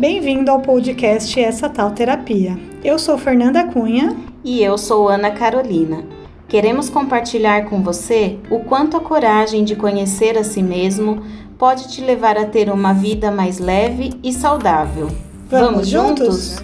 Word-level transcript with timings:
Bem-vindo 0.00 0.50
ao 0.50 0.62
podcast 0.62 1.38
Essa 1.38 1.68
Tal 1.68 1.90
Terapia. 1.90 2.58
Eu 2.82 2.98
sou 2.98 3.18
Fernanda 3.18 3.66
Cunha. 3.66 4.16
E 4.42 4.62
eu 4.62 4.78
sou 4.78 5.10
Ana 5.10 5.30
Carolina. 5.30 6.06
Queremos 6.48 6.88
compartilhar 6.88 7.68
com 7.68 7.82
você 7.82 8.38
o 8.50 8.60
quanto 8.60 8.96
a 8.96 9.00
coragem 9.00 9.62
de 9.62 9.76
conhecer 9.76 10.38
a 10.38 10.42
si 10.42 10.62
mesmo 10.62 11.22
pode 11.58 11.92
te 11.92 12.00
levar 12.00 12.38
a 12.38 12.46
ter 12.46 12.70
uma 12.70 12.94
vida 12.94 13.30
mais 13.30 13.58
leve 13.58 14.14
e 14.24 14.32
saudável. 14.32 15.08
Vamos, 15.50 15.70
Vamos 15.70 15.88
juntos? 15.88 16.56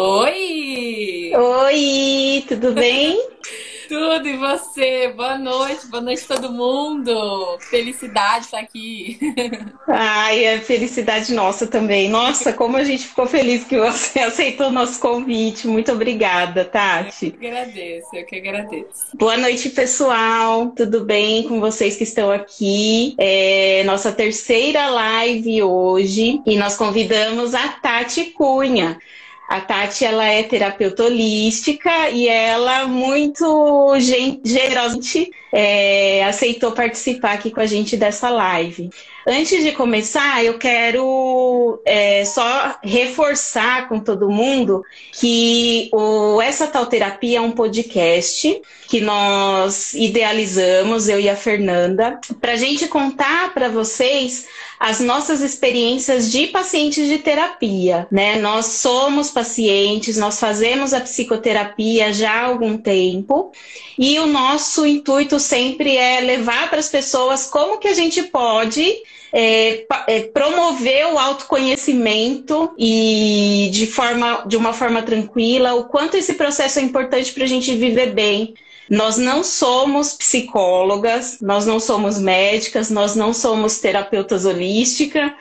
Oi! 0.00 1.32
Oi, 1.36 2.44
tudo 2.48 2.72
bem? 2.72 3.31
Tudo, 3.92 4.26
e 4.26 4.38
você? 4.38 5.12
Boa 5.14 5.36
noite, 5.36 5.86
boa 5.88 6.02
noite 6.02 6.26
todo 6.26 6.50
mundo. 6.50 7.58
Felicidade 7.68 8.46
estar 8.46 8.56
tá 8.56 8.62
aqui. 8.62 9.18
Ai, 9.86 10.46
é 10.46 10.58
felicidade 10.60 11.34
nossa 11.34 11.66
também. 11.66 12.08
Nossa, 12.08 12.54
como 12.54 12.78
a 12.78 12.84
gente 12.84 13.06
ficou 13.06 13.26
feliz 13.26 13.64
que 13.64 13.78
você 13.78 14.20
aceitou 14.24 14.68
o 14.68 14.72
nosso 14.72 14.98
convite. 14.98 15.68
Muito 15.68 15.92
obrigada, 15.92 16.64
Tati. 16.64 17.26
Eu 17.26 17.32
que 17.32 17.46
agradeço, 17.46 18.08
eu 18.14 18.24
que 18.24 18.36
agradeço. 18.36 19.08
Boa 19.12 19.36
noite, 19.36 19.68
pessoal. 19.68 20.68
Tudo 20.68 21.04
bem 21.04 21.42
com 21.42 21.60
vocês 21.60 21.94
que 21.94 22.04
estão 22.04 22.32
aqui? 22.32 23.14
É 23.18 23.84
nossa 23.84 24.10
terceira 24.10 24.88
live 24.88 25.64
hoje 25.64 26.40
e 26.46 26.56
nós 26.56 26.78
convidamos 26.78 27.54
a 27.54 27.68
Tati 27.68 28.30
Cunha. 28.30 28.98
A 29.48 29.60
Tati, 29.60 30.04
ela 30.04 30.26
é 30.26 30.42
terapeuta 30.42 31.04
holística 31.04 32.08
e 32.10 32.26
ela 32.28 32.86
muito 32.86 33.94
generosamente 34.00 35.30
é, 35.52 36.24
aceitou 36.24 36.72
participar 36.72 37.32
aqui 37.32 37.50
com 37.50 37.60
a 37.60 37.66
gente 37.66 37.96
dessa 37.96 38.30
live. 38.30 38.88
Antes 39.26 39.62
de 39.62 39.70
começar, 39.70 40.44
eu 40.44 40.58
quero 40.58 41.80
é, 41.84 42.24
só 42.24 42.76
reforçar 42.82 43.88
com 43.88 44.00
todo 44.00 44.28
mundo 44.28 44.84
que 45.12 45.88
o 45.92 46.42
Essa 46.42 46.66
Tal 46.66 46.86
Terapia 46.86 47.38
é 47.38 47.40
um 47.40 47.52
podcast 47.52 48.60
que 48.88 49.00
nós 49.00 49.94
idealizamos, 49.94 51.08
eu 51.08 51.20
e 51.20 51.28
a 51.28 51.36
Fernanda, 51.36 52.20
para 52.40 52.52
a 52.52 52.56
gente 52.56 52.88
contar 52.88 53.54
para 53.54 53.68
vocês 53.68 54.46
as 54.78 54.98
nossas 54.98 55.40
experiências 55.40 56.28
de 56.30 56.48
pacientes 56.48 57.08
de 57.08 57.18
terapia, 57.18 58.08
né? 58.10 58.40
Nós 58.40 58.66
somos 58.66 59.30
pacientes, 59.30 60.16
nós 60.16 60.40
fazemos 60.40 60.92
a 60.92 61.00
psicoterapia 61.00 62.12
já 62.12 62.32
há 62.32 62.46
algum 62.46 62.76
tempo 62.76 63.52
e 63.96 64.18
o 64.18 64.26
nosso 64.26 64.84
intuito 64.84 65.38
sempre 65.38 65.96
é 65.96 66.20
levar 66.20 66.68
para 66.68 66.80
as 66.80 66.88
pessoas 66.88 67.46
como 67.46 67.78
que 67.78 67.86
a 67.86 67.94
gente 67.94 68.24
pode 68.24 68.92
é, 69.32 69.86
é, 70.06 70.20
promover 70.24 71.06
o 71.06 71.18
autoconhecimento 71.18 72.72
e 72.78 73.70
de 73.72 73.86
forma 73.86 74.44
de 74.46 74.56
uma 74.56 74.72
forma 74.72 75.02
tranquila, 75.02 75.74
o 75.74 75.84
quanto 75.84 76.16
esse 76.16 76.34
processo 76.34 76.78
é 76.78 76.82
importante 76.82 77.32
para 77.32 77.44
a 77.44 77.48
gente 77.48 77.74
viver 77.74 78.12
bem. 78.12 78.54
Nós 78.90 79.16
não 79.16 79.42
somos 79.42 80.12
psicólogas, 80.12 81.38
nós 81.40 81.64
não 81.64 81.80
somos 81.80 82.18
médicas, 82.18 82.90
nós 82.90 83.16
não 83.16 83.32
somos 83.32 83.78
terapeutas 83.78 84.44
holísticas, 84.44 85.32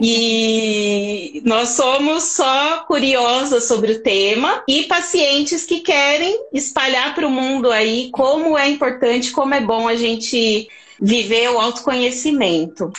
e 0.00 1.42
nós 1.44 1.70
somos 1.70 2.24
só 2.24 2.84
curiosas 2.86 3.64
sobre 3.64 3.92
o 3.92 4.02
tema 4.02 4.62
e 4.68 4.84
pacientes 4.84 5.64
que 5.64 5.80
querem 5.80 6.38
espalhar 6.52 7.14
para 7.14 7.26
o 7.26 7.30
mundo 7.30 7.70
aí 7.70 8.10
como 8.12 8.58
é 8.58 8.68
importante, 8.68 9.30
como 9.30 9.54
é 9.54 9.60
bom 9.60 9.88
a 9.88 9.96
gente 9.96 10.68
viver 11.00 11.50
o 11.50 11.60
autoconhecimento. 11.60 12.92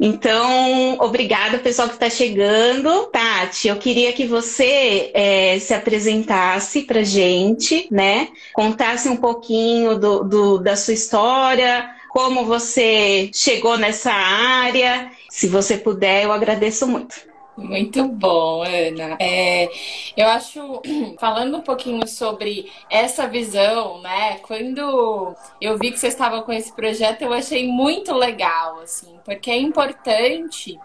Então, 0.00 0.96
obrigada, 1.00 1.58
pessoal 1.58 1.88
que 1.88 1.94
está 1.94 2.10
chegando. 2.10 3.06
Tati, 3.06 3.68
eu 3.68 3.76
queria 3.76 4.12
que 4.12 4.26
você 4.26 5.10
é, 5.14 5.58
se 5.58 5.72
apresentasse 5.72 6.82
para 6.82 7.02
gente, 7.02 7.86
né? 7.90 8.28
Contasse 8.52 9.08
um 9.08 9.16
pouquinho 9.16 9.98
do, 9.98 10.24
do, 10.24 10.58
da 10.58 10.76
sua 10.76 10.94
história, 10.94 11.90
como 12.10 12.44
você 12.44 13.30
chegou 13.32 13.76
nessa 13.76 14.12
área. 14.12 15.10
Se 15.30 15.46
você 15.46 15.76
puder, 15.76 16.24
eu 16.24 16.32
agradeço 16.32 16.86
muito. 16.86 17.33
Muito 17.56 18.08
bom, 18.08 18.62
Ana. 18.62 19.16
É, 19.20 19.68
eu 20.16 20.26
acho, 20.28 20.82
falando 21.20 21.58
um 21.58 21.60
pouquinho 21.60 22.06
sobre 22.06 22.70
essa 22.90 23.28
visão, 23.28 24.00
né? 24.00 24.38
Quando 24.38 25.34
eu 25.60 25.78
vi 25.78 25.92
que 25.92 25.98
vocês 25.98 26.14
estavam 26.14 26.42
com 26.42 26.52
esse 26.52 26.72
projeto, 26.72 27.22
eu 27.22 27.32
achei 27.32 27.68
muito 27.68 28.12
legal, 28.12 28.80
assim, 28.80 29.18
porque 29.24 29.50
é 29.50 29.56
importante 29.58 30.78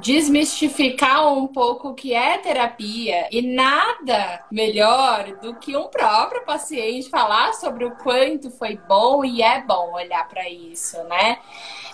desmistificar 0.00 1.32
um 1.32 1.46
pouco 1.46 1.90
o 1.90 1.94
que 1.94 2.14
é 2.14 2.38
terapia 2.38 3.28
e 3.30 3.42
nada 3.42 4.44
melhor 4.50 5.36
do 5.40 5.54
que 5.54 5.76
um 5.76 5.88
próprio 5.88 6.44
paciente 6.44 7.10
falar 7.10 7.52
sobre 7.54 7.84
o 7.84 7.92
quanto 7.96 8.50
foi 8.50 8.76
bom 8.88 9.24
e 9.24 9.42
é 9.42 9.62
bom 9.62 9.92
olhar 9.94 10.26
para 10.28 10.48
isso, 10.48 11.02
né? 11.04 11.38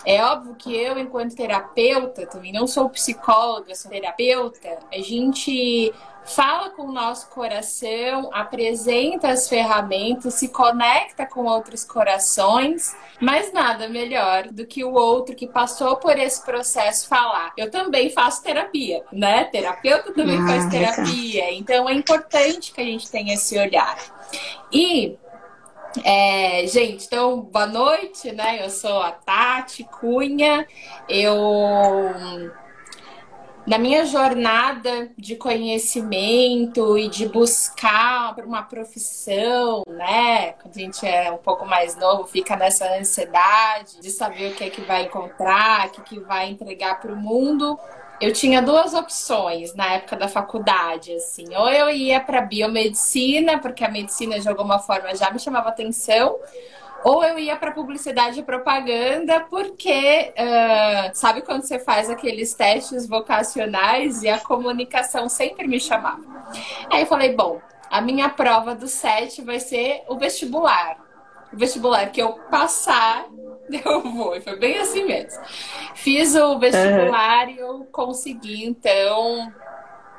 É 0.05 0.23
óbvio 0.23 0.55
que 0.55 0.73
eu, 0.73 0.97
enquanto 0.97 1.35
terapeuta, 1.35 2.25
também 2.25 2.53
não 2.53 2.65
sou 2.65 2.89
psicóloga, 2.89 3.75
sou 3.75 3.91
terapeuta, 3.91 4.79
a 4.91 5.01
gente 5.01 5.93
fala 6.27 6.69
com 6.69 6.83
o 6.83 6.91
nosso 6.91 7.29
coração, 7.29 8.29
apresenta 8.33 9.29
as 9.29 9.47
ferramentas, 9.47 10.33
se 10.35 10.49
conecta 10.49 11.25
com 11.25 11.45
outros 11.45 11.83
corações, 11.83 12.95
mas 13.19 13.53
nada 13.53 13.87
melhor 13.87 14.49
do 14.49 14.65
que 14.65 14.83
o 14.83 14.93
outro 14.93 15.35
que 15.35 15.47
passou 15.47 15.95
por 15.97 16.19
esse 16.19 16.43
processo 16.43 17.07
falar. 17.07 17.53
Eu 17.57 17.71
também 17.71 18.09
faço 18.09 18.43
terapia, 18.43 19.03
né? 19.11 19.45
Terapeuta 19.45 20.13
também 20.13 20.39
ah, 20.41 20.47
faz 20.47 20.65
terapia, 20.69 21.53
então 21.53 21.87
é 21.89 21.93
importante 21.93 22.73
que 22.73 22.81
a 22.81 22.85
gente 22.85 23.09
tenha 23.09 23.33
esse 23.33 23.57
olhar. 23.57 23.97
E 24.71 25.17
é, 26.03 26.67
gente, 26.67 27.05
então, 27.05 27.41
boa 27.41 27.65
noite, 27.65 28.31
né? 28.31 28.63
Eu 28.63 28.69
sou 28.69 29.01
a 29.01 29.11
Tati 29.11 29.83
Cunha. 29.85 30.67
Eu 31.07 31.35
na 33.67 33.77
minha 33.77 34.05
jornada 34.05 35.11
de 35.17 35.35
conhecimento 35.35 36.97
e 36.97 37.09
de 37.09 37.27
buscar 37.27 38.33
uma 38.39 38.63
profissão, 38.63 39.83
né? 39.89 40.53
Quando 40.53 40.77
a 40.77 40.79
gente 40.79 41.05
é 41.05 41.29
um 41.29 41.37
pouco 41.37 41.65
mais 41.65 41.97
novo, 41.97 42.25
fica 42.25 42.55
nessa 42.55 42.97
ansiedade 42.97 43.99
de 43.99 44.09
saber 44.09 44.53
o 44.53 44.55
que 44.55 44.63
é 44.63 44.69
que 44.69 44.79
vai 44.79 45.03
encontrar, 45.03 45.87
o 45.87 45.91
que, 45.91 45.99
é 45.99 46.03
que 46.05 46.19
vai 46.21 46.49
entregar 46.49 47.01
para 47.01 47.11
o 47.11 47.17
mundo. 47.17 47.77
Eu 48.21 48.31
tinha 48.31 48.61
duas 48.61 48.93
opções 48.93 49.75
na 49.75 49.95
época 49.95 50.15
da 50.15 50.29
faculdade, 50.29 51.11
assim, 51.13 51.53
ou 51.53 51.69
eu 51.69 51.89
ia 51.89 52.21
para 52.21 52.39
biomedicina, 52.39 53.59
porque 53.59 53.83
a 53.83 53.91
medicina 53.91 54.39
de 54.39 54.47
alguma 54.47 54.79
forma 54.79 55.13
já 55.13 55.29
me 55.29 55.39
chamava 55.39 55.67
atenção, 55.67 56.39
ou 57.03 57.23
eu 57.23 57.37
ia 57.37 57.55
para 57.55 57.71
publicidade 57.71 58.39
e 58.39 58.43
propaganda, 58.43 59.41
porque 59.41 60.33
uh, 60.37 61.11
sabe 61.13 61.41
quando 61.41 61.63
você 61.63 61.79
faz 61.79 62.09
aqueles 62.09 62.53
testes 62.53 63.07
vocacionais 63.07 64.23
e 64.23 64.29
a 64.29 64.39
comunicação 64.39 65.29
sempre 65.29 65.67
me 65.67 65.79
chamava. 65.79 66.23
Aí 66.91 67.01
eu 67.01 67.07
falei, 67.07 67.35
bom, 67.35 67.61
a 67.89 68.01
minha 68.01 68.29
prova 68.29 68.75
do 68.75 68.87
SET 68.87 69.41
vai 69.41 69.59
ser 69.59 70.03
o 70.07 70.17
vestibular. 70.17 70.97
O 71.53 71.57
vestibular 71.57 72.11
que 72.11 72.21
eu 72.21 72.33
passar, 72.51 73.25
eu 73.85 74.01
vou. 74.01 74.35
E 74.35 74.41
foi 74.41 74.57
bem 74.57 74.77
assim 74.77 75.05
mesmo. 75.05 75.41
Fiz 75.95 76.35
o 76.35 76.59
vestibular 76.59 77.47
uhum. 77.47 77.53
e 77.53 77.57
eu 77.57 77.87
consegui, 77.91 78.65
então, 78.65 79.51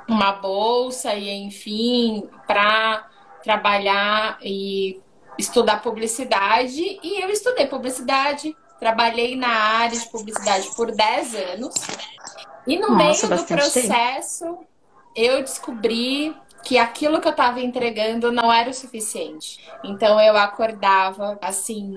uma 0.09 0.33
bolsa 0.33 1.15
e, 1.15 1.29
enfim, 1.29 2.29
para 2.47 3.07
trabalhar 3.43 4.39
e 4.43 5.01
estudar 5.39 5.81
publicidade 5.81 6.99
e 7.03 7.23
eu 7.23 7.31
estudei 7.31 7.67
publicidade, 7.67 8.57
trabalhei 8.81 9.37
na 9.37 9.49
área 9.49 9.99
de 9.99 10.07
publicidade 10.09 10.69
por 10.75 10.91
10 10.91 11.35
anos. 11.35 11.75
E 12.67 12.77
no 12.79 12.91
Nossa, 12.91 13.29
meio 13.29 13.41
do 13.41 13.47
processo, 13.47 14.45
tempo. 14.45 14.67
eu 15.15 15.41
descobri 15.41 16.37
que 16.65 16.77
aquilo 16.77 17.21
que 17.21 17.29
eu 17.29 17.33
estava 17.33 17.61
entregando 17.61 18.31
não 18.33 18.53
era 18.53 18.69
o 18.69 18.75
suficiente. 18.75 19.65
Então 19.85 20.21
eu 20.21 20.37
acordava 20.37 21.39
assim 21.41 21.97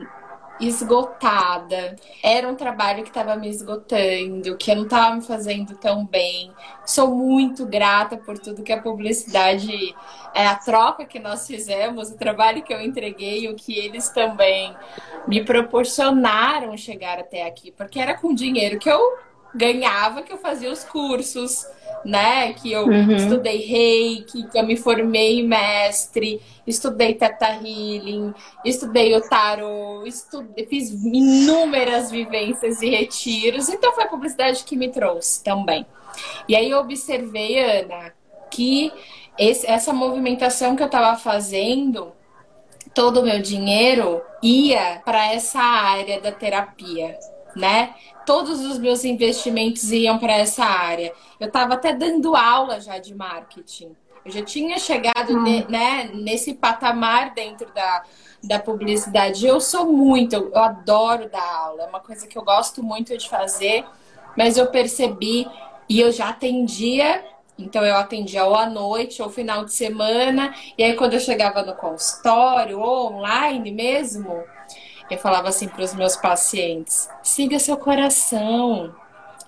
esgotada. 0.61 1.95
Era 2.23 2.47
um 2.47 2.55
trabalho 2.55 3.03
que 3.03 3.09
estava 3.09 3.35
me 3.35 3.49
esgotando, 3.49 4.55
que 4.57 4.71
eu 4.71 4.75
não 4.75 4.83
estava 4.83 5.15
me 5.15 5.21
fazendo 5.21 5.75
tão 5.75 6.05
bem. 6.05 6.51
Sou 6.85 7.15
muito 7.15 7.65
grata 7.65 8.17
por 8.17 8.37
tudo 8.37 8.63
que 8.63 8.71
a 8.71 8.81
publicidade, 8.81 9.95
é, 10.33 10.45
a 10.47 10.55
troca 10.55 11.05
que 11.05 11.19
nós 11.19 11.47
fizemos, 11.47 12.11
o 12.11 12.17
trabalho 12.17 12.63
que 12.63 12.73
eu 12.73 12.81
entreguei, 12.81 13.49
o 13.49 13.55
que 13.55 13.77
eles 13.77 14.09
também 14.09 14.75
me 15.27 15.43
proporcionaram 15.43 16.75
chegar 16.77 17.19
até 17.19 17.45
aqui, 17.45 17.71
porque 17.71 17.99
era 17.99 18.13
com 18.13 18.33
dinheiro 18.33 18.79
que 18.79 18.89
eu 18.89 19.01
ganhava 19.53 20.21
que 20.21 20.31
eu 20.31 20.37
fazia 20.37 20.71
os 20.71 20.83
cursos, 20.83 21.65
né? 22.05 22.53
Que 22.53 22.71
eu 22.71 22.85
uhum. 22.85 23.11
estudei 23.11 23.57
reiki, 23.57 24.47
que 24.47 24.57
eu 24.57 24.65
me 24.65 24.75
formei 24.75 25.45
mestre, 25.45 26.41
estudei 26.65 27.13
teta 27.13 27.47
healing, 27.47 28.33
estudei 28.65 29.15
o 29.15 29.21
tarot, 29.21 30.07
estudei, 30.07 30.65
fiz 30.65 30.91
inúmeras 30.91 32.11
vivências 32.11 32.81
e 32.81 32.89
retiros. 32.89 33.69
Então 33.69 33.93
foi 33.93 34.03
a 34.03 34.09
publicidade 34.09 34.63
que 34.63 34.75
me 34.75 34.89
trouxe 34.89 35.43
também. 35.43 35.85
E 36.47 36.55
aí 36.55 36.69
eu 36.69 36.79
observei, 36.79 37.59
Ana, 37.59 38.13
que 38.49 38.91
esse, 39.37 39.65
essa 39.65 39.93
movimentação 39.93 40.75
que 40.75 40.83
eu 40.83 40.87
estava 40.87 41.17
fazendo, 41.17 42.11
todo 42.93 43.21
o 43.21 43.23
meu 43.23 43.41
dinheiro 43.41 44.21
ia 44.41 45.01
para 45.05 45.33
essa 45.33 45.59
área 45.59 46.19
da 46.19 46.31
terapia, 46.31 47.17
né? 47.55 47.93
Todos 48.31 48.61
os 48.61 48.79
meus 48.79 49.03
investimentos 49.03 49.91
iam 49.91 50.17
para 50.17 50.31
essa 50.31 50.63
área. 50.63 51.11
Eu 51.37 51.47
estava 51.47 51.73
até 51.73 51.93
dando 51.93 52.33
aula 52.33 52.79
já 52.79 52.97
de 52.97 53.13
marketing. 53.13 53.93
Eu 54.23 54.31
já 54.31 54.41
tinha 54.41 54.79
chegado 54.79 55.33
hum. 55.33 55.43
ne, 55.43 55.65
né, 55.67 56.09
nesse 56.13 56.53
patamar 56.53 57.33
dentro 57.33 57.69
da, 57.73 58.03
da 58.41 58.57
publicidade. 58.57 59.45
Eu 59.45 59.59
sou 59.59 59.91
muito, 59.91 60.33
eu 60.33 60.57
adoro 60.57 61.29
dar 61.29 61.43
aula, 61.43 61.83
é 61.83 61.87
uma 61.87 61.99
coisa 61.99 62.25
que 62.25 62.37
eu 62.37 62.41
gosto 62.41 62.81
muito 62.81 63.17
de 63.17 63.27
fazer, 63.27 63.83
mas 64.37 64.55
eu 64.57 64.67
percebi 64.67 65.45
e 65.89 65.99
eu 65.99 66.09
já 66.09 66.29
atendia 66.29 67.25
então 67.59 67.85
eu 67.85 67.95
atendia 67.95 68.45
ou 68.45 68.55
à 68.55 68.65
noite 68.65 69.21
ou 69.21 69.29
final 69.29 69.63
de 69.65 69.73
semana, 69.73 70.53
e 70.77 70.83
aí 70.83 70.95
quando 70.95 71.13
eu 71.13 71.19
chegava 71.19 71.61
no 71.61 71.75
consultório 71.75 72.79
ou 72.79 73.13
online 73.13 73.71
mesmo, 73.71 74.43
eu 75.11 75.17
falava 75.17 75.49
assim 75.49 75.67
para 75.67 75.83
os 75.83 75.93
meus 75.93 76.15
pacientes: 76.15 77.09
siga 77.21 77.59
seu 77.59 77.77
coração. 77.77 78.95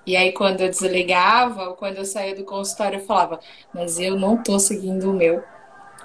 E 0.06 0.18
aí 0.18 0.34
quando 0.34 0.60
eu 0.60 0.70
desligava 0.70 1.70
ou 1.70 1.76
quando 1.76 1.98
eu 1.98 2.06
saía 2.06 2.36
do 2.36 2.44
consultório, 2.44 3.00
eu 3.00 3.06
falava: 3.06 3.40
mas 3.74 3.98
eu 3.98 4.20
não 4.20 4.36
estou 4.36 4.60
seguindo 4.60 5.10
o 5.10 5.14
meu. 5.14 5.42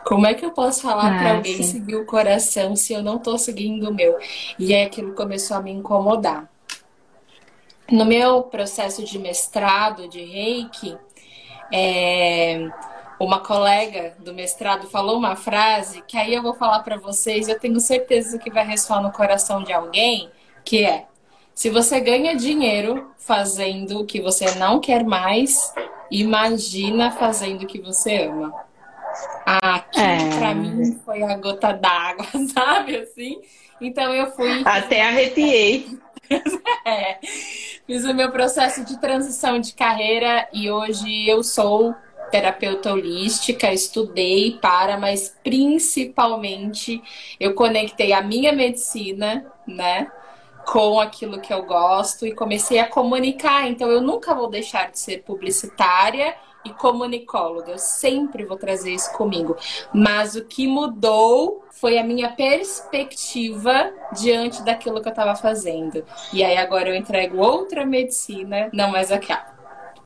Como 0.04 0.26
é 0.26 0.32
que 0.32 0.44
eu 0.44 0.52
posso 0.52 0.82
falar 0.82 1.16
ah, 1.16 1.18
para 1.18 1.36
alguém 1.36 1.56
sim. 1.56 1.64
seguir 1.64 1.96
o 1.96 2.06
coração 2.06 2.76
se 2.76 2.92
eu 2.92 3.02
não 3.02 3.16
estou 3.16 3.36
seguindo 3.36 3.90
o 3.90 3.94
meu? 3.94 4.16
E 4.58 4.74
aí 4.74 4.84
aquilo 4.84 5.12
começou 5.12 5.56
a 5.56 5.60
me 5.60 5.72
incomodar. 5.72 6.48
No 7.90 8.04
meu 8.04 8.44
processo 8.44 9.04
de 9.04 9.18
mestrado 9.18 10.08
de 10.08 10.22
Reiki, 10.22 10.96
é, 11.72 12.70
uma 13.18 13.40
colega 13.40 14.14
do 14.18 14.32
mestrado 14.32 14.88
falou 14.88 15.18
uma 15.18 15.34
frase 15.34 16.02
que 16.06 16.16
aí 16.16 16.34
eu 16.34 16.42
vou 16.42 16.54
falar 16.54 16.80
para 16.80 16.96
vocês, 16.96 17.48
eu 17.48 17.58
tenho 17.58 17.80
certeza 17.80 18.38
que 18.38 18.50
vai 18.50 18.64
ressoar 18.64 19.02
no 19.02 19.10
coração 19.10 19.62
de 19.62 19.72
alguém, 19.72 20.30
que 20.64 20.84
é: 20.84 21.06
se 21.54 21.70
você 21.70 22.00
ganha 22.00 22.36
dinheiro 22.36 23.10
fazendo 23.18 24.00
o 24.00 24.06
que 24.06 24.20
você 24.20 24.54
não 24.54 24.78
quer 24.78 25.04
mais, 25.04 25.74
imagina 26.10 27.10
fazendo 27.10 27.62
o 27.62 27.66
que 27.66 27.80
você 27.80 28.24
ama. 28.26 28.54
Aqui 29.44 30.00
é. 30.00 30.38
para 30.38 30.54
mim 30.54 31.00
foi 31.04 31.22
a 31.22 31.36
gota 31.36 31.72
d'água, 31.72 32.26
sabe 32.54 32.96
assim? 32.98 33.40
Então 33.80 34.14
eu 34.14 34.30
fui 34.30 34.62
até 34.64 35.02
arrepiei. 35.02 35.98
é. 36.84 37.18
Fiz 37.86 38.04
o 38.04 38.14
meu 38.14 38.30
processo 38.30 38.84
de 38.84 39.00
transição 39.00 39.58
de 39.58 39.72
carreira 39.72 40.46
e 40.52 40.70
hoje 40.70 41.28
eu 41.28 41.42
sou 41.42 41.94
terapeuta 42.30 42.92
holística, 42.92 43.72
estudei 43.72 44.58
para, 44.60 44.98
mas 44.98 45.36
principalmente 45.42 47.02
eu 47.38 47.54
conectei 47.54 48.12
a 48.12 48.22
minha 48.22 48.52
medicina, 48.52 49.46
né, 49.66 50.10
com 50.66 51.00
aquilo 51.00 51.40
que 51.40 51.52
eu 51.52 51.64
gosto 51.64 52.26
e 52.26 52.34
comecei 52.34 52.78
a 52.78 52.86
comunicar. 52.86 53.68
Então 53.68 53.90
eu 53.90 54.02
nunca 54.02 54.34
vou 54.34 54.48
deixar 54.48 54.90
de 54.90 54.98
ser 54.98 55.22
publicitária 55.22 56.34
e 56.64 56.70
comunicóloga. 56.70 57.72
Eu 57.72 57.78
sempre 57.78 58.44
vou 58.44 58.56
trazer 58.56 58.92
isso 58.92 59.10
comigo. 59.12 59.56
Mas 59.92 60.34
o 60.34 60.44
que 60.44 60.66
mudou 60.66 61.64
foi 61.70 61.98
a 61.98 62.04
minha 62.04 62.30
perspectiva 62.30 63.92
diante 64.12 64.62
daquilo 64.62 65.00
que 65.00 65.08
eu 65.08 65.12
estava 65.12 65.34
fazendo. 65.34 66.04
E 66.32 66.44
aí 66.44 66.56
agora 66.56 66.90
eu 66.90 66.94
entrego 66.94 67.38
outra 67.38 67.86
medicina, 67.86 68.68
não 68.72 68.90
mais 68.90 69.10
aquela. 69.10 69.57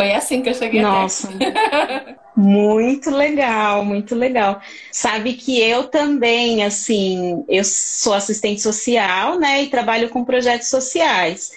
Foi 0.03 0.15
assim 0.15 0.43
que 0.43 0.49
eu 0.49 0.55
cheguei 0.55 0.83
Nossa. 0.83 1.29
até. 1.29 2.17
muito 2.37 3.09
legal, 3.09 3.85
muito 3.85 4.17
legal. 4.17 4.61
Sabe 4.91 5.35
que 5.35 5.61
eu 5.61 5.85
também, 5.85 6.65
assim, 6.65 7.45
eu 7.49 7.63
sou 7.63 8.13
assistente 8.13 8.61
social, 8.61 9.39
né, 9.39 9.63
e 9.63 9.69
trabalho 9.69 10.09
com 10.09 10.25
projetos 10.25 10.69
sociais. 10.69 11.53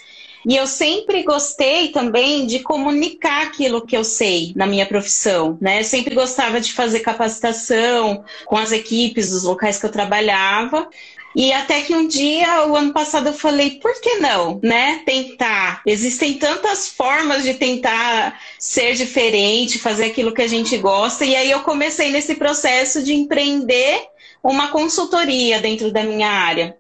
E 0.48 0.56
eu 0.56 0.68
sempre 0.68 1.24
gostei 1.24 1.88
também 1.88 2.46
de 2.46 2.60
comunicar 2.60 3.48
aquilo 3.48 3.84
que 3.84 3.98
eu 3.98 4.04
sei 4.04 4.54
na 4.56 4.68
minha 4.68 4.86
profissão, 4.86 5.58
né? 5.60 5.80
Eu 5.80 5.84
sempre 5.84 6.14
gostava 6.14 6.62
de 6.62 6.72
fazer 6.72 7.00
capacitação 7.00 8.24
com 8.46 8.56
as 8.56 8.72
equipes 8.72 9.32
dos 9.32 9.44
locais 9.44 9.80
que 9.80 9.88
eu 9.88 9.92
trabalhava. 9.92 10.88
E 11.36 11.52
até 11.52 11.82
que 11.82 11.94
um 11.94 12.08
dia, 12.08 12.66
o 12.66 12.76
ano 12.78 12.94
passado, 12.94 13.28
eu 13.28 13.34
falei, 13.34 13.72
por 13.72 14.00
que 14.00 14.16
não, 14.16 14.58
né? 14.64 15.02
Tentar. 15.06 15.82
Existem 15.86 16.36
tantas 16.36 16.88
formas 16.88 17.44
de 17.44 17.56
tentar 17.56 18.40
ser 18.58 18.94
diferente, 18.94 19.78
fazer 19.78 20.06
aquilo 20.06 20.34
que 20.34 20.42
a 20.42 20.48
gente 20.48 20.78
gosta. 20.78 21.26
E 21.26 21.36
aí 21.36 21.52
eu 21.52 21.60
comecei 21.62 22.10
nesse 22.10 22.36
processo 22.36 23.04
de 23.04 23.14
empreender 23.14 24.08
uma 24.42 24.70
consultoria 24.70 25.60
dentro 25.60 25.92
da 25.92 26.04
minha 26.04 26.30
área. 26.30 26.78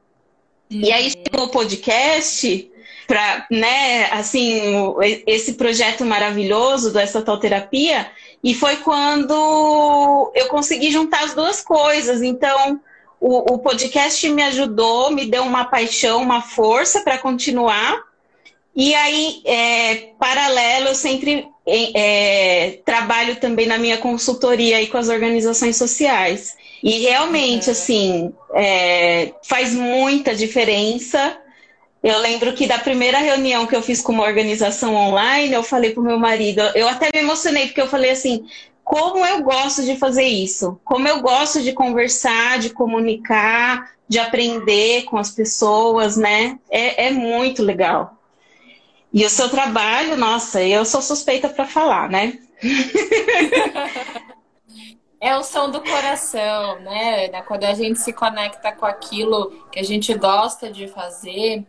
E 0.69 0.91
aí 0.91 1.11
chegou 1.11 1.47
o 1.47 1.51
podcast, 1.51 2.71
para, 3.07 3.45
né, 3.51 4.05
assim, 4.11 4.73
esse 5.27 5.53
projeto 5.53 6.05
maravilhoso 6.05 6.91
do 6.91 6.99
Estatal 6.99 7.37
Terapia, 7.39 8.09
e 8.43 8.53
foi 8.53 8.77
quando 8.77 10.31
eu 10.33 10.47
consegui 10.47 10.91
juntar 10.91 11.23
as 11.23 11.33
duas 11.33 11.61
coisas. 11.61 12.21
Então, 12.21 12.79
o, 13.27 13.55
o 13.55 13.57
podcast 13.57 14.29
me 14.29 14.43
ajudou, 14.43 15.09
me 15.09 15.25
deu 15.25 15.41
uma 15.41 15.65
paixão, 15.65 16.21
uma 16.21 16.43
força 16.43 17.01
para 17.01 17.17
continuar. 17.17 18.03
E 18.75 18.93
aí, 18.93 19.41
é, 19.45 19.95
paralelo, 20.19 20.89
eu 20.89 20.95
sempre 20.95 21.47
é, 21.65 22.79
trabalho 22.85 23.37
também 23.37 23.65
na 23.65 23.79
minha 23.79 23.97
consultoria 23.97 24.77
aí 24.77 24.85
com 24.85 24.99
as 24.99 25.09
organizações 25.09 25.75
sociais. 25.75 26.55
E 26.83 26.99
realmente, 26.99 27.65
uhum. 27.65 27.71
assim, 27.71 28.33
é, 28.53 29.33
faz 29.43 29.73
muita 29.73 30.35
diferença 30.35 31.35
eu 32.05 32.19
lembro 32.19 32.53
que 32.53 32.67
da 32.67 32.77
primeira 32.77 33.17
reunião 33.17 33.65
que 33.65 33.75
eu 33.75 33.81
fiz 33.81 33.99
com 33.99 34.11
uma 34.11 34.25
organização 34.25 34.93
online, 34.93 35.51
eu 35.51 35.63
falei 35.63 35.89
pro 35.89 36.03
meu 36.03 36.19
marido, 36.19 36.61
eu 36.75 36.87
até 36.87 37.09
me 37.11 37.21
emocionei, 37.21 37.65
porque 37.65 37.81
eu 37.81 37.87
falei 37.87 38.11
assim, 38.11 38.45
como 38.85 39.25
eu 39.25 39.41
gosto 39.41 39.83
de 39.83 39.97
fazer 39.97 40.25
isso, 40.25 40.79
como 40.85 41.07
eu 41.07 41.19
gosto 41.19 41.61
de 41.63 41.73
conversar, 41.73 42.59
de 42.59 42.69
comunicar, 42.69 43.91
de 44.07 44.19
aprender 44.19 45.05
com 45.05 45.17
as 45.17 45.31
pessoas, 45.31 46.15
né? 46.15 46.59
É, 46.69 47.07
é 47.07 47.11
muito 47.11 47.63
legal. 47.63 48.15
E 49.11 49.25
o 49.25 49.29
seu 49.29 49.49
trabalho, 49.49 50.15
nossa, 50.15 50.61
eu 50.61 50.85
sou 50.85 51.01
suspeita 51.01 51.49
para 51.49 51.65
falar, 51.65 52.07
né? 52.09 52.37
É 55.17 55.35
o 55.35 55.43
som 55.43 55.71
do 55.71 55.81
coração, 55.81 56.81
né? 56.81 57.29
Quando 57.43 57.63
a 57.63 57.73
gente 57.73 57.97
se 57.99 58.13
conecta 58.13 58.71
com 58.71 58.85
aquilo 58.85 59.65
que 59.71 59.79
a 59.79 59.83
gente 59.83 60.13
gosta 60.13 60.71
de 60.71 60.87
fazer, 60.87 61.65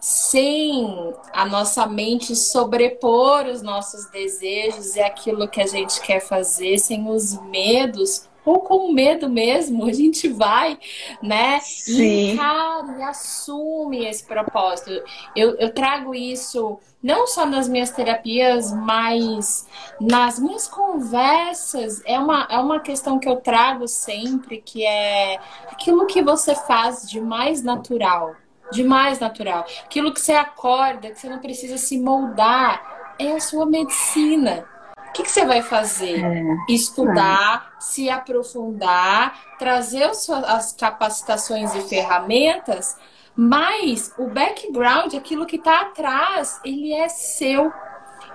sem 0.00 1.14
a 1.32 1.44
nossa 1.46 1.86
mente 1.86 2.34
sobrepor 2.36 3.46
os 3.46 3.62
nossos 3.62 4.06
desejos 4.10 4.96
e 4.96 5.00
aquilo 5.00 5.48
que 5.48 5.60
a 5.60 5.66
gente 5.66 6.00
quer 6.00 6.20
fazer, 6.20 6.78
sem 6.78 7.08
os 7.08 7.40
medos, 7.42 8.28
ou 8.44 8.60
com 8.60 8.92
medo 8.92 9.28
mesmo, 9.28 9.84
a 9.88 9.92
gente 9.92 10.28
vai, 10.28 10.78
né? 11.22 11.60
Sim. 11.60 12.02
E 12.02 12.30
encara 12.32 12.98
e 12.98 13.02
assume 13.02 14.06
esse 14.06 14.24
propósito. 14.24 14.90
Eu, 15.36 15.56
eu 15.56 15.72
trago 15.72 16.14
isso 16.14 16.78
não 17.02 17.26
só 17.26 17.46
nas 17.46 17.68
minhas 17.68 17.90
terapias, 17.90 18.72
mas 18.72 19.68
nas 20.00 20.38
minhas 20.38 20.66
conversas. 20.66 22.02
É 22.04 22.18
uma, 22.18 22.48
é 22.50 22.58
uma 22.58 22.80
questão 22.80 23.18
que 23.18 23.28
eu 23.28 23.36
trago 23.36 23.86
sempre, 23.86 24.60
que 24.60 24.84
é 24.84 25.38
aquilo 25.70 26.06
que 26.06 26.22
você 26.22 26.54
faz 26.54 27.08
de 27.08 27.20
mais 27.20 27.62
natural 27.62 28.34
demais 28.70 29.18
natural. 29.18 29.66
Aquilo 29.84 30.12
que 30.12 30.20
você 30.20 30.32
acorda, 30.32 31.10
que 31.10 31.18
você 31.18 31.28
não 31.28 31.38
precisa 31.38 31.78
se 31.78 31.98
moldar, 31.98 33.14
é 33.18 33.32
a 33.32 33.40
sua 33.40 33.66
medicina. 33.66 34.66
O 35.08 35.12
que, 35.12 35.22
que 35.22 35.30
você 35.30 35.44
vai 35.44 35.62
fazer? 35.62 36.24
É. 36.24 36.42
Estudar, 36.68 37.72
é. 37.76 37.80
se 37.80 38.08
aprofundar, 38.08 39.56
trazer 39.58 40.04
as 40.04 40.72
capacitações 40.72 41.74
e 41.74 41.80
ferramentas, 41.82 42.96
mas 43.34 44.12
o 44.18 44.28
background, 44.28 45.14
aquilo 45.14 45.46
que 45.46 45.56
está 45.56 45.80
atrás, 45.80 46.60
ele 46.64 46.92
é 46.92 47.08
seu. 47.08 47.72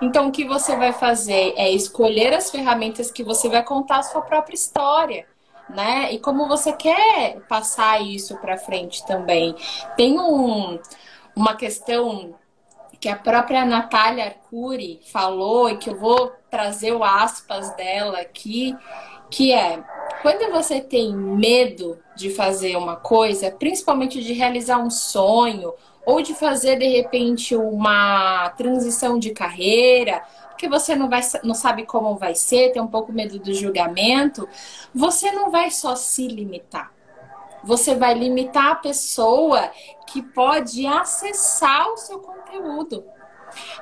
Então, 0.00 0.28
o 0.28 0.32
que 0.32 0.44
você 0.44 0.76
vai 0.76 0.92
fazer 0.92 1.54
é 1.56 1.70
escolher 1.70 2.34
as 2.34 2.50
ferramentas 2.50 3.10
que 3.10 3.22
você 3.22 3.48
vai 3.48 3.62
contar 3.62 3.98
a 3.98 4.02
sua 4.02 4.22
própria 4.22 4.54
história 4.54 5.26
né? 5.68 6.12
E 6.12 6.18
como 6.18 6.48
você 6.48 6.72
quer 6.72 7.40
passar 7.48 8.00
isso 8.00 8.36
para 8.38 8.56
frente 8.56 9.04
também. 9.06 9.54
Tem 9.96 10.18
um, 10.18 10.78
uma 11.34 11.56
questão 11.56 12.34
que 13.00 13.08
a 13.08 13.16
própria 13.16 13.64
Natália 13.64 14.24
Arcuri 14.24 15.00
falou 15.12 15.68
e 15.68 15.76
que 15.76 15.90
eu 15.90 15.98
vou 15.98 16.32
trazer 16.50 16.92
o 16.92 17.04
aspas 17.04 17.74
dela 17.76 18.18
aqui, 18.18 18.74
que 19.30 19.52
é 19.52 19.82
quando 20.22 20.50
você 20.50 20.80
tem 20.80 21.14
medo 21.14 21.98
de 22.16 22.30
fazer 22.30 22.76
uma 22.76 22.96
coisa, 22.96 23.50
principalmente 23.50 24.22
de 24.22 24.32
realizar 24.32 24.78
um 24.78 24.88
sonho 24.88 25.74
ou 26.06 26.22
de 26.22 26.34
fazer 26.34 26.78
de 26.78 26.86
repente 26.86 27.54
uma 27.54 28.48
transição 28.56 29.18
de 29.18 29.32
carreira, 29.32 30.22
porque 30.54 30.68
você 30.68 30.94
não 30.94 31.08
vai 31.08 31.20
não 31.42 31.54
sabe 31.54 31.84
como 31.84 32.16
vai 32.16 32.34
ser, 32.34 32.72
tem 32.72 32.80
um 32.80 32.86
pouco 32.86 33.12
medo 33.12 33.38
do 33.38 33.52
julgamento, 33.52 34.48
você 34.94 35.32
não 35.32 35.50
vai 35.50 35.70
só 35.70 35.96
se 35.96 36.26
limitar. 36.28 36.92
Você 37.64 37.94
vai 37.94 38.14
limitar 38.14 38.72
a 38.72 38.74
pessoa 38.76 39.70
que 40.06 40.22
pode 40.22 40.86
acessar 40.86 41.88
o 41.88 41.96
seu 41.96 42.18
conteúdo. 42.20 43.04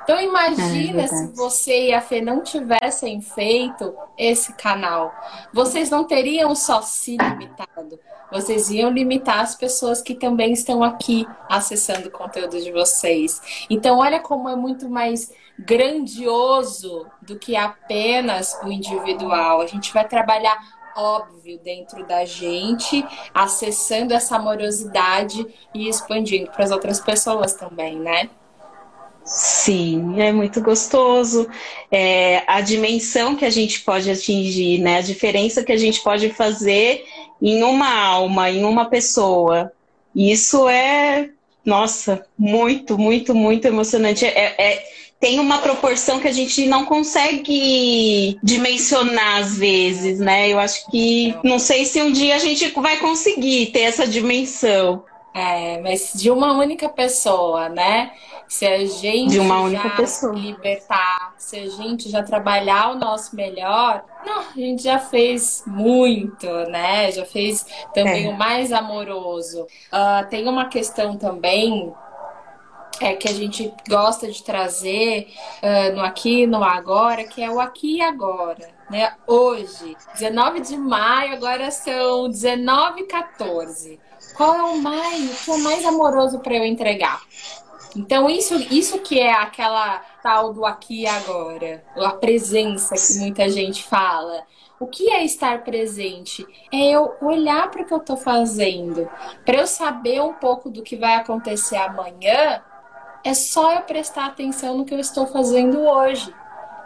Então 0.03 0.19
imagina 0.21 1.03
é 1.03 1.07
se 1.07 1.27
você 1.33 1.89
e 1.89 1.93
a 1.93 2.01
Fê 2.01 2.21
não 2.21 2.41
tivessem 2.41 3.21
feito 3.21 3.95
esse 4.17 4.53
canal. 4.53 5.13
Vocês 5.51 5.89
não 5.89 6.05
teriam 6.05 6.55
só 6.55 6.81
se 6.81 7.17
limitado. 7.17 7.99
Vocês 8.31 8.69
iam 8.71 8.89
limitar 8.89 9.39
as 9.39 9.55
pessoas 9.55 10.01
que 10.01 10.15
também 10.15 10.53
estão 10.53 10.83
aqui 10.83 11.27
acessando 11.49 12.07
o 12.07 12.11
conteúdo 12.11 12.59
de 12.59 12.71
vocês. 12.71 13.65
Então 13.69 13.99
olha 13.99 14.19
como 14.19 14.49
é 14.49 14.55
muito 14.55 14.89
mais 14.89 15.31
grandioso 15.57 17.05
do 17.21 17.37
que 17.37 17.55
apenas 17.55 18.57
o 18.63 18.71
individual. 18.71 19.61
A 19.61 19.67
gente 19.67 19.93
vai 19.93 20.07
trabalhar 20.07 20.57
óbvio 20.95 21.59
dentro 21.63 22.05
da 22.05 22.23
gente, 22.25 23.03
acessando 23.33 24.13
essa 24.13 24.35
amorosidade 24.35 25.45
e 25.73 25.87
expandindo 25.89 26.51
para 26.51 26.63
as 26.63 26.71
outras 26.71 26.99
pessoas 26.99 27.53
também, 27.53 27.99
né? 27.99 28.29
Sim, 29.25 30.21
é 30.21 30.31
muito 30.33 30.61
gostoso. 30.61 31.47
É, 31.89 32.43
a 32.45 32.59
dimensão 32.59 33.35
que 33.35 33.45
a 33.45 33.49
gente 33.49 33.81
pode 33.81 34.11
atingir, 34.11 34.79
né? 34.79 34.97
A 34.97 35.01
diferença 35.01 35.63
que 35.63 35.71
a 35.71 35.77
gente 35.77 36.01
pode 36.01 36.29
fazer 36.29 37.05
em 37.41 37.63
uma 37.63 37.89
alma, 37.89 38.49
em 38.49 38.63
uma 38.65 38.85
pessoa. 38.85 39.71
Isso 40.13 40.67
é, 40.67 41.29
nossa, 41.65 42.25
muito, 42.37 42.97
muito, 42.97 43.33
muito 43.33 43.65
emocionante. 43.65 44.25
É, 44.25 44.55
é, 44.61 44.83
tem 45.23 45.39
uma 45.39 45.59
proporção 45.59 46.19
que 46.19 46.27
a 46.27 46.33
gente 46.33 46.65
não 46.65 46.83
consegue 46.83 48.37
dimensionar 48.43 49.37
às 49.37 49.57
vezes, 49.57 50.19
né? 50.19 50.49
Eu 50.49 50.59
acho 50.59 50.85
que 50.91 51.33
não 51.41 51.59
sei 51.59 51.85
se 51.85 52.01
um 52.01 52.11
dia 52.11 52.35
a 52.35 52.39
gente 52.39 52.69
vai 52.71 52.97
conseguir 52.97 53.67
ter 53.67 53.83
essa 53.83 54.05
dimensão. 54.05 55.05
É, 55.33 55.79
mas 55.79 56.11
de 56.13 56.29
uma 56.29 56.51
única 56.57 56.89
pessoa, 56.89 57.69
né? 57.69 58.11
Se 58.49 58.65
a 58.65 58.85
gente 58.85 59.31
de 59.31 59.39
uma 59.39 59.61
única 59.61 59.87
já 59.87 59.95
pessoa. 59.95 60.33
libertar, 60.35 61.33
se 61.37 61.57
a 61.57 61.69
gente 61.69 62.09
já 62.09 62.21
trabalhar 62.21 62.91
o 62.91 62.99
nosso 62.99 63.33
melhor, 63.33 64.03
não, 64.25 64.39
a 64.41 64.59
gente 64.59 64.83
já 64.83 64.99
fez 64.99 65.63
muito, 65.65 66.47
né? 66.67 67.09
Já 67.13 67.25
fez 67.25 67.65
também 67.93 68.25
é. 68.25 68.29
o 68.29 68.37
mais 68.37 68.73
amoroso. 68.73 69.63
Uh, 69.63 70.27
tem 70.29 70.49
uma 70.49 70.65
questão 70.65 71.17
também 71.17 71.93
é, 72.99 73.15
que 73.15 73.27
a 73.27 73.33
gente 73.33 73.73
gosta 73.89 74.31
de 74.31 74.43
trazer 74.43 75.27
uh, 75.61 75.95
no 75.95 76.01
aqui, 76.01 76.45
no 76.45 76.63
agora, 76.63 77.23
que 77.23 77.41
é 77.41 77.49
o 77.49 77.59
aqui 77.59 77.97
e 77.97 78.01
agora, 78.01 78.69
né? 78.89 79.13
Hoje, 79.27 79.97
19 80.13 80.61
de 80.61 80.77
maio, 80.77 81.33
agora 81.33 81.71
são 81.71 82.29
19 82.29 83.01
e 83.01 83.05
14. 83.05 83.99
Qual 84.35 84.55
é 84.55 84.63
o 84.63 84.77
mais, 84.81 85.41
o 85.41 85.45
que 85.45 85.51
é 85.51 85.57
mais 85.57 85.85
amoroso 85.85 86.39
para 86.39 86.55
eu 86.55 86.65
entregar? 86.65 87.21
Então, 87.95 88.27
isso, 88.27 88.55
isso 88.73 88.99
que 88.99 89.19
é 89.19 89.31
aquela 89.31 90.01
tal 90.23 90.51
do 90.51 90.65
aqui 90.65 91.01
e 91.01 91.07
agora, 91.07 91.83
a 91.97 92.09
presença 92.11 92.95
que 92.95 93.19
muita 93.19 93.47
gente 93.49 93.83
fala. 93.83 94.43
O 94.79 94.87
que 94.87 95.09
é 95.09 95.23
estar 95.23 95.63
presente? 95.63 96.45
É 96.71 96.91
eu 96.91 97.15
olhar 97.21 97.69
para 97.69 97.83
o 97.83 97.85
que 97.85 97.93
eu 97.93 97.99
estou 97.99 98.17
fazendo. 98.17 99.07
Para 99.45 99.59
eu 99.59 99.67
saber 99.67 100.21
um 100.21 100.33
pouco 100.33 100.69
do 100.69 100.81
que 100.81 100.95
vai 100.95 101.15
acontecer 101.15 101.77
amanhã, 101.77 102.61
é 103.23 103.33
só 103.33 103.73
eu 103.73 103.81
prestar 103.81 104.25
atenção 104.25 104.77
no 104.77 104.85
que 104.85 104.93
eu 104.93 104.99
estou 104.99 105.25
fazendo 105.27 105.79
hoje. 105.79 106.33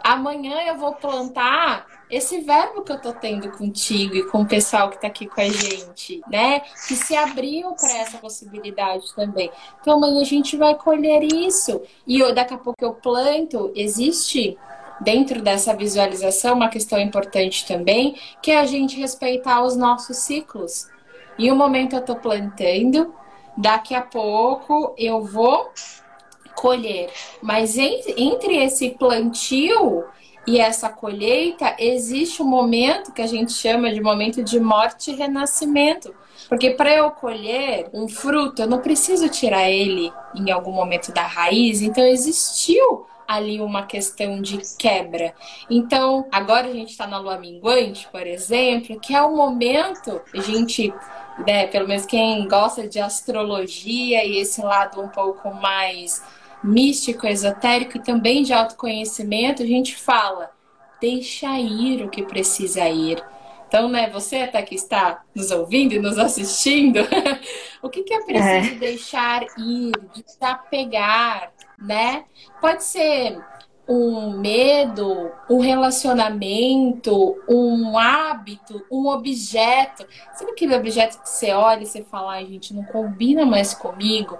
Amanhã 0.04 0.60
eu 0.66 0.76
vou 0.76 0.94
plantar 0.94 1.86
esse 2.08 2.40
verbo 2.40 2.82
que 2.82 2.92
eu 2.92 3.00
tô 3.00 3.12
tendo 3.12 3.50
contigo 3.50 4.14
e 4.14 4.24
com 4.24 4.42
o 4.42 4.46
pessoal 4.46 4.88
que 4.88 5.00
tá 5.00 5.08
aqui 5.08 5.26
com 5.26 5.40
a 5.40 5.48
gente, 5.48 6.22
né? 6.30 6.60
Que 6.60 6.96
se 6.96 7.14
abriu 7.14 7.72
para 7.72 7.98
essa 7.98 8.16
possibilidade 8.18 9.14
também. 9.14 9.50
Então 9.80 9.96
amanhã 9.96 10.20
a 10.20 10.24
gente 10.24 10.56
vai 10.56 10.74
colher 10.74 11.22
isso. 11.22 11.82
E 12.06 12.20
eu, 12.20 12.34
daqui 12.34 12.54
a 12.54 12.58
pouco 12.58 12.82
eu 12.82 12.94
planto, 12.94 13.72
existe 13.74 14.56
dentro 15.00 15.42
dessa 15.42 15.76
visualização 15.76 16.54
uma 16.54 16.68
questão 16.68 16.98
importante 16.98 17.66
também, 17.66 18.16
que 18.40 18.50
é 18.50 18.58
a 18.58 18.66
gente 18.66 18.98
respeitar 18.98 19.62
os 19.62 19.76
nossos 19.76 20.16
ciclos. 20.18 20.88
E 21.38 21.50
o 21.50 21.56
momento 21.56 21.94
eu 21.94 22.02
tô 22.04 22.16
plantando, 22.16 23.14
daqui 23.56 23.94
a 23.94 24.02
pouco 24.02 24.94
eu 24.96 25.22
vou 25.22 25.70
colher. 26.58 27.10
Mas 27.40 27.78
entre, 27.78 28.56
esse 28.56 28.90
plantio 28.90 30.04
e 30.46 30.58
essa 30.58 30.88
colheita, 30.88 31.76
existe 31.78 32.42
um 32.42 32.46
momento 32.46 33.12
que 33.12 33.22
a 33.22 33.26
gente 33.26 33.52
chama 33.52 33.92
de 33.92 34.00
momento 34.00 34.42
de 34.42 34.58
morte 34.58 35.10
e 35.10 35.14
renascimento. 35.14 36.14
Porque 36.48 36.70
para 36.70 36.94
eu 36.94 37.10
colher 37.10 37.90
um 37.92 38.08
fruto, 38.08 38.62
eu 38.62 38.66
não 38.66 38.80
preciso 38.80 39.28
tirar 39.28 39.68
ele 39.68 40.10
em 40.34 40.50
algum 40.50 40.72
momento 40.72 41.12
da 41.12 41.26
raiz, 41.26 41.82
então 41.82 42.02
existiu 42.02 43.06
ali 43.28 43.60
uma 43.60 43.82
questão 43.84 44.40
de 44.40 44.58
quebra. 44.78 45.34
Então, 45.68 46.26
agora 46.32 46.68
a 46.68 46.72
gente 46.72 46.92
está 46.92 47.06
na 47.06 47.18
lua 47.18 47.36
minguante, 47.36 48.08
por 48.10 48.26
exemplo, 48.26 48.98
que 48.98 49.14
é 49.14 49.20
o 49.20 49.36
momento, 49.36 50.22
a 50.34 50.40
gente, 50.40 50.94
né, 51.46 51.66
pelo 51.66 51.86
menos 51.86 52.06
quem 52.06 52.48
gosta 52.48 52.88
de 52.88 52.98
astrologia 52.98 54.24
e 54.24 54.38
esse 54.38 54.62
lado 54.62 55.02
um 55.02 55.08
pouco 55.08 55.52
mais 55.52 56.22
místico, 56.62 57.26
esotérico 57.26 57.96
e 57.96 58.02
também 58.02 58.42
de 58.42 58.52
autoconhecimento, 58.52 59.62
a 59.62 59.66
gente 59.66 59.96
fala, 59.96 60.50
deixa 61.00 61.58
ir 61.58 62.04
o 62.04 62.10
que 62.10 62.22
precisa 62.22 62.88
ir. 62.88 63.22
Então, 63.68 63.88
né, 63.88 64.08
você 64.08 64.38
até 64.38 64.62
que 64.62 64.74
está 64.74 65.22
nos 65.34 65.50
ouvindo 65.50 65.92
e 65.92 65.98
nos 65.98 66.18
assistindo, 66.18 67.00
o 67.82 67.90
que, 67.90 68.02
que 68.02 68.14
é 68.14 68.22
preciso 68.22 68.74
é. 68.74 68.78
deixar 68.78 69.42
ir, 69.58 69.92
desapegar, 70.14 71.52
né? 71.78 72.24
Pode 72.60 72.82
ser 72.82 73.38
um 73.88 74.38
medo, 74.38 75.32
um 75.48 75.60
relacionamento, 75.60 77.42
um 77.48 77.96
hábito, 77.96 78.84
um 78.92 79.08
objeto. 79.08 80.06
Sabe 80.34 80.50
aquele 80.50 80.76
objeto 80.76 81.18
que 81.22 81.28
você 81.28 81.52
olha 81.52 81.82
e 81.82 81.86
você 81.86 82.04
fala, 82.04 82.32
ai, 82.32 82.44
gente, 82.44 82.74
não 82.74 82.84
combina 82.84 83.46
mais 83.46 83.72
comigo? 83.72 84.38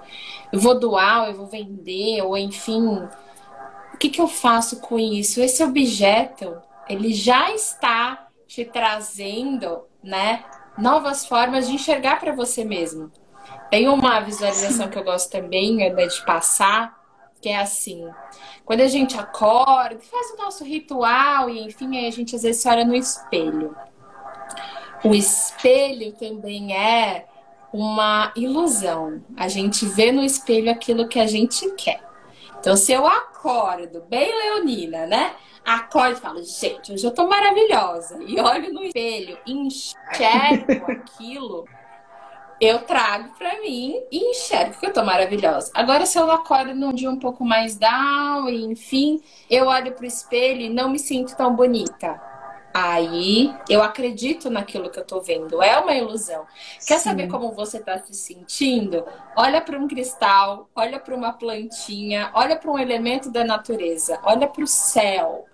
Eu 0.53 0.61
vou 0.61 0.79
doar, 0.79 1.29
eu 1.29 1.35
vou 1.35 1.47
vender, 1.47 2.21
ou 2.21 2.37
enfim. 2.37 3.09
O 3.95 3.97
que, 3.99 4.11
que 4.11 4.21
eu 4.21 4.29
faço 4.29 4.81
com 4.81 4.99
isso? 4.99 5.41
Esse 5.41 5.65
objeto, 5.65 6.61
ele 6.87 7.15
já 7.15 7.51
está 7.53 8.29
te 8.47 8.67
trazendo, 8.67 9.85
né, 10.03 10.45
novas 10.77 11.27
formas 11.27 11.67
de 11.67 11.75
enxergar 11.75 12.21
para 12.21 12.33
você 12.33 12.65
mesmo. 12.65 13.11
Tem 13.71 13.89
uma 13.89 14.21
visualização 14.21 14.89
que 14.89 14.99
eu 14.99 15.05
gosto 15.05 15.31
também 15.31 15.77
né, 15.77 15.91
de 15.91 16.25
passar, 16.25 16.98
que 17.41 17.49
é 17.49 17.59
assim: 17.59 18.09
quando 18.65 18.81
a 18.81 18.89
gente 18.89 19.19
acorda, 19.19 19.99
faz 20.01 20.31
o 20.33 20.37
nosso 20.37 20.65
ritual 20.65 21.49
e 21.49 21.61
enfim, 21.61 22.07
a 22.07 22.11
gente 22.11 22.35
às 22.35 22.43
vezes 22.43 22.65
olha 22.67 22.85
no 22.85 22.95
espelho. 22.95 23.77
O 25.05 25.15
espelho 25.15 26.13
também 26.13 26.77
é 26.77 27.27
uma 27.73 28.33
ilusão. 28.35 29.23
A 29.37 29.47
gente 29.49 29.87
vê 29.87 30.11
no 30.11 30.23
espelho 30.23 30.71
aquilo 30.71 31.09
que 31.09 31.21
a 31.21 31.27
gente 31.27 31.71
quer. 31.73 32.03
Então, 32.59 32.77
se 32.77 32.93
eu 32.93 33.07
acordo 33.07 34.03
bem 34.09 34.29
leonina, 34.37 35.07
né? 35.07 35.35
Acordo 35.65 36.17
e 36.17 36.21
falo, 36.21 36.43
gente, 36.43 36.93
hoje 36.93 37.07
eu 37.07 37.13
tô 37.13 37.29
maravilhosa. 37.29 38.19
E 38.25 38.41
olho 38.41 38.73
no 38.73 38.83
espelho, 38.83 39.39
enxergo 39.47 40.91
aquilo 40.91 41.65
eu 42.61 42.81
trago 42.81 43.31
para 43.39 43.61
mim 43.61 44.01
e 44.11 44.31
enxergo 44.31 44.79
que 44.79 44.87
eu 44.87 44.93
tô 44.93 45.05
maravilhosa. 45.05 45.71
Agora, 45.75 46.07
se 46.07 46.19
eu 46.19 46.31
acordo 46.31 46.75
num 46.75 46.93
dia 46.93 47.11
um 47.11 47.19
pouco 47.19 47.45
mais 47.45 47.77
down, 47.77 48.49
enfim, 48.49 49.23
eu 49.49 49.67
olho 49.67 49.93
pro 49.93 50.07
espelho 50.07 50.63
e 50.63 50.69
não 50.69 50.91
me 50.91 50.99
sinto 50.99 51.37
tão 51.37 51.55
bonita. 51.55 52.21
Aí 52.75 53.53
eu 53.69 53.83
acredito 53.83 54.51
naquilo 54.51 54.91
que 54.91 54.99
eu 54.99 55.05
tô 55.05 55.21
vendo. 55.21 55.63
É 55.63 55.79
uma 55.79 55.95
ilusão. 55.95 56.47
Sim. 56.79 56.89
Quer 56.89 57.01
saber 57.01 57.29
como 57.29 57.53
você 57.53 57.81
tá 57.81 57.99
se 57.99 58.15
sentindo? 58.15 59.05
Olha 59.37 59.61
para 59.61 59.79
um 59.79 59.89
cristal, 59.89 60.69
olha 60.77 61.01
para 61.01 61.15
uma 61.15 61.33
plantinha, 61.33 62.31
olha 62.35 62.57
para 62.57 62.71
um 62.71 62.79
elemento 62.79 63.31
da 63.31 63.45
natureza, 63.45 64.21
olha 64.23 64.47
para 64.47 64.63
o 64.63 64.67
céu. 64.67 65.47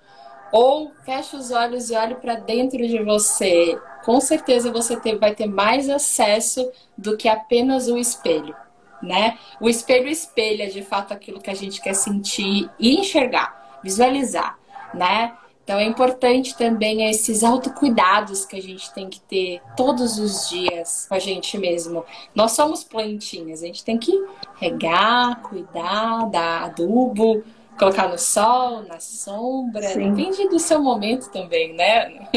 Ou 0.57 0.93
fecha 1.05 1.37
os 1.37 1.51
olhos 1.51 1.91
e 1.91 1.97
olhe 1.97 2.15
para 2.15 2.37
dentro 2.37 2.79
de 2.87 3.03
você. 3.03 3.77
Com 4.05 4.21
certeza 4.21 4.71
você 4.71 4.95
ter, 4.95 5.19
vai 5.19 5.35
ter 5.35 5.47
mais 5.47 5.91
acesso 5.91 6.71
do 6.97 7.17
que 7.17 7.29
apenas 7.29 7.89
o 7.89 7.99
espelho. 7.99 8.55
né? 9.03 9.37
O 9.61 9.69
espelho 9.69 10.09
espelha 10.09 10.71
de 10.71 10.81
fato 10.83 11.13
aquilo 11.13 11.41
que 11.41 11.51
a 11.51 11.55
gente 11.55 11.81
quer 11.81 11.95
sentir 11.95 12.71
e 12.79 13.01
enxergar, 13.01 13.81
visualizar, 13.83 14.57
né? 14.95 15.37
Então 15.63 15.79
é 15.79 15.85
importante 15.85 16.57
também 16.57 17.09
esses 17.09 17.43
autocuidados 17.43 18.45
que 18.45 18.55
a 18.57 18.63
gente 18.63 18.93
tem 18.93 19.09
que 19.09 19.19
ter 19.21 19.63
todos 19.77 20.19
os 20.19 20.49
dias 20.51 21.07
com 21.09 21.15
a 21.15 21.19
gente 21.19 21.57
mesmo. 21.57 22.05
Nós 22.35 22.53
somos 22.53 22.85
plantinhas, 22.85 23.63
a 23.63 23.67
gente 23.67 23.83
tem 23.83 23.97
que 23.99 24.13
regar, 24.57 25.41
cuidar, 25.43 26.29
dar 26.31 26.65
adubo, 26.65 27.43
colocar 27.79 28.09
no 28.09 28.19
sol, 28.19 28.83
na 28.83 29.01
sombra, 29.01 29.89
Sim. 29.89 30.13
depende 30.13 30.49
do 30.49 30.59
seu 30.59 30.83
momento 30.83 31.31
também, 31.31 31.73
né? 31.75 32.29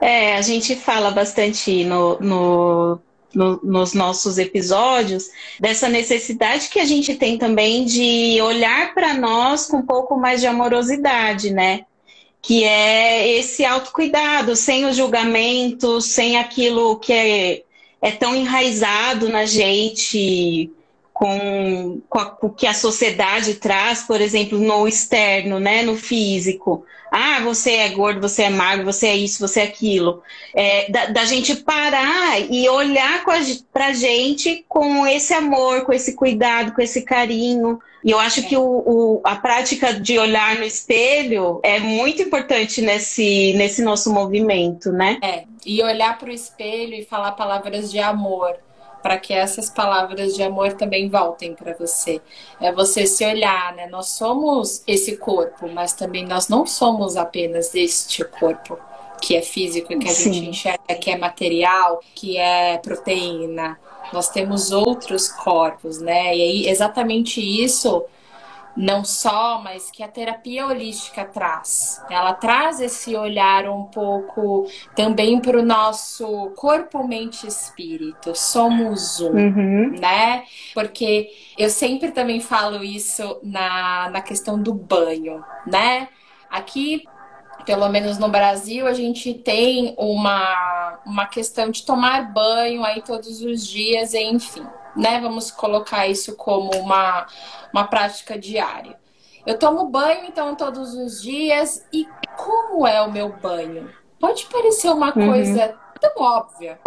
É, 0.00 0.36
a 0.36 0.42
gente 0.42 0.76
fala 0.76 1.10
bastante 1.10 1.82
no, 1.82 2.20
no, 2.20 3.00
no, 3.34 3.60
nos 3.64 3.94
nossos 3.94 4.38
episódios 4.38 5.28
dessa 5.58 5.88
necessidade 5.88 6.68
que 6.68 6.78
a 6.78 6.84
gente 6.84 7.16
tem 7.16 7.36
também 7.36 7.84
de 7.84 8.40
olhar 8.40 8.94
para 8.94 9.14
nós 9.14 9.66
com 9.66 9.78
um 9.78 9.84
pouco 9.84 10.16
mais 10.16 10.40
de 10.40 10.46
amorosidade, 10.46 11.50
né? 11.50 11.84
que 12.40 12.64
é 12.64 13.28
esse 13.38 13.64
autocuidado, 13.64 14.54
sem 14.56 14.86
o 14.86 14.92
julgamento, 14.92 16.00
sem 16.00 16.36
aquilo 16.38 16.98
que 16.98 17.12
é, 17.12 17.62
é 18.00 18.10
tão 18.12 18.34
enraizado 18.34 19.28
na 19.28 19.44
gente, 19.44 20.70
com, 21.18 22.00
com, 22.08 22.18
a, 22.20 22.26
com, 22.26 22.46
o 22.46 22.50
que 22.52 22.64
a 22.64 22.72
sociedade 22.72 23.54
traz, 23.54 24.02
por 24.02 24.20
exemplo, 24.20 24.56
no 24.56 24.86
externo, 24.86 25.58
né, 25.58 25.82
no 25.82 25.96
físico. 25.96 26.86
Ah, 27.10 27.40
você 27.40 27.72
é 27.72 27.88
gordo, 27.88 28.20
você 28.20 28.44
é 28.44 28.50
magro, 28.50 28.84
você 28.84 29.08
é 29.08 29.16
isso, 29.16 29.40
você 29.40 29.60
é 29.60 29.64
aquilo. 29.64 30.22
É, 30.54 30.88
da, 30.88 31.06
da, 31.06 31.24
gente 31.24 31.56
parar 31.56 32.38
e 32.48 32.68
olhar 32.68 33.24
para 33.72 33.86
a 33.86 33.92
gente 33.92 34.64
com 34.68 35.04
esse 35.08 35.34
amor, 35.34 35.84
com 35.84 35.92
esse 35.92 36.14
cuidado, 36.14 36.72
com 36.72 36.80
esse 36.80 37.02
carinho. 37.02 37.80
E 38.04 38.12
eu 38.12 38.20
acho 38.20 38.46
que 38.46 38.56
o, 38.56 38.62
o, 38.62 39.20
a 39.24 39.34
prática 39.34 39.92
de 39.92 40.20
olhar 40.20 40.54
no 40.56 40.64
espelho 40.64 41.58
é 41.64 41.80
muito 41.80 42.22
importante 42.22 42.80
nesse, 42.80 43.54
nesse 43.54 43.82
nosso 43.82 44.12
movimento, 44.12 44.92
né? 44.92 45.18
É, 45.20 45.44
e 45.66 45.82
olhar 45.82 46.16
para 46.16 46.28
o 46.28 46.32
espelho 46.32 46.94
e 46.94 47.04
falar 47.04 47.32
palavras 47.32 47.90
de 47.90 47.98
amor 47.98 48.54
para 49.08 49.16
que 49.16 49.32
essas 49.32 49.70
palavras 49.70 50.34
de 50.34 50.42
amor 50.42 50.74
também 50.74 51.08
voltem 51.08 51.54
para 51.54 51.72
você. 51.72 52.20
É 52.60 52.70
você 52.70 53.06
se 53.06 53.24
olhar, 53.24 53.74
né? 53.74 53.86
Nós 53.86 54.10
somos 54.10 54.82
esse 54.86 55.16
corpo, 55.16 55.66
mas 55.66 55.94
também 55.94 56.26
nós 56.26 56.50
não 56.50 56.66
somos 56.66 57.16
apenas 57.16 57.74
este 57.74 58.22
corpo 58.22 58.78
que 59.18 59.34
é 59.34 59.40
físico 59.40 59.98
que 59.98 60.06
a 60.06 60.12
Sim. 60.12 60.34
gente 60.34 60.50
enxerga, 60.50 60.94
que 61.00 61.10
é 61.10 61.16
material, 61.16 62.00
que 62.14 62.36
é 62.36 62.76
proteína. 62.76 63.80
Nós 64.12 64.28
temos 64.28 64.72
outros 64.72 65.28
corpos, 65.28 66.02
né? 66.02 66.36
E 66.36 66.42
aí 66.42 66.68
exatamente 66.68 67.40
isso 67.40 68.04
não 68.78 69.04
só, 69.04 69.60
mas 69.60 69.90
que 69.90 70.04
a 70.04 70.08
terapia 70.08 70.64
holística 70.64 71.24
traz. 71.24 72.00
Ela 72.08 72.32
traz 72.32 72.80
esse 72.80 73.16
olhar 73.16 73.68
um 73.68 73.84
pouco 73.84 74.70
também 74.94 75.40
para 75.40 75.58
o 75.58 75.64
nosso 75.64 76.50
corpo, 76.50 77.06
mente 77.06 77.44
e 77.44 77.48
espírito. 77.48 78.36
Somos 78.36 79.20
um, 79.20 79.32
uhum. 79.32 79.90
né? 79.98 80.44
Porque 80.72 81.28
eu 81.58 81.68
sempre 81.68 82.12
também 82.12 82.40
falo 82.40 82.84
isso 82.84 83.40
na, 83.42 84.10
na 84.10 84.22
questão 84.22 84.62
do 84.62 84.72
banho, 84.72 85.44
né? 85.66 86.08
Aqui 86.48 87.02
pelo 87.66 87.88
menos 87.90 88.16
no 88.16 88.30
Brasil, 88.30 88.86
a 88.86 88.94
gente 88.94 89.34
tem 89.34 89.94
uma, 89.98 91.00
uma 91.04 91.26
questão 91.26 91.70
de 91.70 91.84
tomar 91.84 92.32
banho 92.32 92.82
aí 92.82 93.02
todos 93.02 93.42
os 93.42 93.66
dias, 93.66 94.14
enfim 94.14 94.64
né? 94.96 95.20
Vamos 95.20 95.50
colocar 95.50 96.06
isso 96.06 96.36
como 96.36 96.70
uma, 96.78 97.26
uma 97.72 97.84
prática 97.84 98.38
diária. 98.38 98.98
Eu 99.46 99.58
tomo 99.58 99.88
banho, 99.88 100.26
então, 100.26 100.54
todos 100.54 100.94
os 100.94 101.22
dias. 101.22 101.86
E 101.92 102.06
como 102.36 102.86
é 102.86 103.00
o 103.00 103.10
meu 103.10 103.30
banho? 103.30 103.90
Pode 104.20 104.46
parecer 104.46 104.90
uma 104.90 105.06
uhum. 105.06 105.30
coisa 105.30 105.78
tão 106.00 106.12
óbvia. 106.22 106.78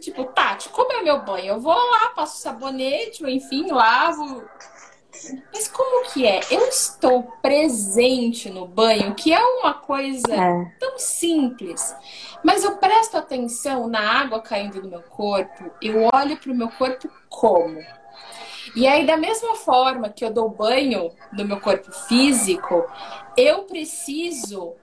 Tipo, 0.00 0.24
Tati, 0.24 0.70
como 0.70 0.92
é 0.92 0.96
o 0.96 1.04
meu 1.04 1.22
banho? 1.22 1.46
Eu 1.46 1.60
vou 1.60 1.72
lá, 1.72 2.08
passo 2.08 2.40
sabonete, 2.40 3.24
enfim, 3.30 3.70
lavo. 3.70 4.42
Mas 5.52 5.68
como 5.68 6.10
que 6.12 6.26
é? 6.26 6.40
Eu 6.50 6.66
estou 6.68 7.22
presente 7.40 8.50
no 8.50 8.66
banho, 8.66 9.14
que 9.14 9.32
é 9.32 9.42
uma 9.42 9.74
coisa 9.74 10.34
é. 10.34 10.72
tão 10.78 10.98
simples. 10.98 11.94
Mas 12.42 12.64
eu 12.64 12.76
presto 12.76 13.16
atenção 13.16 13.88
na 13.88 14.00
água 14.00 14.40
caindo 14.40 14.82
no 14.82 14.88
meu 14.88 15.02
corpo, 15.02 15.70
eu 15.80 16.08
olho 16.12 16.36
para 16.36 16.52
o 16.52 16.54
meu 16.54 16.68
corpo 16.68 17.08
como? 17.28 17.80
E 18.74 18.86
aí, 18.86 19.06
da 19.06 19.16
mesma 19.16 19.54
forma 19.54 20.08
que 20.08 20.24
eu 20.24 20.32
dou 20.32 20.48
banho 20.48 21.12
no 21.32 21.44
meu 21.44 21.60
corpo 21.60 21.92
físico, 21.92 22.84
eu 23.36 23.62
preciso 23.62 24.74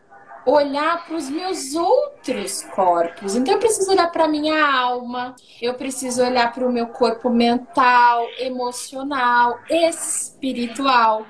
olhar 0.46 1.06
para 1.06 1.16
os 1.16 1.30
meus 1.30 1.76
outros 1.76 2.64
corpos. 2.64 3.36
Então, 3.36 3.54
eu 3.54 3.60
preciso 3.60 3.92
olhar 3.92 4.12
para 4.12 4.28
minha 4.28 4.66
alma, 4.66 5.36
eu 5.62 5.74
preciso 5.76 6.24
olhar 6.24 6.52
para 6.52 6.66
o 6.66 6.72
meu 6.72 6.88
corpo 6.88 7.30
mental, 7.30 8.28
emocional, 8.40 9.60
espiritual. 9.70 11.26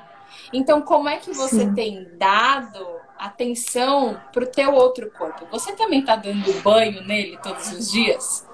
Então, 0.54 0.82
como 0.82 1.10
é 1.10 1.18
que 1.18 1.34
você 1.34 1.62
Sim. 1.62 1.74
tem 1.74 2.08
dado 2.18 2.86
atenção 3.18 4.20
para 4.32 4.44
o 4.44 4.48
teu 4.48 4.74
outro 4.74 5.12
corpo? 5.12 5.46
Você 5.52 5.74
também 5.74 6.00
está 6.00 6.16
dando 6.16 6.62
banho 6.62 7.04
nele 7.04 7.38
todos 7.42 7.72
os 7.72 7.92
dias? 7.92 8.48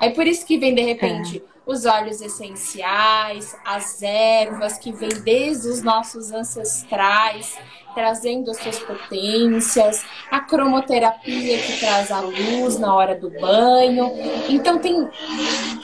É 0.00 0.10
por 0.10 0.26
isso 0.26 0.46
que 0.46 0.58
vem 0.58 0.74
de 0.74 0.82
repente. 0.82 1.42
É 1.50 1.54
os 1.66 1.86
óleos 1.86 2.20
essenciais, 2.20 3.56
as 3.64 4.02
ervas 4.02 4.76
que 4.76 4.92
vêm 4.92 5.08
desde 5.22 5.68
os 5.68 5.82
nossos 5.82 6.30
ancestrais, 6.30 7.56
trazendo 7.94 8.50
as 8.50 8.58
suas 8.58 8.78
potências, 8.78 10.04
a 10.30 10.40
cromoterapia 10.40 11.58
que 11.58 11.78
traz 11.78 12.10
a 12.10 12.20
luz 12.20 12.78
na 12.78 12.94
hora 12.94 13.14
do 13.14 13.30
banho. 13.30 14.10
Então 14.48 14.78
tem, 14.78 15.08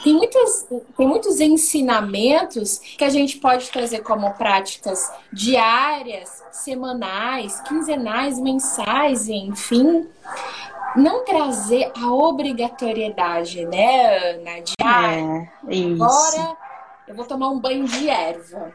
tem, 0.03 0.13
muitos, 0.13 0.67
tem 0.97 1.07
muitos 1.07 1.39
ensinamentos 1.39 2.79
que 2.79 3.03
a 3.03 3.09
gente 3.09 3.37
pode 3.37 3.69
trazer 3.69 3.99
como 3.99 4.33
práticas 4.33 5.11
diárias, 5.31 6.43
semanais, 6.51 7.59
quinzenais, 7.61 8.39
mensais, 8.39 9.29
enfim 9.29 10.07
não 10.95 11.23
trazer 11.23 11.91
a 11.97 12.11
obrigatoriedade, 12.11 13.65
né, 13.65 14.33
Ana? 14.33 14.61
De, 14.61 14.73
ah, 14.83 15.13
é, 15.13 15.47
agora 15.93 16.57
eu 17.07 17.15
vou 17.15 17.25
tomar 17.25 17.49
um 17.49 17.59
banho 17.59 17.85
de 17.85 18.09
erva. 18.09 18.73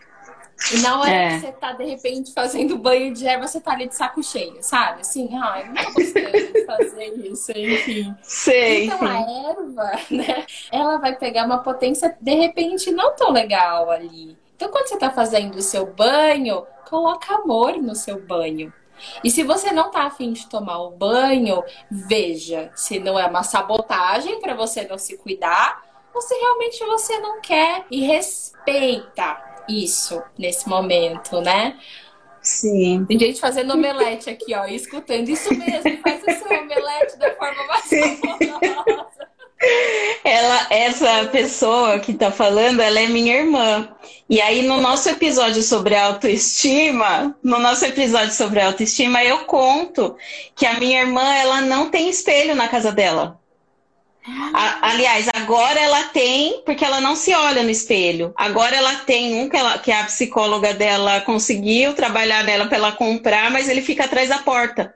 E 0.73 0.79
na 0.79 1.01
hora 1.01 1.11
é. 1.11 1.29
que 1.35 1.41
você 1.41 1.53
tá, 1.53 1.73
de 1.73 1.85
repente, 1.85 2.33
fazendo 2.33 2.79
banho 2.79 3.13
de 3.13 3.27
erva, 3.27 3.47
você 3.47 3.61
tá 3.61 3.73
ali 3.73 3.89
de 3.89 3.95
saco 3.95 4.23
cheio, 4.23 4.57
sabe? 4.61 5.03
Assim, 5.03 5.29
ai, 5.37 5.69
não 5.69 5.75
tô 5.75 5.93
gostando 5.93 6.31
de 6.31 6.65
fazer 6.65 7.15
isso, 7.31 7.53
enfim. 7.53 8.17
Sei. 8.23 8.87
Então 8.87 8.99
a 9.03 9.21
erva, 9.21 9.93
né, 10.11 10.47
ela 10.73 10.97
vai 10.97 11.15
pegar 11.15 11.45
uma 11.45 11.59
potência, 11.59 12.17
de 12.21 12.35
repente, 12.35 12.91
não 12.91 13.15
tão 13.15 13.31
legal 13.33 13.91
ali. 13.91 14.37
Então, 14.57 14.71
quando 14.71 14.89
você 14.89 14.97
tá 14.97 15.11
fazendo 15.11 15.57
o 15.57 15.63
seu 15.63 15.87
banho, 15.87 16.67
coloca 16.89 17.35
amor 17.35 17.77
no 17.77 17.95
seu 17.95 18.21
banho. 18.21 18.73
E 19.23 19.31
se 19.31 19.43
você 19.43 19.71
não 19.71 19.91
tá 19.91 20.05
afim 20.05 20.33
de 20.33 20.49
tomar 20.49 20.79
o 20.79 20.91
banho, 20.91 21.63
veja 21.91 22.71
se 22.75 22.99
não 22.99 23.19
é 23.19 23.27
uma 23.27 23.43
sabotagem 23.43 24.41
para 24.41 24.55
você 24.55 24.87
não 24.89 24.97
se 24.97 25.19
cuidar 25.19 25.85
ou 26.15 26.23
se 26.23 26.35
realmente 26.35 26.83
você 26.87 27.19
não 27.19 27.43
quer 27.43 27.85
e 27.91 28.01
respeita 28.07 29.56
isso 29.69 30.23
nesse 30.39 30.69
momento, 30.69 31.41
né? 31.41 31.77
Sim. 32.41 33.05
Tem 33.07 33.19
gente 33.19 33.41
fazendo 33.41 33.75
omelete 33.75 34.31
aqui, 34.31 34.55
ó, 34.55 34.67
e 34.67 34.77
escutando 34.77 35.29
isso 35.29 35.53
mesmo, 35.53 35.99
faz 36.01 36.23
o 36.23 36.31
seu 36.31 36.61
omelete 36.61 37.19
da 37.19 37.35
forma 37.35 37.67
mais 37.67 37.85
saborosa. 37.85 39.07
Ela, 40.23 40.67
essa 40.71 41.25
pessoa 41.27 41.99
que 41.99 42.13
tá 42.13 42.31
falando, 42.31 42.81
ela 42.81 43.01
é 43.01 43.09
minha 43.09 43.37
irmã. 43.37 43.89
E 44.29 44.41
aí, 44.41 44.63
no 44.63 44.81
nosso 44.81 45.09
episódio 45.09 45.63
sobre 45.63 45.97
autoestima, 45.97 47.35
no 47.43 47.59
nosso 47.59 47.85
episódio 47.85 48.33
sobre 48.33 48.61
autoestima, 48.61 49.25
eu 49.25 49.45
conto 49.45 50.17
que 50.55 50.67
a 50.67 50.79
minha 50.79 51.01
irmã, 51.01 51.35
ela 51.35 51.61
não 51.63 51.91
tem 51.91 52.09
espelho 52.09 52.55
na 52.55 52.69
casa 52.69 52.93
dela. 52.93 53.41
A, 54.53 54.91
aliás, 54.91 55.29
agora 55.33 55.79
ela 55.79 56.05
tem, 56.05 56.61
porque 56.65 56.85
ela 56.85 57.01
não 57.01 57.15
se 57.15 57.33
olha 57.33 57.63
no 57.63 57.71
espelho. 57.71 58.33
Agora 58.37 58.75
ela 58.75 58.97
tem 58.97 59.41
um 59.41 59.49
que, 59.49 59.57
ela, 59.57 59.79
que 59.79 59.93
a 59.93 60.05
psicóloga 60.05 60.75
dela 60.75 61.21
conseguiu 61.21 61.95
trabalhar 61.95 62.43
nela 62.43 62.67
para 62.67 62.77
ela 62.77 62.93
comprar, 62.93 63.51
mas 63.51 63.69
ele 63.69 63.83
fica 63.83 64.05
atrás 64.05 64.29
da 64.29 64.39
porta. 64.39 64.95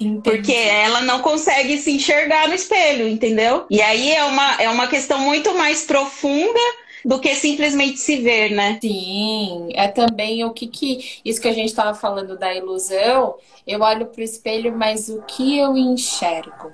Entendi. 0.00 0.22
Porque 0.22 0.52
ela 0.52 1.02
não 1.02 1.20
consegue 1.20 1.76
se 1.78 1.92
enxergar 1.92 2.48
no 2.48 2.54
espelho, 2.54 3.06
entendeu? 3.06 3.66
E 3.70 3.82
aí 3.82 4.12
é 4.12 4.24
uma, 4.24 4.62
é 4.62 4.68
uma 4.68 4.86
questão 4.86 5.18
muito 5.18 5.54
mais 5.54 5.84
profunda 5.84 6.60
do 7.04 7.18
que 7.18 7.34
simplesmente 7.34 7.98
se 7.98 8.16
ver, 8.16 8.50
né? 8.50 8.78
Sim, 8.80 9.68
é 9.74 9.88
também 9.88 10.44
o 10.44 10.52
que 10.52 10.66
que 10.66 11.20
isso 11.24 11.40
que 11.40 11.48
a 11.48 11.52
gente 11.52 11.68
estava 11.68 11.94
falando 11.94 12.38
da 12.38 12.54
ilusão. 12.54 13.36
Eu 13.66 13.80
olho 13.80 14.06
para 14.06 14.20
o 14.20 14.24
espelho, 14.24 14.76
mas 14.76 15.08
o 15.08 15.22
que 15.22 15.58
eu 15.58 15.76
enxergo? 15.76 16.72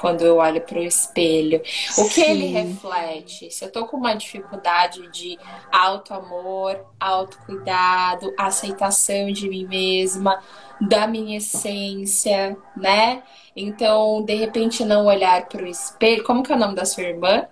Quando 0.00 0.22
eu 0.22 0.36
olho 0.36 0.60
para 0.60 0.78
o 0.78 0.82
espelho. 0.82 1.60
O 1.98 2.04
que 2.04 2.24
Sim. 2.24 2.30
ele 2.30 2.46
reflete? 2.46 3.50
Se 3.50 3.64
eu 3.64 3.70
tô 3.70 3.86
com 3.86 3.96
uma 3.96 4.14
dificuldade 4.14 5.08
de 5.10 5.38
auto-amor, 5.70 6.84
autocuidado, 6.98 8.32
aceitação 8.38 9.30
de 9.32 9.48
mim 9.48 9.66
mesma, 9.66 10.42
da 10.80 11.06
minha 11.06 11.38
essência, 11.38 12.56
né? 12.76 13.22
Então, 13.54 14.22
de 14.24 14.34
repente, 14.34 14.84
não 14.84 15.06
olhar 15.06 15.46
para 15.46 15.62
o 15.62 15.66
espelho. 15.66 16.24
Como 16.24 16.42
que 16.42 16.52
é 16.52 16.56
o 16.56 16.58
nome 16.58 16.74
da 16.74 16.84
sua 16.84 17.04
irmã? 17.04 17.46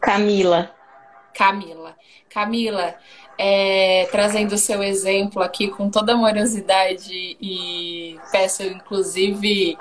Camila. 0.00 0.70
Camila. 1.34 1.94
Camila, 2.30 2.94
é, 3.38 4.06
trazendo 4.10 4.54
o 4.54 4.58
seu 4.58 4.82
exemplo 4.82 5.42
aqui 5.42 5.68
com 5.68 5.90
toda 5.90 6.12
amorosidade 6.12 7.36
e 7.40 8.18
peço, 8.30 8.62
inclusive, 8.62 9.78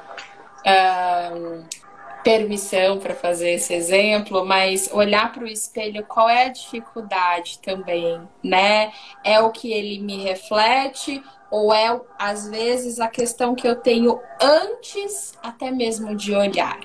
permissão 2.23 2.97
para 2.99 3.13
fazer 3.13 3.51
esse 3.51 3.71
exemplo, 3.71 4.43
mas 4.43 4.89
olhar 4.91 5.31
para 5.31 5.43
o 5.43 5.47
espelho, 5.47 6.03
qual 6.05 6.27
é 6.27 6.45
a 6.45 6.49
dificuldade 6.49 7.59
também, 7.59 8.19
né? 8.43 8.91
É 9.23 9.39
o 9.39 9.51
que 9.51 9.71
ele 9.71 9.99
me 9.99 10.23
reflete 10.23 11.23
ou 11.51 11.71
é, 11.71 12.01
às 12.17 12.49
vezes, 12.49 12.99
a 12.99 13.07
questão 13.07 13.53
que 13.53 13.67
eu 13.67 13.75
tenho 13.75 14.19
antes 14.41 15.37
até 15.43 15.69
mesmo 15.69 16.15
de 16.15 16.33
olhar? 16.33 16.79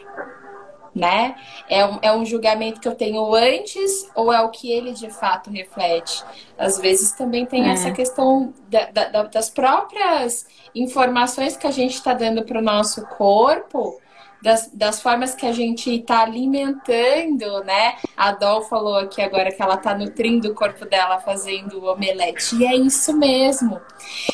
Né? 0.95 1.37
É 1.69 1.85
um, 1.85 1.99
é 2.03 2.13
um 2.13 2.25
julgamento 2.25 2.81
que 2.81 2.89
eu 2.89 2.95
tenho 2.95 3.35
antes 3.35 4.11
ou 4.15 4.33
é 4.33 4.41
o 4.41 4.51
que 4.51 4.71
ele 4.71 4.93
de 4.93 5.11
fato 5.11 5.51
reflete? 5.51 6.25
Às 6.59 6.79
vezes 6.79 7.13
também 7.13 7.47
tem 7.47 7.69
é. 7.69 7.73
essa 7.73 7.91
questão 7.91 8.53
da, 8.69 8.91
da, 8.91 9.23
das 9.25 9.51
próprias 9.51 10.47
informações 10.75 11.57
que 11.57 11.67
a 11.67 11.71
gente 11.71 11.95
está 11.95 12.13
dando 12.15 12.45
para 12.45 12.59
o 12.59 12.63
nosso 12.63 13.07
corpo. 13.07 14.01
Das, 14.43 14.71
das 14.73 15.03
formas 15.03 15.35
que 15.35 15.45
a 15.45 15.53
gente 15.53 15.95
está 15.95 16.23
alimentando, 16.23 17.63
né? 17.63 17.97
A 18.17 18.33
Dol 18.33 18.63
falou 18.63 18.97
aqui 18.97 19.21
agora 19.21 19.53
que 19.53 19.61
ela 19.61 19.75
está 19.75 19.95
nutrindo 19.95 20.49
o 20.49 20.55
corpo 20.55 20.87
dela 20.87 21.21
fazendo 21.21 21.85
omelete. 21.85 22.57
E 22.57 22.65
é 22.65 22.75
isso 22.75 23.13
mesmo. 23.13 23.79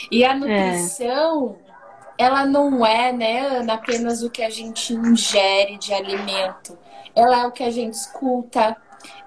E 0.09 0.25
a 0.25 0.31
é. 0.31 0.37
Ela 2.19 2.47
não 2.47 2.85
é, 2.85 3.13
né, 3.13 3.41
Ana, 3.41 3.75
apenas 3.75 4.23
o 4.23 4.31
que 4.31 4.43
a 4.43 4.51
gente 4.51 4.95
ingere 4.95 5.77
de 5.77 5.93
alimento. 5.93 6.79
Ela 7.15 7.43
é 7.43 7.47
o 7.47 7.53
que 7.53 7.63
a 7.63 7.71
gente 7.71 7.95
escuta, 7.95 8.77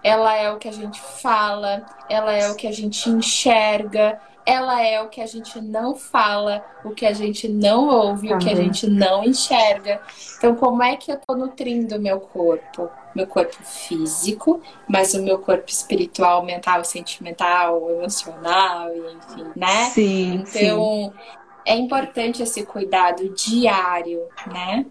ela 0.04 0.36
é 0.36 0.52
o 0.52 0.58
que 0.58 0.68
a 0.68 0.72
gente 0.72 1.00
fala, 1.00 1.86
ela 2.10 2.34
é 2.34 2.50
o 2.50 2.56
que 2.56 2.68
a 2.68 2.72
gente 2.72 3.10
enxerga, 3.10 4.20
ela 4.46 4.82
é 4.82 5.00
o 5.02 5.10
que 5.10 5.22
a 5.22 5.28
gente 5.28 5.62
não 5.62 5.96
fala, 5.96 6.66
o 6.84 6.90
que 6.90 7.06
a 7.06 7.14
gente 7.14 7.48
não 7.48 7.88
ouve, 7.88 8.30
uhum. 8.30 8.36
o 8.36 8.40
que 8.40 8.50
a 8.50 8.56
gente 8.56 8.88
não 8.88 9.24
enxerga. 9.24 10.02
Então, 10.38 10.56
como 10.56 10.82
é 10.82 10.96
que 10.96 11.12
eu 11.12 11.16
estou 11.16 11.38
nutrindo 11.38 11.98
o 11.98 12.00
meu 12.00 12.20
corpo? 12.20 12.90
Meu 13.14 13.28
corpo 13.28 13.58
físico, 13.64 14.62
mas 14.88 15.14
o 15.14 15.22
meu 15.22 15.40
corpo 15.40 15.70
espiritual, 15.70 16.44
mental, 16.44 16.84
sentimental, 16.84 17.90
emocional, 17.92 18.90
enfim, 18.96 19.46
né? 19.56 19.86
Sim. 19.92 20.34
Então, 20.36 21.14
sim 21.14 21.39
é 21.70 21.76
importante 21.76 22.42
esse 22.42 22.66
cuidado 22.66 23.30
diário, 23.36 24.22
né? 24.48 24.86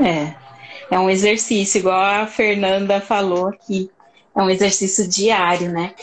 É. 0.00 0.34
É 0.90 0.98
um 0.98 1.08
exercício, 1.08 1.78
igual 1.78 2.00
a 2.00 2.26
Fernanda 2.26 3.00
falou 3.00 3.46
aqui. 3.46 3.88
É 4.34 4.42
um 4.42 4.50
exercício 4.50 5.08
diário, 5.08 5.70
né? 5.70 5.94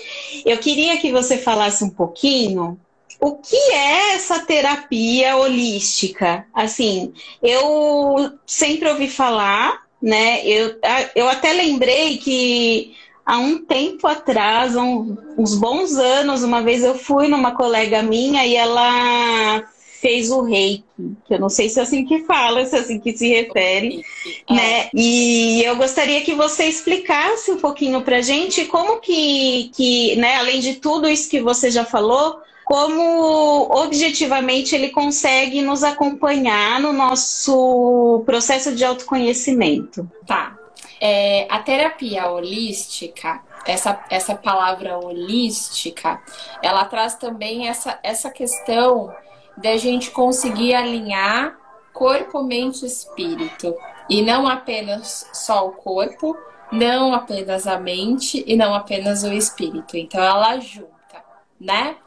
Eu 0.46 0.58
queria 0.58 0.98
que 0.98 1.12
você 1.12 1.38
falasse 1.38 1.84
um 1.84 1.90
pouquinho 1.90 2.80
o 3.20 3.36
que 3.36 3.56
é 3.74 4.16
essa 4.16 4.40
terapia 4.46 5.36
holística? 5.36 6.46
Assim, 6.54 7.13
eu 7.42 8.32
sempre 8.46 8.88
ouvi 8.88 9.10
falar, 9.10 9.82
né? 10.02 10.46
Eu, 10.46 10.80
eu 11.16 11.28
até 11.28 11.52
lembrei 11.52 12.18
que 12.18 12.96
há 13.28 13.38
um 13.38 13.58
tempo 13.58 14.08
atrás, 14.08 14.74
um, 14.78 15.18
uns 15.38 15.54
bons 15.54 15.98
anos, 15.98 16.44
uma 16.44 16.62
vez 16.62 16.82
eu 16.82 16.98
fui 16.98 17.28
numa 17.28 17.52
colega 17.52 18.02
minha 18.02 18.46
e 18.46 18.56
ela 18.56 19.62
fez 20.00 20.30
o 20.30 20.42
reiki, 20.42 20.84
que 21.26 21.34
eu 21.34 21.40
não 21.40 21.50
sei 21.50 21.68
se 21.68 21.80
é 21.80 21.84
assim 21.84 22.06
que 22.06 22.24
fala, 22.24 22.63
se 22.66 22.78
é 22.78 22.80
assim 22.80 23.00
que 23.00 23.18
se 23.18 23.28
refere, 23.28 24.02
é. 24.50 24.54
né? 24.54 24.90
E 24.94 25.62
eu 25.66 25.76
gostaria 25.76 26.22
que 26.22 26.34
você 26.34 26.66
explicasse 26.66 27.52
um 27.52 27.58
pouquinho 27.58 28.02
pra 28.02 28.22
gente 28.22 28.63
como 28.66 29.02
que, 29.02 29.72
que, 29.76 30.16
né, 30.16 30.38
além 30.38 30.62
de 30.62 30.76
tudo 30.76 31.10
isso 31.10 31.30
que 31.30 31.42
você 31.42 31.70
já 31.70 31.84
falou, 31.84 32.40
como 32.63 33.68
objetivamente 33.72 34.74
ele 34.76 34.90
consegue 34.90 35.62
nos 35.62 35.84
acompanhar 35.84 36.80
no 36.80 36.94
nosso 36.94 38.24
processo 38.26 38.74
de 38.74 38.86
autoconhecimento. 38.86 40.10
Tá. 40.26 40.58
É, 40.99 41.47
a 41.49 41.60
terapia 41.60 42.29
holística, 42.29 43.41
essa, 43.65 44.03
essa 44.10 44.36
palavra 44.36 44.97
holística, 44.97 46.21
ela 46.62 46.86
traz 46.86 47.15
também 47.15 47.67
essa, 47.67 47.99
essa 48.01 48.29
questão 48.29 49.13
da 49.57 49.75
gente 49.77 50.12
conseguir 50.12 50.73
alinhar 50.73 51.57
corpo, 51.93 52.43
mente 52.43 52.83
e 52.83 52.88
espírito. 52.88 53.75
E 54.10 54.21
não 54.21 54.47
apenas 54.47 55.27
só 55.33 55.67
o 55.67 55.71
corpo, 55.71 56.38
não 56.71 57.13
apenas 57.13 57.65
a 57.65 57.79
mente 57.79 58.43
e 58.47 58.55
não 58.55 58.73
apenas 58.73 59.23
o 59.23 59.33
espírito. 59.33 59.97
Então 59.97 60.21
ela 60.21 60.60
junta, 60.60 61.23
né? 61.60 61.97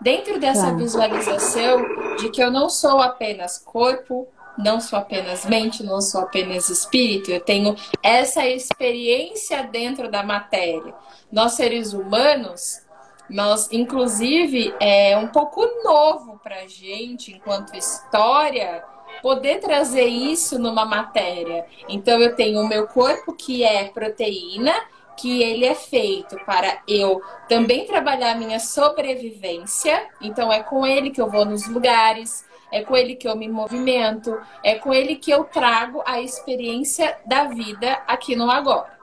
Dentro 0.00 0.38
dessa 0.38 0.72
visualização 0.74 1.82
de 2.16 2.28
que 2.30 2.40
eu 2.40 2.52
não 2.52 2.68
sou 2.70 3.00
apenas 3.00 3.58
corpo, 3.58 4.28
não 4.58 4.80
sou 4.80 4.98
apenas 4.98 5.46
mente, 5.46 5.84
não 5.84 6.00
sou 6.00 6.22
apenas 6.22 6.68
espírito, 6.68 7.30
eu 7.30 7.40
tenho 7.40 7.76
essa 8.02 8.46
experiência 8.46 9.62
dentro 9.62 10.10
da 10.10 10.22
matéria. 10.22 10.92
Nós 11.30 11.52
seres 11.52 11.92
humanos, 11.92 12.82
nós, 13.30 13.68
inclusive, 13.70 14.74
é 14.80 15.16
um 15.16 15.28
pouco 15.28 15.64
novo 15.84 16.40
para 16.42 16.66
gente, 16.66 17.32
enquanto 17.32 17.76
história, 17.76 18.82
poder 19.22 19.60
trazer 19.60 20.06
isso 20.06 20.58
numa 20.58 20.84
matéria. 20.84 21.66
Então, 21.88 22.18
eu 22.20 22.34
tenho 22.34 22.60
o 22.60 22.68
meu 22.68 22.86
corpo 22.88 23.34
que 23.34 23.62
é 23.62 23.84
proteína, 23.84 24.74
que 25.16 25.42
ele 25.42 25.66
é 25.66 25.74
feito 25.74 26.36
para 26.46 26.80
eu 26.86 27.20
também 27.48 27.84
trabalhar 27.84 28.36
minha 28.36 28.60
sobrevivência. 28.60 30.08
Então, 30.20 30.50
é 30.50 30.62
com 30.62 30.86
ele 30.86 31.10
que 31.10 31.20
eu 31.20 31.28
vou 31.28 31.44
nos 31.44 31.66
lugares, 31.68 32.47
é 32.72 32.82
com 32.82 32.96
ele 32.96 33.16
que 33.16 33.28
eu 33.28 33.36
me 33.36 33.48
movimento, 33.48 34.38
é 34.62 34.76
com 34.76 34.92
ele 34.92 35.16
que 35.16 35.30
eu 35.30 35.44
trago 35.44 36.02
a 36.06 36.20
experiência 36.20 37.16
da 37.26 37.44
vida 37.44 38.02
aqui 38.06 38.36
no 38.36 38.50
agora. 38.50 38.98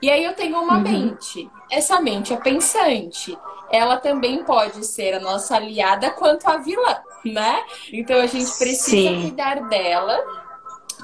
E 0.00 0.10
aí 0.10 0.24
eu 0.24 0.34
tenho 0.34 0.58
uma 0.58 0.74
uhum. 0.74 0.80
mente. 0.80 1.48
Essa 1.70 2.00
mente 2.00 2.32
é 2.32 2.36
pensante. 2.36 3.38
Ela 3.70 3.96
também 3.96 4.44
pode 4.44 4.84
ser 4.84 5.14
a 5.14 5.20
nossa 5.20 5.56
aliada 5.56 6.10
quanto 6.10 6.48
a 6.48 6.58
vilã, 6.58 6.96
né? 7.24 7.62
Então 7.92 8.20
a 8.20 8.26
gente 8.26 8.50
precisa 8.58 8.90
Sim. 8.90 9.22
cuidar 9.22 9.68
dela 9.68 10.18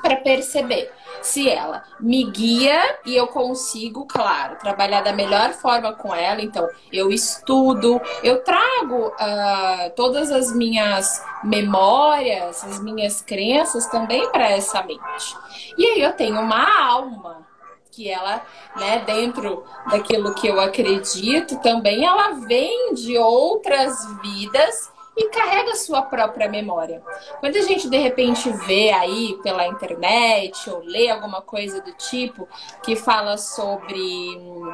para 0.00 0.16
perceber 0.16 0.90
se 1.22 1.48
ela 1.48 1.82
me 2.00 2.24
guia 2.30 2.98
e 3.04 3.16
eu 3.16 3.26
consigo, 3.26 4.06
claro, 4.06 4.56
trabalhar 4.58 5.02
da 5.02 5.12
melhor 5.12 5.52
forma 5.52 5.92
com 5.92 6.14
ela. 6.14 6.40
Então, 6.40 6.68
eu 6.92 7.11
estudo, 7.11 8.00
eu 8.22 8.42
trago 8.42 9.08
uh, 9.08 9.90
todas 9.96 10.30
as 10.30 10.54
minhas 10.54 11.24
memórias, 11.42 12.64
as 12.64 12.80
minhas 12.80 13.20
crenças 13.20 13.87
também 13.87 14.30
para 14.30 14.50
essa 14.50 14.82
mente. 14.82 15.37
E 15.76 15.84
aí 15.87 16.02
eu 16.02 16.12
tenho 16.12 16.40
uma 16.40 16.88
alma 16.88 17.46
que 17.90 18.08
ela, 18.08 18.42
né, 18.76 19.02
dentro 19.04 19.64
daquilo 19.90 20.32
que 20.34 20.46
eu 20.46 20.61
acredito, 20.61 21.61
também 21.61 22.04
ela 22.04 22.34
vem 22.46 22.94
de 22.94 23.18
outras 23.18 24.06
vidas 24.22 24.92
e 25.18 25.28
carrega 25.31 25.74
sua 25.74 26.02
própria 26.02 26.48
memória. 26.48 27.02
Quando 27.40 27.57
a 27.57 27.62
gente 27.62 27.90
de 27.90 27.98
repente 27.98 28.48
vê 28.50 28.92
aí 28.92 29.37
pela 29.42 29.66
internet 29.66 30.70
ou 30.70 30.78
lê 30.78 31.11
alguma 31.11 31.42
coisa 31.42 31.81
do 31.81 31.92
tipo 31.92 32.48
que 32.85 32.94
fala 32.94 33.37
sobre 33.37 33.98
hum, 33.98 34.72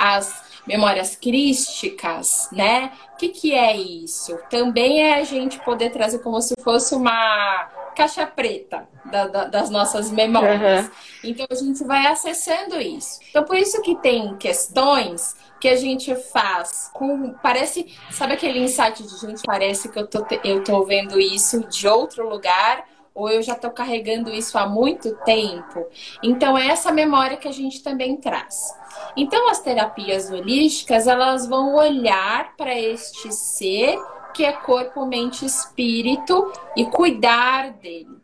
as 0.00 0.42
memórias 0.66 1.14
crísticas, 1.14 2.48
né? 2.50 2.92
O 3.14 3.16
que, 3.16 3.28
que 3.28 3.54
é 3.54 3.76
isso? 3.76 4.36
Também 4.50 5.00
é 5.00 5.14
a 5.14 5.24
gente 5.24 5.60
poder 5.60 5.90
trazer 5.90 6.18
como 6.18 6.40
se 6.42 6.54
fosse 6.60 6.94
uma 6.94 7.70
caixa 7.94 8.26
preta 8.26 8.88
da, 9.04 9.26
da, 9.26 9.44
das 9.44 9.70
nossas 9.70 10.10
memórias. 10.10 10.86
Uhum. 10.86 10.90
Então 11.24 11.46
a 11.50 11.54
gente 11.54 11.84
vai 11.84 12.06
acessando 12.06 12.80
isso. 12.80 13.20
Então 13.30 13.44
por 13.44 13.56
isso 13.56 13.80
que 13.82 13.96
tem 13.96 14.36
questões 14.36 15.36
que 15.60 15.68
a 15.68 15.76
gente 15.76 16.14
faz 16.16 16.90
com. 16.92 17.34
Parece. 17.34 17.86
Sabe 18.10 18.34
aquele 18.34 18.58
insight 18.58 19.02
de 19.02 19.16
gente? 19.18 19.42
Parece 19.44 19.88
que 19.88 19.98
eu 19.98 20.06
tô, 20.06 20.26
eu 20.42 20.64
tô 20.64 20.84
vendo 20.84 21.20
isso 21.20 21.60
de 21.68 21.86
outro 21.86 22.28
lugar 22.28 22.84
ou 23.14 23.28
eu 23.28 23.42
já 23.42 23.52
estou 23.52 23.70
carregando 23.70 24.30
isso 24.30 24.56
há 24.56 24.66
muito 24.66 25.14
tempo. 25.24 25.86
Então, 26.22 26.56
é 26.56 26.68
essa 26.68 26.90
memória 26.90 27.36
que 27.36 27.48
a 27.48 27.52
gente 27.52 27.82
também 27.82 28.16
traz. 28.16 28.74
Então, 29.16 29.50
as 29.50 29.60
terapias 29.60 30.30
holísticas, 30.30 31.06
elas 31.06 31.46
vão 31.46 31.74
olhar 31.74 32.56
para 32.56 32.74
este 32.78 33.32
ser 33.32 33.98
que 34.32 34.44
é 34.44 34.52
corpo, 34.52 35.04
mente, 35.06 35.44
espírito 35.44 36.52
e 36.76 36.84
cuidar 36.86 37.72
dele. 37.72 38.22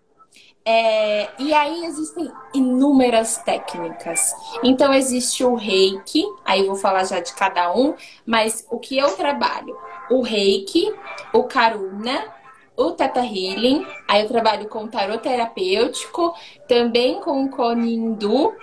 É, 0.70 1.30
e 1.38 1.54
aí 1.54 1.86
existem 1.86 2.30
inúmeras 2.52 3.38
técnicas. 3.38 4.34
Então 4.62 4.92
existe 4.92 5.42
o 5.42 5.54
reiki, 5.54 6.22
aí 6.44 6.66
vou 6.66 6.76
falar 6.76 7.04
já 7.04 7.20
de 7.20 7.32
cada 7.32 7.72
um, 7.74 7.94
mas 8.26 8.66
o 8.70 8.78
que 8.78 8.98
eu 8.98 9.16
trabalho? 9.16 9.74
O 10.10 10.20
reiki, 10.20 10.92
o 11.32 11.44
karuna, 11.44 12.22
o 12.76 12.92
Teta 12.92 13.20
Healing, 13.20 13.86
aí 14.06 14.22
eu 14.22 14.28
trabalho 14.28 14.68
com 14.68 14.86
tarot 14.86 15.22
terapêutico, 15.22 16.34
também 16.68 17.18
com 17.20 17.44
o 17.44 17.48
Konindu, 17.48 18.54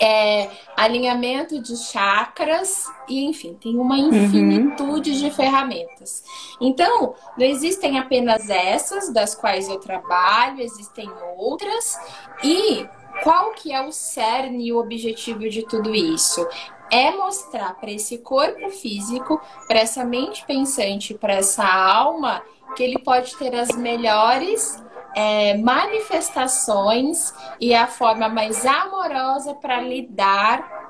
é, 0.00 0.50
alinhamento 0.76 1.60
de 1.60 1.76
chakras 1.76 2.86
e 3.08 3.24
enfim, 3.24 3.54
tem 3.54 3.78
uma 3.78 3.96
uhum. 3.96 4.08
infinitude 4.08 5.10
uhum. 5.12 5.18
de 5.18 5.30
ferramentas. 5.30 6.24
Então, 6.60 7.14
não 7.38 7.46
existem 7.46 7.98
apenas 7.98 8.48
essas 8.50 9.12
das 9.12 9.34
quais 9.34 9.68
eu 9.68 9.78
trabalho, 9.78 10.60
existem 10.60 11.10
outras 11.36 11.98
e 12.42 12.86
qual 13.22 13.52
que 13.52 13.72
é 13.72 13.80
o 13.80 13.92
cerne 13.92 14.66
e 14.66 14.72
o 14.72 14.78
objetivo 14.78 15.48
de 15.48 15.62
tudo 15.62 15.94
isso? 15.94 16.46
É 16.90 17.10
mostrar 17.12 17.74
para 17.74 17.90
esse 17.90 18.18
corpo 18.18 18.68
físico, 18.70 19.40
para 19.66 19.80
essa 19.80 20.04
mente 20.04 20.44
pensante, 20.44 21.14
para 21.14 21.34
essa 21.34 21.64
alma, 21.64 22.42
que 22.76 22.82
ele 22.82 22.98
pode 22.98 23.36
ter 23.36 23.54
as 23.54 23.74
melhores 23.76 24.83
é, 25.14 25.56
manifestações 25.56 27.34
e 27.60 27.74
a 27.74 27.86
forma 27.86 28.28
mais 28.28 28.64
amorosa 28.66 29.54
para 29.54 29.80
lidar 29.80 30.84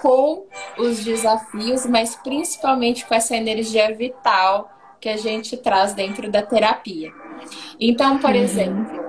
com 0.00 0.46
os 0.78 1.04
desafios, 1.04 1.86
mas 1.86 2.14
principalmente 2.16 3.04
com 3.06 3.14
essa 3.14 3.36
energia 3.36 3.94
vital 3.94 4.70
que 5.00 5.08
a 5.08 5.16
gente 5.16 5.56
traz 5.56 5.94
dentro 5.94 6.30
da 6.30 6.42
terapia. 6.42 7.12
Então, 7.78 8.18
por 8.18 8.30
uhum. 8.30 8.36
exemplo, 8.36 9.00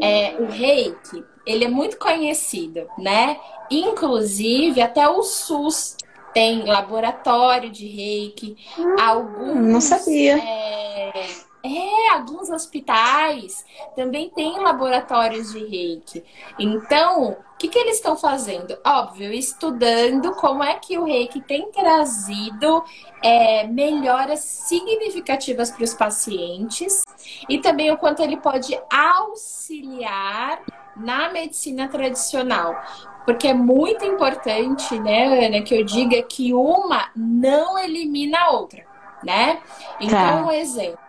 é, 0.00 0.36
o 0.38 0.46
reiki, 0.46 1.24
ele 1.46 1.64
é 1.64 1.68
muito 1.68 1.98
conhecido, 1.98 2.86
né? 2.98 3.38
Inclusive, 3.70 4.80
até 4.80 5.08
o 5.08 5.22
SUS 5.22 5.96
tem 6.34 6.64
laboratório 6.66 7.70
de 7.70 7.86
reiki. 7.86 8.56
Hum, 8.78 8.96
alguns, 9.00 9.56
não 9.56 9.80
sabia. 9.80 10.38
É, 10.38 11.26
é, 11.62 12.14
alguns 12.14 12.48
hospitais 12.50 13.64
também 13.96 14.30
têm 14.30 14.58
laboratórios 14.58 15.52
de 15.52 15.64
reiki. 15.66 16.24
Então, 16.58 17.30
o 17.32 17.58
que, 17.58 17.68
que 17.68 17.78
eles 17.78 17.96
estão 17.96 18.16
fazendo? 18.16 18.78
Óbvio, 18.86 19.32
estudando 19.32 20.32
como 20.36 20.62
é 20.62 20.74
que 20.74 20.96
o 20.96 21.04
reiki 21.04 21.40
tem 21.40 21.70
trazido 21.72 22.84
é, 23.22 23.66
melhoras 23.66 24.40
significativas 24.40 25.70
para 25.70 25.82
os 25.82 25.94
pacientes 25.94 27.02
e 27.48 27.58
também 27.58 27.90
o 27.90 27.98
quanto 27.98 28.22
ele 28.22 28.36
pode 28.36 28.78
auxiliar 28.88 30.62
na 30.96 31.30
medicina 31.30 31.88
tradicional. 31.88 32.80
Porque 33.24 33.48
é 33.48 33.54
muito 33.54 34.04
importante, 34.04 34.98
né, 35.00 35.46
Ana, 35.46 35.62
que 35.62 35.74
eu 35.74 35.84
diga 35.84 36.22
que 36.22 36.54
uma 36.54 37.10
não 37.14 37.76
elimina 37.78 38.38
a 38.38 38.50
outra, 38.52 38.86
né? 39.22 39.60
Então, 40.00 40.18
tá. 40.18 40.46
um 40.46 40.50
exemplo 40.50 41.07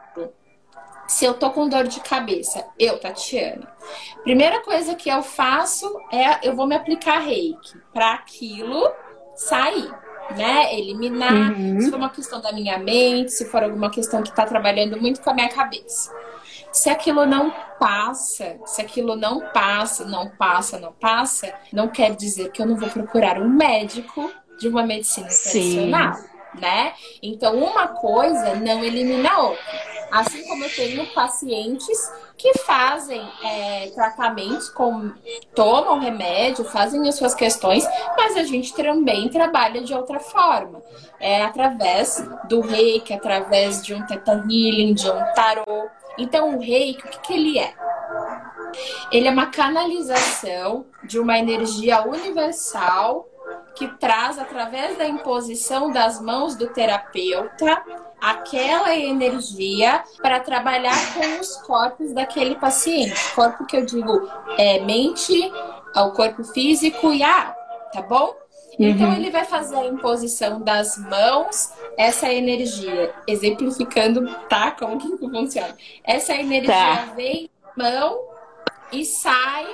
se 1.09 1.25
eu 1.25 1.33
tô 1.33 1.49
com 1.49 1.67
dor 1.67 1.87
de 1.87 1.99
cabeça, 2.01 2.63
eu, 2.77 2.99
Tatiana, 2.99 3.67
primeira 4.23 4.61
coisa 4.61 4.93
que 4.93 5.09
eu 5.09 5.23
faço 5.23 5.91
é 6.13 6.47
eu 6.47 6.55
vou 6.55 6.67
me 6.67 6.75
aplicar 6.75 7.17
reiki 7.17 7.79
para 7.91 8.13
aquilo 8.13 8.87
sair, 9.35 9.91
né? 10.37 10.71
Eliminar, 10.77 11.51
uhum. 11.51 11.81
se 11.81 11.89
for 11.89 11.97
uma 11.97 12.11
questão 12.11 12.39
da 12.39 12.51
minha 12.51 12.77
mente, 12.77 13.31
se 13.31 13.45
for 13.45 13.63
alguma 13.63 13.89
questão 13.89 14.21
que 14.21 14.31
tá 14.31 14.45
trabalhando 14.45 15.01
muito 15.01 15.19
com 15.21 15.31
a 15.31 15.33
minha 15.33 15.49
cabeça. 15.49 16.13
Se 16.71 16.91
aquilo 16.91 17.25
não 17.25 17.51
passa, 17.79 18.59
se 18.63 18.79
aquilo 18.79 19.15
não 19.15 19.39
passa, 19.51 20.05
não 20.05 20.29
passa, 20.29 20.77
não 20.77 20.93
passa, 20.93 21.51
não 21.73 21.87
quer 21.87 22.15
dizer 22.15 22.51
que 22.51 22.61
eu 22.61 22.67
não 22.67 22.77
vou 22.77 22.87
procurar 22.87 23.41
um 23.41 23.49
médico 23.49 24.31
de 24.59 24.67
uma 24.67 24.83
medicina 24.83 25.27
tradicional, 25.27 26.13
né? 26.61 26.93
Então, 27.23 27.57
uma 27.57 27.87
coisa 27.87 28.53
não 28.57 28.83
elimina 28.83 29.31
a 29.31 29.39
outra. 29.39 29.98
Assim 30.11 30.43
como 30.47 30.63
eu 30.63 30.69
tenho 30.69 31.05
pacientes 31.13 32.11
que 32.37 32.57
fazem 32.59 33.21
é, 33.43 33.91
tratamentos, 33.93 34.69
com, 34.69 35.11
tomam 35.53 35.99
remédio, 35.99 36.63
fazem 36.65 37.07
as 37.07 37.15
suas 37.15 37.35
questões, 37.35 37.85
mas 38.17 38.37
a 38.37 38.43
gente 38.43 38.73
também 38.73 39.29
trabalha 39.29 39.81
de 39.81 39.93
outra 39.93 40.19
forma. 40.19 40.81
É 41.19 41.41
através 41.43 42.25
do 42.47 42.61
reiki, 42.61 43.13
através 43.13 43.83
de 43.83 43.93
um 43.93 44.05
teta 44.05 44.33
healing, 44.49 44.93
de 44.93 45.09
um 45.09 45.33
tarô. 45.33 45.89
Então, 46.17 46.55
o 46.55 46.59
reiki, 46.59 47.05
o 47.05 47.09
que, 47.09 47.19
que 47.19 47.33
ele 47.33 47.59
é? 47.59 47.73
Ele 49.11 49.27
é 49.27 49.31
uma 49.31 49.47
canalização 49.47 50.85
de 51.03 51.19
uma 51.19 51.37
energia 51.37 52.07
universal 52.07 53.27
que 53.75 53.87
traz, 53.97 54.37
através 54.37 54.97
da 54.97 55.05
imposição 55.05 55.91
das 55.91 56.21
mãos 56.21 56.55
do 56.55 56.67
terapeuta, 56.67 57.81
aquela 58.21 58.95
energia 58.95 60.03
para 60.21 60.39
trabalhar 60.39 60.97
com 61.13 61.39
os 61.39 61.55
corpos 61.57 62.13
daquele 62.13 62.55
paciente. 62.55 63.33
Corpo 63.33 63.65
que 63.65 63.77
eu 63.77 63.85
digo 63.85 64.29
é 64.57 64.79
mente, 64.79 65.51
o 65.95 66.11
corpo 66.11 66.43
físico 66.43 67.13
e 67.13 67.23
a 67.23 67.55
tá 67.91 68.01
bom? 68.01 68.35
Então 68.77 69.09
uhum. 69.09 69.15
ele 69.15 69.29
vai 69.29 69.43
fazer 69.43 69.75
a 69.75 69.85
imposição 69.85 70.61
das 70.61 70.97
mãos, 70.97 71.73
essa 71.97 72.31
energia, 72.31 73.13
exemplificando, 73.27 74.33
tá? 74.47 74.71
Como 74.71 74.97
que 74.97 75.17
funciona? 75.27 75.75
Essa 76.03 76.33
energia 76.33 76.73
tá. 76.73 77.13
vem 77.15 77.49
mão 77.75 78.19
e 78.91 79.03
sai 79.03 79.67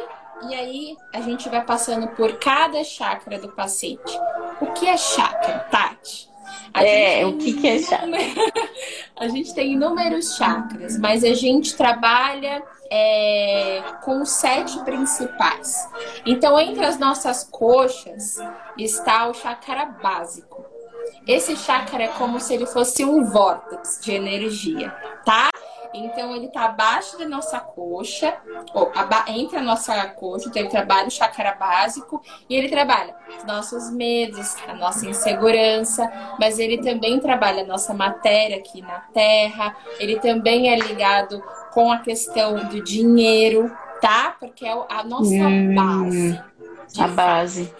e 0.49 0.55
aí 0.55 0.97
a 1.13 1.21
gente 1.21 1.47
vai 1.49 1.63
passando 1.63 2.07
por 2.09 2.37
cada 2.39 2.83
chakra 2.83 3.39
do 3.39 3.49
paciente. 3.49 4.19
O 4.59 4.67
que 4.73 4.87
é 4.87 4.97
chakra, 4.97 5.59
Tati? 5.71 6.29
A 6.75 6.83
é, 6.83 7.25
o 7.25 7.37
que, 7.37 7.53
que 7.53 7.67
é 7.67 7.79
chakra? 7.79 8.09
a 9.15 9.29
gente 9.29 9.55
tem 9.55 9.73
inúmeros 9.73 10.35
chakras, 10.35 10.99
mas 10.99 11.23
a 11.23 11.33
gente 11.33 11.73
trabalha 11.77 12.61
é, 12.91 13.81
com 14.03 14.25
sete 14.25 14.77
principais. 14.83 15.87
Então, 16.25 16.59
entre 16.59 16.85
as 16.85 16.99
nossas 16.99 17.45
coxas 17.45 18.37
está 18.77 19.29
o 19.29 19.33
chakra 19.33 19.85
básico. 19.85 20.65
Esse 21.25 21.55
chakra 21.55 22.03
é 22.03 22.07
como 22.09 22.41
se 22.41 22.53
ele 22.53 22.65
fosse 22.65 23.05
um 23.05 23.23
vórtice 23.23 24.01
de 24.01 24.11
energia, 24.11 24.91
tá? 25.23 25.49
Então 25.95 26.35
ele 26.35 26.47
está 26.47 26.65
abaixo 26.65 27.17
da 27.17 27.25
nossa 27.27 27.59
coxa, 27.59 28.35
ou 28.73 28.91
entre 29.27 29.57
a 29.57 29.61
nossa 29.61 30.05
coxa, 30.09 30.49
então 30.49 30.61
ele 30.61 30.69
trabalha 30.69 31.07
o 31.07 31.11
chakra 31.11 31.53
básico 31.53 32.21
e 32.49 32.55
ele 32.55 32.69
trabalha 32.69 33.15
os 33.37 33.43
nossos 33.45 33.89
medos, 33.91 34.55
a 34.67 34.73
nossa 34.73 35.07
insegurança, 35.07 36.11
mas 36.39 36.59
ele 36.59 36.79
também 36.79 37.19
trabalha 37.19 37.63
a 37.63 37.65
nossa 37.65 37.93
matéria 37.93 38.57
aqui 38.57 38.81
na 38.81 38.99
Terra, 39.13 39.75
ele 39.99 40.19
também 40.19 40.69
é 40.69 40.77
ligado 40.77 41.41
com 41.73 41.91
a 41.91 41.99
questão 41.99 42.55
do 42.65 42.83
dinheiro, 42.83 43.71
tá? 44.01 44.35
Porque 44.39 44.65
é 44.65 44.71
a 44.71 45.03
nossa 45.03 45.33
hum, 45.33 45.75
base. 45.75 46.41
A 46.99 47.07
base. 47.07 47.73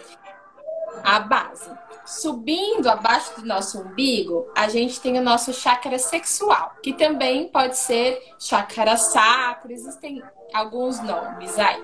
A 1.04 1.20
base. 1.20 1.70
Subindo 2.06 2.88
abaixo 2.88 3.40
do 3.40 3.46
nosso 3.46 3.80
umbigo, 3.80 4.48
a 4.56 4.68
gente 4.68 5.00
tem 5.00 5.18
o 5.18 5.22
nosso 5.22 5.52
chakra 5.52 5.98
sexual, 5.98 6.76
que 6.80 6.92
também 6.92 7.48
pode 7.48 7.76
ser 7.76 8.22
chakra 8.38 8.96
sacro, 8.96 9.72
existem 9.72 10.22
alguns 10.54 11.02
nomes 11.02 11.58
aí. 11.58 11.82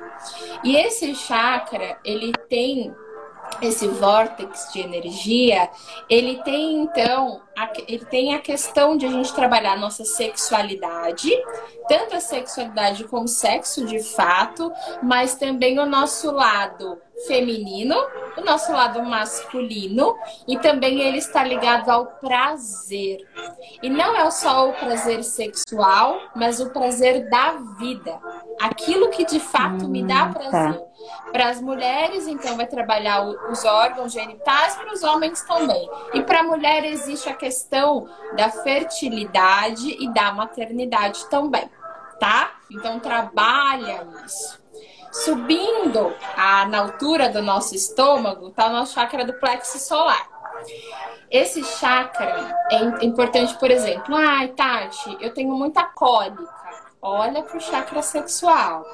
E 0.63 0.77
esse 0.77 1.13
chakra, 1.17 1.99
ele 2.05 2.33
tem 2.49 2.95
esse 3.61 3.89
vórtice 3.89 4.73
de 4.73 4.81
energia, 4.81 5.69
ele 6.09 6.41
tem 6.45 6.83
então, 6.83 7.43
ele 7.89 8.05
tem 8.05 8.35
a 8.35 8.39
questão 8.39 8.97
de 8.97 9.05
a 9.05 9.11
gente 9.11 9.35
trabalhar 9.35 9.73
a 9.73 9.79
nossa 9.79 10.05
sexualidade, 10.05 11.31
tanto 11.89 12.15
a 12.15 12.21
sexualidade 12.21 13.03
como 13.05 13.27
sexo 13.27 13.85
de 13.85 14.01
fato, 14.01 14.73
mas 15.03 15.35
também 15.35 15.81
o 15.81 15.87
nosso 15.87 16.31
lado 16.31 17.02
feminino, 17.27 17.97
o 18.37 18.41
nosso 18.43 18.73
lado 18.73 19.03
masculino, 19.03 20.17
e 20.47 20.59
também 20.59 21.01
ele 21.01 21.19
está 21.19 21.45
ligado 21.45 21.91
ao 21.91 22.07
prazer. 22.07 23.19
E 23.83 23.91
não 23.91 24.17
é 24.17 24.31
só 24.31 24.69
o 24.69 24.73
prazer 24.73 25.23
sexual, 25.23 26.19
mas 26.35 26.61
o 26.61 26.71
prazer 26.71 27.29
da 27.29 27.53
vida. 27.79 28.19
Aquilo 28.61 29.11
que 29.11 29.25
de 29.25 29.41
fato 29.41 29.89
me 29.89 30.03
dá 30.03 30.25
hum, 30.25 30.33
prazer. 30.33 30.79
Tá. 30.79 30.93
Para 31.33 31.49
as 31.49 31.61
mulheres, 31.61 32.27
então, 32.27 32.57
vai 32.57 32.67
trabalhar 32.67 33.23
os 33.51 33.65
órgãos 33.65 34.13
genitais, 34.13 34.77
para 34.77 34.93
os 34.93 35.03
homens 35.03 35.43
também. 35.43 35.89
E 36.15 36.23
para 36.23 36.41
a 36.41 36.45
mulher 36.45 36.85
existe 36.85 37.29
a 37.29 37.35
questão 37.35 38.09
da 38.37 38.51
fertilidade 38.51 39.97
e 40.01 40.13
da 40.13 40.33
maternidade 40.33 41.27
também, 41.27 41.69
tá? 42.21 42.53
Então, 42.71 43.01
trabalha 43.01 44.07
isso. 44.25 44.63
Subindo 45.13 46.15
a, 46.35 46.65
na 46.67 46.81
altura 46.81 47.29
do 47.29 47.43
nosso 47.43 47.75
estômago, 47.75 48.49
está 48.49 48.69
o 48.69 48.73
nosso 48.73 48.95
chakra 48.95 49.25
do 49.27 49.35
plexo 49.35 49.79
solar. 49.79 50.27
Esse 51.31 51.63
chakra 51.63 52.57
é 52.71 53.05
importante, 53.05 53.55
por 53.59 53.71
exemplo, 53.71 54.15
ai, 54.17 54.49
Tati, 54.49 55.17
eu 55.21 55.33
tenho 55.33 55.55
muita 55.55 55.85
cólica. 55.85 56.43
Olha 57.01 57.43
para 57.43 57.57
o 57.57 57.61
chakra 57.61 58.01
sexual. 58.01 58.87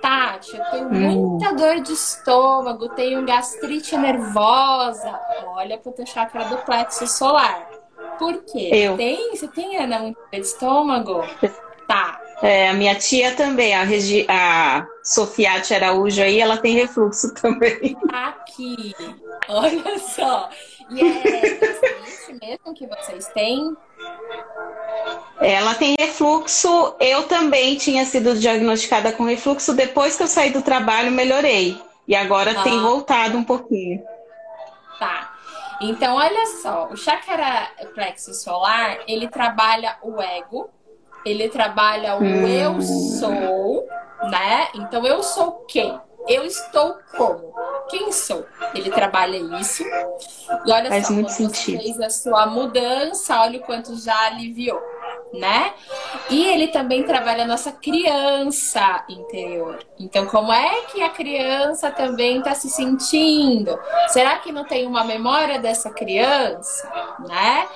Tati, 0.00 0.56
eu 0.56 0.64
tenho 0.70 0.90
muita 0.90 1.54
dor 1.54 1.80
de 1.80 1.92
estômago, 1.92 2.88
tenho 2.90 3.24
gastrite 3.24 3.96
nervosa. 3.96 5.18
Olha 5.46 5.78
para 5.78 5.90
o 5.90 5.92
teu 5.92 6.04
chakra 6.04 6.44
do 6.46 6.58
plexo 6.58 7.06
solar. 7.06 7.66
Por 8.18 8.42
quê? 8.44 8.70
Eu. 8.72 8.96
Tem? 8.96 9.34
Você 9.34 9.48
tem, 9.48 9.78
Ana, 9.78 9.98
muita 10.00 10.20
dor 10.20 10.40
de 10.40 10.46
estômago? 10.46 11.24
Tá. 11.86 12.21
É, 12.42 12.68
a 12.68 12.74
minha 12.74 12.96
tia 12.96 13.36
também, 13.36 13.72
a, 13.72 13.84
Regi 13.84 14.26
a 14.28 14.84
Sofiate 15.04 15.72
Araújo 15.72 16.20
aí, 16.20 16.40
ela 16.40 16.56
tem 16.56 16.74
refluxo 16.74 17.32
também. 17.40 17.96
Aqui. 18.12 18.92
Olha 19.48 19.98
só. 20.00 20.50
E 20.90 21.00
é 21.00 21.54
gastrite 21.54 22.38
mesmo 22.40 22.74
que 22.74 22.86
vocês 22.86 23.28
têm? 23.28 23.76
Ela 25.40 25.74
tem 25.74 25.94
refluxo. 25.98 26.96
Eu 26.98 27.28
também 27.28 27.76
tinha 27.76 28.04
sido 28.04 28.34
diagnosticada 28.34 29.12
com 29.12 29.24
refluxo. 29.24 29.72
Depois 29.72 30.16
que 30.16 30.24
eu 30.24 30.28
saí 30.28 30.50
do 30.50 30.62
trabalho, 30.62 31.12
melhorei. 31.12 31.80
E 32.08 32.16
agora 32.16 32.58
ah. 32.58 32.62
tem 32.62 32.80
voltado 32.80 33.38
um 33.38 33.44
pouquinho. 33.44 34.02
Tá. 34.98 35.32
Então, 35.80 36.16
olha 36.16 36.46
só. 36.60 36.88
O 36.88 36.96
chakra 36.96 37.70
plexo 37.94 38.34
solar, 38.34 38.98
ele 39.06 39.28
trabalha 39.28 39.96
o 40.02 40.20
ego. 40.20 40.68
Ele 41.24 41.48
trabalha 41.48 42.16
o 42.16 42.22
hum. 42.22 42.46
eu 42.46 42.80
sou, 42.82 43.86
né? 44.30 44.68
Então, 44.74 45.06
eu 45.06 45.22
sou 45.22 45.64
quem? 45.68 45.98
Eu 46.28 46.44
estou 46.44 46.96
como? 47.16 47.52
Quem 47.88 48.12
sou? 48.12 48.46
Ele 48.74 48.90
trabalha 48.90 49.36
isso. 49.60 49.84
E 50.64 50.72
olha 50.72 50.88
Faz 50.88 51.06
só, 51.06 51.12
muito 51.12 51.30
sentido. 51.30 51.80
fez 51.80 52.00
a 52.00 52.10
sua 52.10 52.46
mudança, 52.46 53.40
olha 53.40 53.58
o 53.58 53.62
quanto 53.62 53.96
já 53.96 54.26
aliviou 54.26 54.80
né? 55.32 55.72
E 56.30 56.46
ele 56.46 56.68
também 56.68 57.02
trabalha 57.02 57.44
a 57.44 57.46
nossa 57.46 57.72
criança 57.72 59.04
interior. 59.08 59.78
Então, 59.98 60.26
como 60.26 60.52
é 60.52 60.82
que 60.82 61.02
a 61.02 61.08
criança 61.08 61.90
também 61.90 62.38
está 62.38 62.54
se 62.54 62.68
sentindo? 62.68 63.78
Será 64.08 64.38
que 64.38 64.52
não 64.52 64.64
tem 64.64 64.86
uma 64.86 65.04
memória 65.04 65.58
dessa 65.58 65.90
criança, 65.90 66.90
né? 67.26 67.66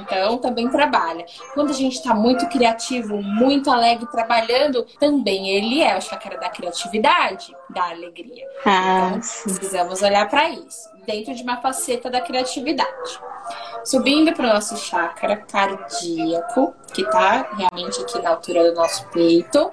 Então, 0.00 0.38
também 0.38 0.68
trabalha. 0.68 1.24
Quando 1.54 1.70
a 1.70 1.74
gente 1.74 1.94
está 1.94 2.14
muito 2.14 2.46
criativo, 2.48 3.22
muito 3.22 3.70
alegre 3.70 4.06
trabalhando, 4.10 4.84
também 4.98 5.48
ele 5.48 5.82
é 5.82 5.96
o 5.96 6.00
chakra 6.00 6.38
da 6.38 6.48
criatividade, 6.48 7.54
da 7.70 7.90
alegria. 7.90 8.46
Ah, 8.64 9.08
então, 9.08 9.20
precisamos 9.20 10.02
olhar 10.02 10.28
para 10.28 10.50
isso, 10.50 10.90
dentro 11.06 11.34
de 11.34 11.42
uma 11.42 11.58
faceta 11.58 12.10
da 12.10 12.20
criatividade. 12.20 13.20
Subindo 13.84 14.32
para 14.32 14.50
o 14.50 14.52
nosso 14.52 14.76
chakra 14.76 15.36
cardíaco, 15.36 16.74
que 16.92 17.02
está 17.02 17.50
realmente 17.56 18.00
aqui 18.00 18.20
na 18.20 18.30
altura 18.30 18.70
do 18.70 18.74
nosso 18.74 19.06
peito, 19.08 19.70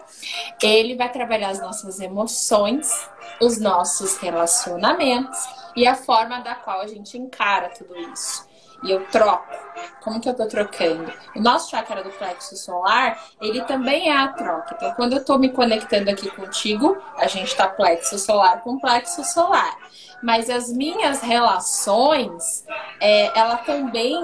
ele 0.62 0.96
vai 0.96 1.12
trabalhar 1.12 1.50
as 1.50 1.60
nossas 1.60 2.00
emoções, 2.00 3.10
os 3.42 3.60
nossos 3.60 4.18
relacionamentos 4.18 5.40
e 5.76 5.88
a 5.88 5.96
forma 5.96 6.40
da 6.40 6.56
qual 6.56 6.82
a 6.82 6.88
gente 6.88 7.18
encara 7.18 7.70
tudo 7.70 7.98
isso. 7.98 8.53
E 8.84 8.92
eu 8.92 9.06
troco. 9.08 9.64
Como 10.02 10.20
que 10.20 10.30
eu 10.30 10.34
tô 10.34 10.46
trocando? 10.48 11.12
O 11.36 11.42
nosso 11.42 11.72
chakra 11.72 12.04
do 12.04 12.10
plexo 12.12 12.56
solar, 12.58 13.22
ele 13.42 13.62
também 13.62 14.10
é 14.10 14.18
a 14.18 14.28
troca. 14.28 14.76
Então, 14.76 14.94
quando 14.94 15.14
eu 15.14 15.24
tô 15.24 15.38
me 15.38 15.50
conectando 15.50 16.10
aqui 16.10 16.30
contigo, 16.30 16.98
a 17.18 17.28
gente 17.28 17.56
tá 17.56 17.68
plexo 17.68 18.18
solar 18.20 18.62
com 18.62 18.78
plexo 18.80 19.24
solar 19.24 19.78
mas 20.24 20.50
as 20.50 20.72
minhas 20.72 21.22
relações, 21.22 22.66
é, 23.02 23.38
ela 23.38 23.58
também 23.58 24.18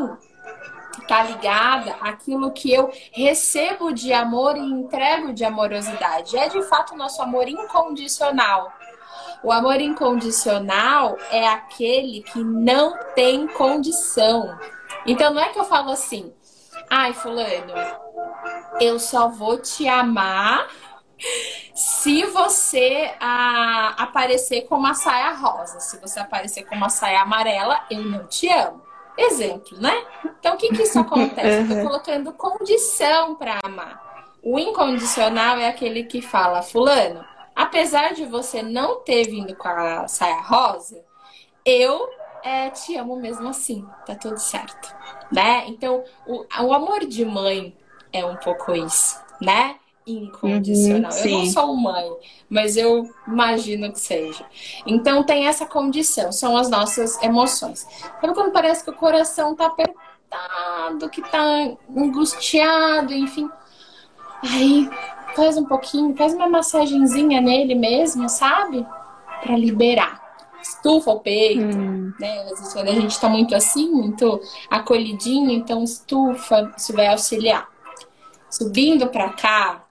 tá 1.06 1.24
ligada 1.24 1.98
àquilo 2.00 2.52
que 2.52 2.72
eu 2.72 2.90
recebo 3.12 3.92
de 3.92 4.14
amor 4.14 4.56
e 4.56 4.62
entrego 4.62 5.34
de 5.34 5.44
amorosidade. 5.44 6.38
É 6.38 6.48
de 6.48 6.62
fato 6.64 6.94
o 6.94 6.98
nosso 6.98 7.22
amor 7.22 7.50
incondicional. 7.50 8.72
O 9.44 9.52
amor 9.52 9.80
incondicional 9.80 11.18
é 11.32 11.48
aquele 11.48 12.22
que 12.24 12.44
não 12.44 12.98
tem 13.16 13.48
condição. 13.48 14.58
Então 15.06 15.34
não 15.34 15.42
é 15.42 15.50
que 15.50 15.60
eu 15.60 15.64
falo 15.64 15.92
assim, 15.92 16.34
ai, 16.90 17.14
fulano, 17.14 17.74
eu 18.82 19.00
só 19.00 19.30
vou 19.30 19.58
te 19.58 19.88
amar 19.88 20.68
se 21.74 22.26
você 22.26 23.14
a, 23.20 23.96
aparecer 23.98 24.62
com 24.62 24.76
uma 24.76 24.94
saia 24.94 25.32
rosa, 25.32 25.80
se 25.80 26.00
você 26.00 26.20
aparecer 26.20 26.66
com 26.66 26.76
uma 26.76 26.90
saia 26.90 27.22
amarela, 27.22 27.82
eu 27.90 28.04
não 28.04 28.26
te 28.28 28.50
amo. 28.50 28.82
Exemplo, 29.18 29.78
né? 29.80 29.94
Então, 30.40 30.56
o 30.56 30.58
que, 30.58 30.70
que 30.70 30.84
isso 30.84 31.00
acontece? 31.00 31.62
Estou 31.62 31.88
colocando 31.88 32.32
condição 32.34 33.36
para 33.36 33.60
amar. 33.64 34.02
O 34.42 34.58
incondicional 34.58 35.58
é 35.58 35.68
aquele 35.68 36.04
que 36.04 36.22
fala, 36.22 36.62
fulano, 36.62 37.26
apesar 37.60 38.14
de 38.14 38.26
você 38.26 38.64
não 38.64 39.02
ter 39.02 39.26
vindo 39.26 39.54
com 39.54 39.68
a 39.68 40.08
saia 40.08 40.40
rosa, 40.40 41.04
eu 41.66 42.10
é, 42.42 42.70
te 42.70 42.96
amo 42.96 43.18
mesmo 43.18 43.50
assim, 43.50 43.86
tá 44.06 44.16
tudo 44.16 44.38
certo, 44.38 44.96
né? 45.30 45.66
Então, 45.68 46.02
o, 46.26 46.46
o 46.64 46.74
amor 46.74 47.06
de 47.06 47.26
mãe 47.26 47.76
é 48.14 48.26
um 48.26 48.38
pouco 48.38 48.74
isso, 48.74 49.22
né? 49.42 49.76
incondicional. 50.08 51.12
Uhum, 51.12 51.18
eu 51.20 51.32
não 51.32 51.46
sou 51.46 51.76
mãe, 51.76 52.10
mas 52.50 52.76
eu 52.76 53.08
imagino 53.28 53.92
que 53.92 54.00
seja. 54.00 54.44
Então 54.84 55.22
tem 55.22 55.46
essa 55.46 55.68
condição, 55.68 56.32
são 56.32 56.58
as 56.58 56.68
nossas 56.68 57.22
emoções. 57.22 57.86
Sabe 58.20 58.34
quando 58.34 58.52
parece 58.52 58.84
que 58.84 58.90
o 58.90 58.96
coração 58.96 59.56
tá 59.56 59.68
apertado, 59.68 61.10
que 61.12 61.22
tá 61.22 61.76
angustiado, 61.96 63.14
enfim. 63.14 63.48
Aí 64.42 64.90
faz 65.36 65.58
um 65.58 65.66
pouquinho, 65.66 66.16
faz 66.16 66.34
uma 66.34 66.48
massagenzinha 66.48 67.42
nele 67.42 67.76
mesmo, 67.76 68.30
sabe? 68.30 68.86
Para 69.42 69.56
liberar. 69.56 70.20
Estufa 70.62 71.12
o 71.12 71.20
peito, 71.20 71.78
hum. 71.78 72.14
né? 72.20 72.42
Às 72.44 72.60
vezes 72.60 72.74
quando 72.74 72.90
a 72.90 72.94
gente 72.94 73.20
tá 73.20 73.30
muito 73.30 73.56
assim, 73.56 73.90
muito 73.90 74.42
acolhidinho, 74.70 75.52
então 75.52 75.84
estufa, 75.84 76.74
isso 76.78 76.94
vai 76.94 77.08
auxiliar. 77.08 77.68
Subindo 78.50 79.08
para 79.08 79.30
cá, 79.30 79.84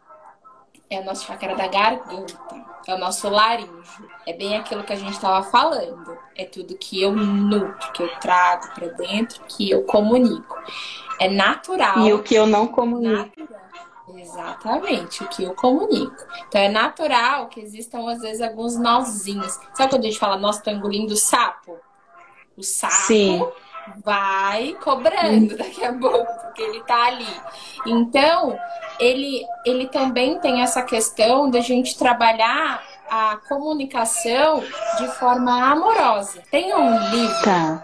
é 0.90 1.01
o 1.01 1.05
nosso 1.05 1.27
chakra 1.27 1.55
da 1.55 1.68
garganta, 1.68 2.35
é 2.87 2.94
o 2.94 2.98
nosso 2.98 3.29
laríngeo. 3.29 4.09
É 4.27 4.33
bem 4.33 4.57
aquilo 4.57 4.83
que 4.83 4.92
a 4.92 4.96
gente 4.96 5.12
estava 5.12 5.42
falando. 5.42 6.16
É 6.37 6.44
tudo 6.44 6.77
que 6.77 7.01
eu 7.01 7.12
nutro, 7.12 7.92
que 7.92 8.03
eu 8.03 8.09
trago 8.20 8.68
para 8.74 8.88
dentro, 8.88 9.42
que 9.46 9.70
eu 9.70 9.85
comunico. 9.85 10.59
É 11.20 11.29
natural. 11.29 12.01
E 12.01 12.12
o 12.12 12.22
que 12.22 12.35
eu 12.35 12.46
não 12.46 12.66
comunico. 12.66 13.31
Natural. 13.38 13.68
Exatamente, 14.21 15.23
o 15.23 15.29
que 15.29 15.45
eu 15.45 15.55
comunico. 15.55 16.25
Então 16.49 16.61
é 16.61 16.69
natural 16.69 17.49
que 17.49 17.61
existam, 17.61 18.09
às 18.11 18.21
vezes, 18.21 18.41
alguns 18.41 18.77
nozinhos. 18.77 19.59
Sabe 19.75 19.91
quando 19.91 20.05
a 20.05 20.09
gente 20.09 20.19
fala, 20.19 20.37
nossa, 20.37 20.63
tô 20.63 20.71
engolindo 20.71 21.17
sapo? 21.17 21.79
O 22.57 22.63
sapo 22.63 22.95
Sim 22.95 23.47
vai 24.05 24.77
cobrando 24.83 25.57
daqui 25.59 25.85
a 25.85 25.93
pouco, 25.93 26.33
porque 26.43 26.63
ele 26.63 26.83
tá 26.83 27.07
ali. 27.07 27.41
Então, 27.87 28.59
ele, 28.99 29.45
ele 29.65 29.89
também 29.89 30.39
tem 30.39 30.63
essa 30.63 30.83
questão 30.83 31.51
da 31.51 31.61
gente 31.61 31.97
trabalhar 31.97 32.83
a 33.11 33.39
comunicação 33.49 34.63
de 34.99 35.09
forma 35.19 35.71
amorosa. 35.71 36.43
Tem 36.51 36.75
um 36.75 37.11
livro 37.11 37.43
tá. 37.43 37.83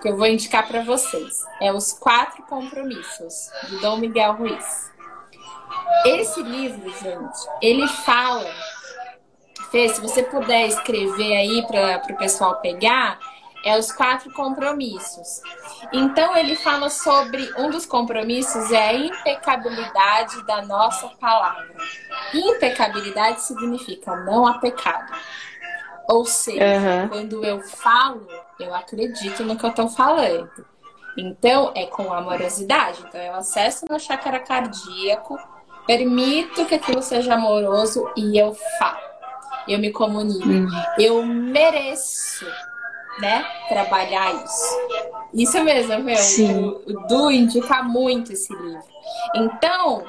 que 0.00 0.08
eu 0.08 0.16
vou 0.16 0.26
indicar 0.26 0.66
para 0.66 0.82
vocês. 0.82 1.44
É 1.60 1.72
Os 1.72 1.92
Quatro 1.92 2.42
Compromissos, 2.44 3.50
de 3.68 3.78
Dom 3.78 3.96
Miguel 3.96 4.34
Ruiz. 4.34 4.91
Esse 6.04 6.42
livro, 6.42 6.90
gente, 6.90 7.38
ele 7.60 7.86
fala. 7.88 8.50
Fê, 9.70 9.88
se 9.88 10.00
você 10.00 10.22
puder 10.22 10.66
escrever 10.66 11.36
aí 11.36 11.66
para 11.66 12.14
o 12.14 12.18
pessoal 12.18 12.60
pegar, 12.60 13.18
é 13.64 13.78
os 13.78 13.92
quatro 13.92 14.32
compromissos. 14.32 15.40
Então 15.92 16.36
ele 16.36 16.56
fala 16.56 16.90
sobre 16.90 17.48
um 17.58 17.70
dos 17.70 17.86
compromissos 17.86 18.70
é 18.72 18.88
a 18.88 18.94
impecabilidade 18.94 20.44
da 20.44 20.62
nossa 20.62 21.08
palavra. 21.20 21.74
Impecabilidade 22.34 23.42
significa 23.42 24.16
não 24.16 24.46
há 24.46 24.58
pecado. 24.58 25.12
Ou 26.08 26.24
seja, 26.24 26.64
uhum. 26.64 27.08
quando 27.08 27.44
eu 27.44 27.60
falo, 27.62 28.26
eu 28.58 28.74
acredito 28.74 29.44
no 29.44 29.56
que 29.56 29.64
eu 29.64 29.70
estou 29.70 29.88
falando. 29.88 30.66
Então 31.16 31.72
é 31.74 31.86
com 31.86 32.12
amorosidade. 32.12 33.04
Então 33.06 33.20
eu 33.20 33.34
acesso 33.34 33.86
meu 33.88 33.98
chakra 33.98 34.40
cardíaco, 34.40 35.38
permito 35.86 36.64
que 36.66 36.74
aquilo 36.74 37.02
seja 37.02 37.34
amoroso 37.34 38.10
e 38.16 38.38
eu 38.38 38.54
falo. 38.78 39.12
Eu 39.68 39.78
me 39.78 39.92
comunico. 39.92 40.48
Uhum. 40.48 40.68
Eu 40.98 41.24
mereço 41.24 42.46
né, 43.20 43.44
trabalhar 43.68 44.32
isso. 44.44 44.80
Isso 45.32 45.62
mesmo, 45.62 45.98
meu. 46.00 46.16
O, 46.16 46.90
o 46.90 47.06
Du 47.06 47.30
indica 47.30 47.82
muito 47.82 48.32
esse 48.32 48.52
livro. 48.54 48.82
Então, 49.34 50.04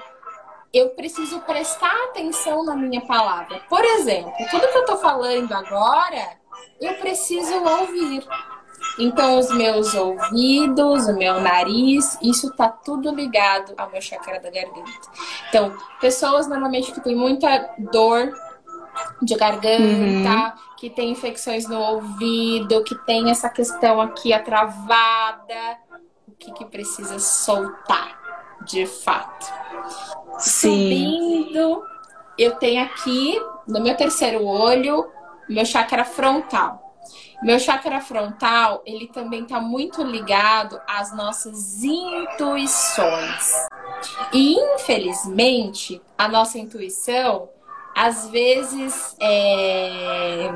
eu 0.73 0.89
preciso 0.89 1.39
prestar 1.41 1.95
atenção 2.05 2.63
na 2.63 2.75
minha 2.75 3.01
palavra. 3.01 3.61
Por 3.69 3.83
exemplo, 3.85 4.33
tudo 4.49 4.67
que 4.67 4.77
eu 4.77 4.85
tô 4.85 4.97
falando 4.97 5.51
agora, 5.53 6.37
eu 6.81 6.95
preciso 6.95 7.53
ouvir. 7.63 8.25
Então, 8.99 9.39
os 9.39 9.49
meus 9.51 9.93
ouvidos, 9.93 11.07
o 11.07 11.17
meu 11.17 11.41
nariz, 11.41 12.17
isso 12.21 12.53
tá 12.55 12.69
tudo 12.69 13.13
ligado 13.13 13.73
ao 13.77 13.89
meu 13.89 14.01
chakra 14.01 14.39
da 14.39 14.49
garganta. 14.49 14.91
Então, 15.49 15.75
pessoas 15.99 16.47
normalmente 16.47 16.91
que 16.91 17.01
têm 17.01 17.15
muita 17.15 17.73
dor 17.77 18.31
de 19.21 19.35
garganta, 19.35 19.73
uhum. 19.79 20.75
que 20.77 20.89
tem 20.89 21.11
infecções 21.11 21.67
no 21.67 21.79
ouvido, 21.79 22.83
que 22.83 22.95
tem 23.05 23.31
essa 23.31 23.49
questão 23.49 23.99
aqui 23.99 24.31
atravada. 24.31 25.77
O 26.27 26.31
que, 26.37 26.51
que 26.51 26.65
precisa 26.65 27.17
soltar, 27.19 28.59
de 28.65 28.85
fato? 28.85 29.51
Sim. 30.37 30.69
Subindo, 30.69 31.83
eu 32.37 32.55
tenho 32.55 32.83
aqui 32.83 33.39
no 33.67 33.81
meu 33.81 33.95
terceiro 33.95 34.45
olho, 34.45 35.09
meu 35.49 35.65
chakra 35.65 36.03
frontal. 36.03 36.82
Meu 37.43 37.59
chakra 37.59 37.99
frontal, 37.99 38.81
ele 38.85 39.07
também 39.07 39.43
está 39.43 39.59
muito 39.59 40.01
ligado 40.01 40.79
às 40.87 41.15
nossas 41.15 41.83
intuições. 41.83 43.51
E 44.31 44.55
infelizmente, 44.75 46.01
a 46.17 46.27
nossa 46.27 46.57
intuição 46.57 47.49
às 47.95 48.27
vezes 48.29 49.15
é 49.19 50.49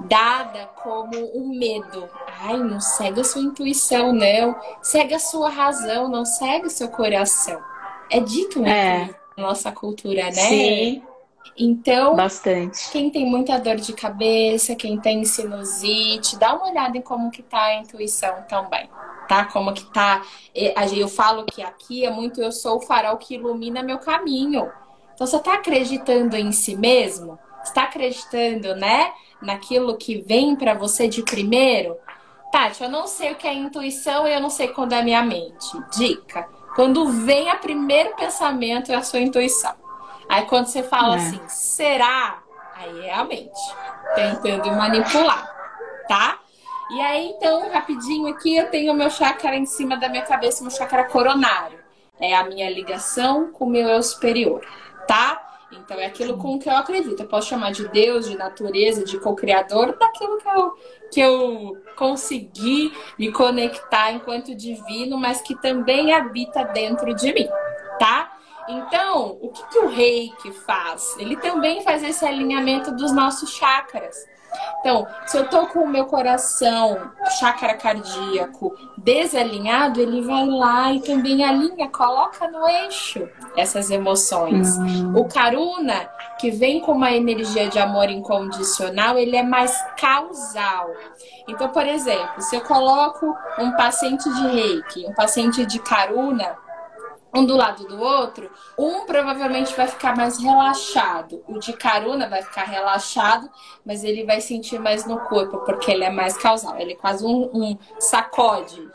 dada 0.00 0.66
como 0.82 1.16
um 1.34 1.56
medo. 1.56 2.08
Ai, 2.42 2.58
não 2.58 2.80
segue 2.80 3.20
a 3.20 3.24
sua 3.24 3.42
intuição, 3.42 4.12
não. 4.12 4.54
Segue 4.82 5.14
a 5.14 5.18
sua 5.18 5.48
razão, 5.48 6.08
não 6.08 6.24
segue 6.24 6.66
o 6.66 6.70
seu 6.70 6.88
coração. 6.88 7.60
É 8.10 8.20
dito 8.20 8.58
muito 8.58 8.70
é. 8.70 9.14
na 9.36 9.44
nossa 9.44 9.72
cultura, 9.72 10.24
né? 10.24 10.32
Sim. 10.32 11.02
Então, 11.56 12.16
bastante. 12.16 12.90
Quem 12.90 13.10
tem 13.10 13.24
muita 13.24 13.58
dor 13.58 13.76
de 13.76 13.92
cabeça, 13.92 14.74
quem 14.74 14.98
tem 14.98 15.24
sinusite, 15.24 16.36
dá 16.38 16.54
uma 16.54 16.68
olhada 16.68 16.98
em 16.98 17.02
como 17.02 17.30
que 17.30 17.42
tá 17.42 17.62
a 17.62 17.76
intuição 17.76 18.42
também, 18.48 18.88
tá? 19.28 19.44
Como 19.44 19.72
que 19.72 19.84
tá. 19.92 20.22
Eu 20.54 21.08
falo 21.08 21.44
que 21.44 21.62
aqui 21.62 22.04
é 22.04 22.10
muito 22.10 22.40
eu 22.40 22.50
sou 22.50 22.78
o 22.78 22.80
farol 22.80 23.16
que 23.18 23.34
ilumina 23.34 23.82
meu 23.82 23.98
caminho. 23.98 24.70
Então 25.14 25.26
você 25.26 25.36
está 25.36 25.54
acreditando 25.54 26.36
em 26.36 26.50
si 26.50 26.74
mesmo? 26.76 27.38
Está 27.62 27.84
acreditando, 27.84 28.74
né, 28.74 29.12
naquilo 29.40 29.96
que 29.96 30.20
vem 30.22 30.56
para 30.56 30.74
você 30.74 31.06
de 31.06 31.22
primeiro? 31.22 31.96
Tati, 32.50 32.82
eu 32.82 32.88
não 32.88 33.06
sei 33.06 33.32
o 33.32 33.36
que 33.36 33.46
é 33.46 33.54
intuição 33.54 34.26
e 34.26 34.32
eu 34.32 34.40
não 34.40 34.50
sei 34.50 34.68
quando 34.68 34.92
é 34.92 35.02
minha 35.02 35.22
mente. 35.22 35.68
Dica: 35.96 36.48
quando 36.74 37.06
vem 37.06 37.50
o 37.52 37.58
primeiro 37.58 38.14
pensamento 38.16 38.90
é 38.90 38.96
a 38.96 39.02
sua 39.02 39.20
intuição. 39.20 39.83
Aí 40.28 40.46
quando 40.46 40.66
você 40.66 40.82
fala 40.82 41.14
é. 41.14 41.18
assim, 41.18 41.40
será? 41.48 42.42
Aí 42.76 43.06
é 43.06 43.14
a 43.14 43.24
mente 43.24 43.60
tentando 44.14 44.70
manipular, 44.72 45.46
tá? 46.08 46.38
E 46.90 47.00
aí 47.00 47.30
então, 47.30 47.70
rapidinho 47.70 48.28
aqui, 48.28 48.56
eu 48.56 48.70
tenho 48.70 48.92
o 48.92 48.96
meu 48.96 49.10
chakra 49.10 49.56
em 49.56 49.66
cima 49.66 49.96
da 49.96 50.08
minha 50.08 50.24
cabeça, 50.24 50.62
meu 50.62 50.70
chakra 50.70 51.04
coronário. 51.04 51.78
É 52.20 52.34
a 52.34 52.44
minha 52.44 52.70
ligação 52.70 53.50
com 53.50 53.64
o 53.64 53.70
meu 53.70 53.88
eu 53.88 54.02
superior 54.02 54.64
tá? 55.06 55.40
Então 55.72 55.98
é 55.98 56.06
aquilo 56.06 56.36
com 56.38 56.58
que 56.58 56.68
eu 56.68 56.76
acredito. 56.76 57.20
Eu 57.20 57.26
posso 57.26 57.48
chamar 57.48 57.72
de 57.72 57.88
Deus, 57.88 58.28
de 58.28 58.36
natureza, 58.36 59.04
de 59.04 59.18
co-criador, 59.18 59.96
daquilo 59.98 60.38
que 60.38 60.48
eu, 60.48 60.78
que 61.10 61.20
eu 61.20 61.82
consegui 61.96 62.92
me 63.18 63.32
conectar 63.32 64.12
enquanto 64.12 64.54
divino, 64.54 65.18
mas 65.18 65.40
que 65.40 65.54
também 65.60 66.12
habita 66.12 66.64
dentro 66.64 67.12
de 67.14 67.32
mim, 67.32 67.48
tá? 67.98 68.33
Então, 68.68 69.38
o 69.40 69.48
que, 69.48 69.66
que 69.66 69.78
o 69.78 69.88
reiki 69.88 70.52
faz? 70.52 71.16
Ele 71.18 71.36
também 71.36 71.82
faz 71.82 72.02
esse 72.02 72.24
alinhamento 72.24 72.92
dos 72.92 73.12
nossos 73.12 73.50
chakras. 73.50 74.16
Então, 74.80 75.06
se 75.26 75.36
eu 75.36 75.48
tô 75.48 75.66
com 75.66 75.80
o 75.80 75.88
meu 75.88 76.04
coração, 76.06 77.10
chácara 77.40 77.74
cardíaco 77.74 78.76
desalinhado, 78.98 80.00
ele 80.00 80.22
vai 80.22 80.46
lá 80.46 80.92
e 80.92 81.00
também 81.00 81.44
alinha, 81.44 81.88
coloca 81.88 82.46
no 82.48 82.68
eixo 82.68 83.28
essas 83.56 83.90
emoções. 83.90 84.76
Uhum. 84.76 85.16
O 85.16 85.24
Karuna, 85.26 86.08
que 86.38 86.50
vem 86.50 86.80
com 86.80 86.92
uma 86.92 87.12
energia 87.12 87.68
de 87.68 87.78
amor 87.78 88.10
incondicional, 88.10 89.18
ele 89.18 89.36
é 89.36 89.42
mais 89.42 89.74
causal. 89.98 90.90
Então, 91.48 91.68
por 91.70 91.86
exemplo, 91.86 92.42
se 92.42 92.54
eu 92.54 92.60
coloco 92.60 93.34
um 93.58 93.72
paciente 93.72 94.28
de 94.32 94.46
reiki, 94.48 95.06
um 95.06 95.14
paciente 95.14 95.64
de 95.64 95.78
Karuna, 95.78 96.56
um 97.34 97.44
do 97.44 97.56
lado 97.56 97.86
do 97.86 98.00
outro, 98.00 98.50
um 98.78 99.04
provavelmente 99.06 99.74
vai 99.74 99.88
ficar 99.88 100.16
mais 100.16 100.38
relaxado. 100.38 101.42
O 101.48 101.58
de 101.58 101.72
caruna 101.72 102.28
vai 102.28 102.42
ficar 102.42 102.64
relaxado, 102.64 103.50
mas 103.84 104.04
ele 104.04 104.24
vai 104.24 104.40
sentir 104.40 104.78
mais 104.78 105.04
no 105.04 105.18
corpo, 105.20 105.58
porque 105.58 105.90
ele 105.90 106.04
é 106.04 106.10
mais 106.10 106.36
causal. 106.36 106.78
Ele 106.78 106.92
é 106.92 106.96
quase 106.96 107.24
um, 107.24 107.50
um 107.52 107.78
sacode. 107.98 108.88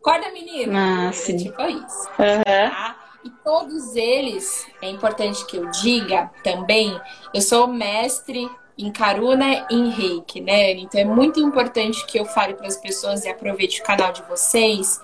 Acorda, 0.00 0.30
menino! 0.32 0.72
Ah, 0.76 1.12
sim. 1.12 1.36
tipo 1.36 1.62
isso. 1.62 2.08
Uhum. 2.18 2.42
Tá? 2.44 2.96
E 3.24 3.30
todos 3.30 3.94
eles, 3.94 4.66
é 4.80 4.88
importante 4.88 5.46
que 5.46 5.56
eu 5.56 5.70
diga 5.70 6.30
também, 6.42 6.98
eu 7.32 7.40
sou 7.40 7.68
mestre 7.68 8.50
em 8.76 8.90
Karuna 8.90 9.66
e 9.70 9.74
em 9.74 9.90
Reiki, 9.90 10.40
né? 10.40 10.72
Então 10.72 11.00
é 11.00 11.04
muito 11.04 11.38
importante 11.38 12.04
que 12.06 12.18
eu 12.18 12.24
fale 12.24 12.54
para 12.54 12.66
as 12.66 12.76
pessoas 12.76 13.24
e 13.24 13.28
aproveite 13.28 13.80
o 13.80 13.84
canal 13.84 14.12
de 14.12 14.22
vocês 14.22 15.00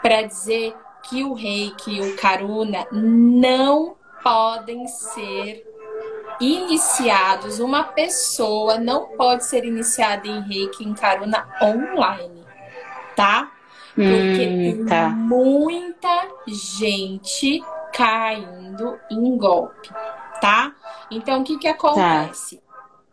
para 0.00 0.22
dizer 0.22 0.76
que 1.08 1.24
o 1.24 1.34
reiki 1.34 1.96
e 1.96 2.00
o 2.00 2.16
karuna 2.16 2.86
não 2.90 3.96
podem 4.22 4.86
ser 4.88 5.64
iniciados. 6.40 7.58
Uma 7.60 7.84
pessoa 7.84 8.78
não 8.78 9.16
pode 9.16 9.44
ser 9.44 9.64
iniciada 9.64 10.26
em 10.26 10.40
reiki 10.42 10.82
e 10.82 10.88
em 10.88 10.94
karuna 10.94 11.46
online, 11.62 12.44
tá? 13.14 13.50
Porque 13.94 14.02
hum, 14.02 14.76
tem 14.76 14.86
tá. 14.86 15.08
muita 15.08 16.28
gente 16.46 17.64
caindo 17.92 18.98
em 19.10 19.36
golpe, 19.38 19.90
tá? 20.40 20.74
Então, 21.10 21.40
o 21.40 21.44
que 21.44 21.56
que 21.58 21.68
acontece? 21.68 22.56
Tá. 22.58 22.66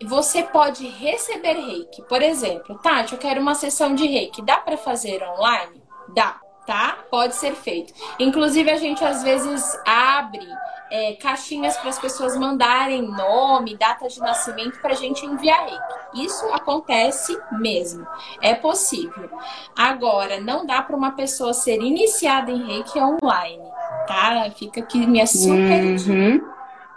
Você 0.06 0.44
pode 0.44 0.86
receber 0.86 1.54
reiki. 1.54 2.02
Por 2.02 2.22
exemplo, 2.22 2.78
Tati, 2.80 3.14
eu 3.14 3.20
quero 3.20 3.39
uma 3.39 3.56
sessão 3.56 3.96
de 3.96 4.06
reiki. 4.06 4.41
Dá 4.41 4.58
para 4.58 4.76
fazer 4.76 5.24
online? 5.24 5.82
Dá 6.10 6.41
tá? 6.66 6.97
Pode 7.09 7.36
ser 7.36 7.55
feito. 7.55 7.93
Inclusive, 8.20 8.70
a 8.70 8.78
gente 8.78 9.03
às 9.03 9.24
vezes 9.24 9.78
abre 9.86 10.47
é, 10.93 11.14
caixinhas 11.14 11.76
para 11.78 11.89
as 11.89 11.97
pessoas 11.97 12.38
mandarem 12.38 13.01
nome, 13.01 13.76
data 13.76 14.07
de 14.07 14.20
nascimento 14.20 14.80
para 14.80 14.91
a 14.91 14.95
gente 14.95 15.26
enviar 15.26 15.66
reiki. 15.66 16.26
Isso 16.26 16.45
acontece 16.53 17.36
mesmo. 17.53 18.05
É 18.41 18.53
possível. 18.53 19.30
Agora, 19.76 20.39
não 20.39 20.66
dá 20.66 20.82
para 20.82 20.95
uma 20.95 21.11
pessoa 21.14 21.53
ser 21.53 21.82
iniciada 21.82 22.51
em 22.51 22.64
reiki 22.64 22.99
online, 22.99 23.64
tá? 24.07 24.49
Fica 24.55 24.82
aqui 24.82 25.05
minha 25.07 25.26
super 25.26 25.84
uhum. 25.84 26.41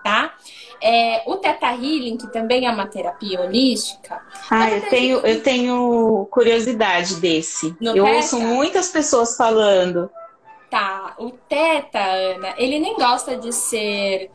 tá? 0.05 0.35
É, 0.83 1.22
o 1.27 1.37
Teta 1.37 1.68
Healing, 1.68 2.16
que 2.16 2.27
também 2.29 2.66
é 2.66 2.70
uma 2.70 2.87
terapia 2.87 3.41
holística. 3.41 4.20
Ah, 4.51 4.70
eu 4.70 4.89
tenho, 4.89 5.18
eu 5.20 5.43
tenho 5.43 6.29
curiosidade 6.31 7.16
desse. 7.16 7.74
No 7.81 7.97
eu 7.97 8.05
teta? 8.05 8.16
ouço 8.16 8.41
muitas 8.41 8.89
pessoas 8.89 9.37
falando. 9.37 10.11
Tá, 10.70 11.14
o 11.18 11.31
Teta, 11.31 12.01
Ana, 12.01 12.55
ele 12.59 12.79
nem 12.79 12.97
gosta 12.97 13.37
de 13.37 13.53
ser 13.53 14.31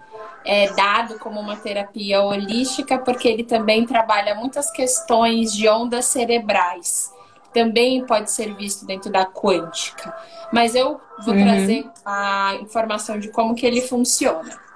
é, 0.46 0.72
dado 0.74 1.20
como 1.20 1.40
uma 1.40 1.58
terapia 1.58 2.22
holística, 2.22 2.98
porque 2.98 3.28
ele 3.28 3.44
também 3.44 3.86
trabalha 3.86 4.34
muitas 4.34 4.72
questões 4.72 5.54
de 5.54 5.68
ondas 5.68 6.06
cerebrais. 6.06 7.14
Também 7.54 8.06
pode 8.06 8.32
ser 8.32 8.56
visto 8.56 8.86
dentro 8.86 9.12
da 9.12 9.26
quântica. 9.26 10.16
Mas 10.54 10.74
eu 10.74 11.00
vou 11.26 11.36
uhum. 11.36 11.44
trazer 11.44 11.86
a 12.06 12.56
informação 12.62 13.20
de 13.20 13.30
como 13.30 13.54
que 13.54 13.66
ele 13.66 13.82
funciona 13.82 14.71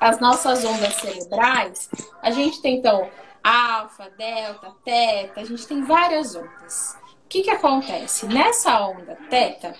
as 0.00 0.18
nossas 0.18 0.64
ondas 0.64 0.94
cerebrais, 0.94 1.90
a 2.22 2.30
gente 2.30 2.62
tem 2.62 2.78
então 2.78 3.08
alfa, 3.44 4.10
delta, 4.16 4.72
teta, 4.84 5.40
a 5.40 5.44
gente 5.44 5.66
tem 5.66 5.84
várias 5.84 6.34
ondas. 6.34 6.98
O 7.24 7.28
que, 7.30 7.42
que 7.42 7.50
acontece? 7.50 8.26
Nessa 8.26 8.80
onda 8.88 9.16
teta, 9.28 9.76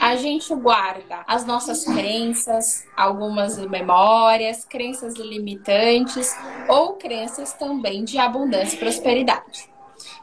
a 0.00 0.14
gente 0.14 0.54
guarda 0.54 1.24
as 1.26 1.44
nossas 1.44 1.84
crenças, 1.84 2.86
algumas 2.96 3.58
memórias, 3.58 4.64
crenças 4.64 5.14
limitantes 5.14 6.32
ou 6.68 6.92
crenças 6.94 7.54
também 7.54 8.04
de 8.04 8.18
abundância 8.18 8.76
e 8.76 8.78
prosperidade. 8.78 9.68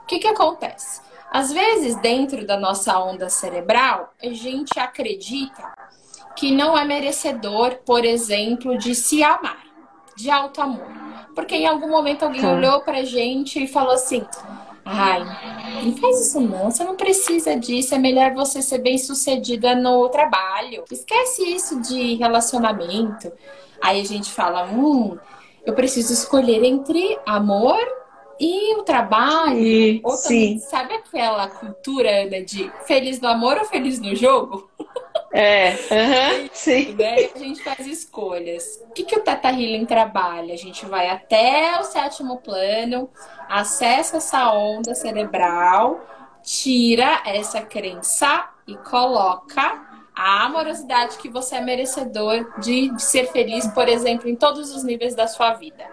O 0.03 0.05
que, 0.05 0.19
que 0.19 0.27
acontece? 0.27 1.01
Às 1.31 1.51
vezes, 1.51 1.95
dentro 1.97 2.47
da 2.47 2.57
nossa 2.57 2.97
onda 2.97 3.29
cerebral, 3.29 4.13
a 4.23 4.29
gente 4.29 4.79
acredita 4.79 5.73
que 6.39 6.55
não 6.55 6.77
é 6.77 6.85
merecedor, 6.85 7.79
por 7.85 8.05
exemplo, 8.05 8.77
de 8.77 8.95
se 8.95 9.21
amar, 9.21 9.61
de 10.15 10.31
alto 10.31 10.61
amor. 10.61 10.87
Porque 11.35 11.53
em 11.53 11.67
algum 11.67 11.89
momento 11.89 12.23
alguém 12.23 12.41
tá. 12.41 12.53
olhou 12.53 12.79
pra 12.79 13.03
gente 13.03 13.61
e 13.61 13.67
falou 13.67 13.91
assim: 13.91 14.25
ai, 14.85 15.19
não 15.83 15.97
faz 15.97 16.27
isso 16.27 16.39
não, 16.39 16.71
você 16.71 16.81
não 16.85 16.95
precisa 16.95 17.57
disso, 17.57 17.93
é 17.93 17.97
melhor 17.97 18.33
você 18.33 18.61
ser 18.61 18.77
bem 18.77 18.97
sucedida 18.97 19.75
no 19.75 20.07
trabalho. 20.07 20.85
Esquece 20.89 21.43
isso 21.43 21.81
de 21.81 22.15
relacionamento. 22.15 23.29
Aí 23.81 23.99
a 23.99 24.05
gente 24.05 24.31
fala: 24.31 24.63
hum, 24.65 25.17
eu 25.65 25.73
preciso 25.73 26.13
escolher 26.13 26.63
entre 26.63 27.19
amor 27.25 27.85
e 28.39 28.77
o 28.77 28.83
trabalho. 28.83 29.59
E, 29.59 29.99
ou 30.05 30.15
também, 30.15 30.57
sabe 30.59 30.93
aquela 30.93 31.49
cultura, 31.49 32.23
Ana, 32.23 32.41
de 32.41 32.71
feliz 32.87 33.19
no 33.19 33.27
amor 33.27 33.57
ou 33.57 33.65
feliz 33.65 33.99
no 33.99 34.15
jogo? 34.15 34.68
É, 35.31 35.71
uhum, 35.71 36.49
sim. 36.51 36.95
Né? 36.95 37.29
A 37.35 37.37
gente 37.37 37.63
faz 37.63 37.85
escolhas. 37.85 38.83
O 38.89 38.93
que, 38.93 39.03
que 39.03 39.15
o 39.15 39.21
Teta 39.21 39.49
Healing 39.49 39.85
trabalha? 39.85 40.53
A 40.53 40.57
gente 40.57 40.85
vai 40.85 41.07
até 41.09 41.79
o 41.79 41.83
sétimo 41.83 42.37
plano, 42.37 43.09
acessa 43.47 44.17
essa 44.17 44.51
onda 44.53 44.95
cerebral, 44.95 45.99
tira 46.41 47.21
essa 47.25 47.61
crença 47.61 48.49
e 48.67 48.75
coloca 48.77 49.87
a 50.15 50.45
amorosidade 50.45 51.17
que 51.17 51.29
você 51.29 51.55
é 51.55 51.61
merecedor 51.61 52.59
de 52.59 52.91
ser 52.99 53.31
feliz, 53.31 53.67
por 53.67 53.87
exemplo, 53.87 54.27
em 54.27 54.35
todos 54.35 54.75
os 54.75 54.83
níveis 54.83 55.15
da 55.15 55.27
sua 55.27 55.53
vida. 55.53 55.85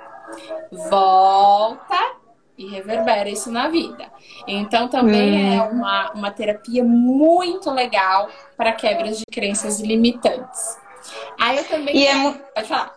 Volta 0.91 2.17
e 2.57 2.67
reverbera 2.67 3.29
isso 3.29 3.51
na 3.51 3.69
vida. 3.69 4.11
Então 4.47 4.89
também 4.89 5.53
é 5.53 5.57
é 5.57 5.63
uma, 5.63 6.13
uma 6.13 6.31
terapia 6.31 6.83
muito 6.85 7.71
legal 7.71 8.31
para 8.57 8.73
quebras 8.73 9.19
de 9.19 9.25
crenças 9.31 9.81
limitantes. 9.81 10.79
Aí 11.39 11.59
eu 11.59 11.65
também. 11.65 11.97
E 11.97 12.07
é, 12.07 12.15
Pode 12.55 12.69
falar. 12.69 12.95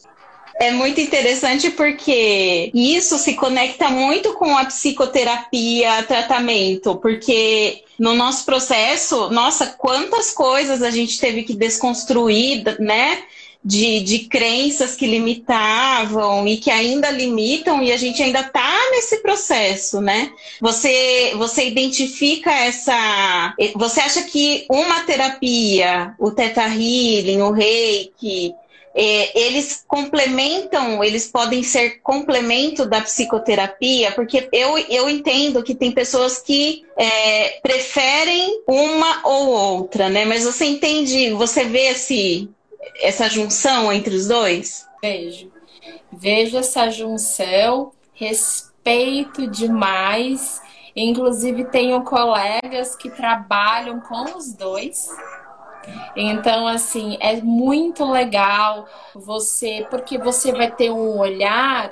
É 0.62 0.72
muito 0.72 1.00
interessante 1.00 1.70
porque 1.72 2.70
isso 2.74 3.18
se 3.18 3.36
conecta 3.36 3.90
muito 3.90 4.34
com 4.34 4.58
a 4.58 4.66
psicoterapia, 4.66 6.04
tratamento, 6.04 6.98
porque 6.98 7.86
no 7.98 8.14
nosso 8.14 8.44
processo, 8.44 9.30
nossa, 9.30 9.68
quantas 9.78 10.32
coisas 10.32 10.82
a 10.82 10.92
gente 10.92 11.18
teve 11.18 11.44
que 11.44 11.54
desconstruir, 11.54 12.78
né? 12.78 13.24
De, 13.64 14.00
de 14.02 14.20
crenças 14.20 14.96
que 14.96 15.06
limitavam 15.06 16.48
e 16.48 16.58
que 16.58 16.72
ainda 16.72 17.12
limitam, 17.12 17.84
e 17.84 17.92
a 17.92 17.98
gente 17.98 18.24
ainda 18.24 18.40
está 18.40 18.90
nesse 18.92 19.18
processo, 19.22 20.00
né? 20.00 20.32
Você, 20.62 21.34
você 21.36 21.68
identifica 21.68 22.52
essa. 22.52 23.56
Você 23.76 24.00
acha 24.00 24.24
que 24.24 24.66
uma 24.70 25.02
terapia, 25.02 26.16
o 26.18 26.32
Teta 26.32 26.64
Healing, 26.64 27.42
o 27.42 27.52
Reiki, 27.52 28.54
é, 28.96 29.40
eles 29.40 29.84
complementam, 29.88 31.04
eles 31.04 31.28
podem 31.28 31.62
ser 31.62 32.02
complemento 32.02 32.86
da 32.86 33.02
psicoterapia, 33.02 34.12
porque 34.12 34.50
eu, 34.52 34.78
eu 34.90 35.10
entendo 35.10 35.64
que 35.64 35.76
tem 35.76 35.92
pessoas 35.92 36.40
que 36.40 36.86
é, 36.98 37.60
preferem 37.62 38.62
uma 38.68 39.22
ou 39.28 39.48
outra, 39.48 40.10
né? 40.10 40.26
Mas 40.26 40.44
você 40.44 40.66
entende, 40.66 41.32
você 41.32 41.66
vê 41.66 41.90
esse, 41.90 42.50
essa 42.96 43.30
junção 43.30 43.92
entre 43.92 44.16
os 44.16 44.28
dois? 44.28 44.88
Vejo. 45.02 45.52
Vejo 46.12 46.58
essa 46.58 46.90
junção, 46.90 47.92
respeito 48.14 49.48
demais. 49.48 50.62
Inclusive, 50.96 51.66
tenho 51.66 52.04
colegas 52.04 52.96
que 52.96 53.10
trabalham 53.10 54.00
com 54.02 54.38
os 54.38 54.54
dois. 54.54 55.10
Então, 56.16 56.68
assim, 56.68 57.18
é 57.20 57.42
muito 57.42 58.04
legal 58.06 58.88
você, 59.16 59.88
porque 59.90 60.18
você 60.18 60.52
vai 60.52 60.70
ter 60.72 60.92
um 60.92 61.18
olhar 61.18 61.92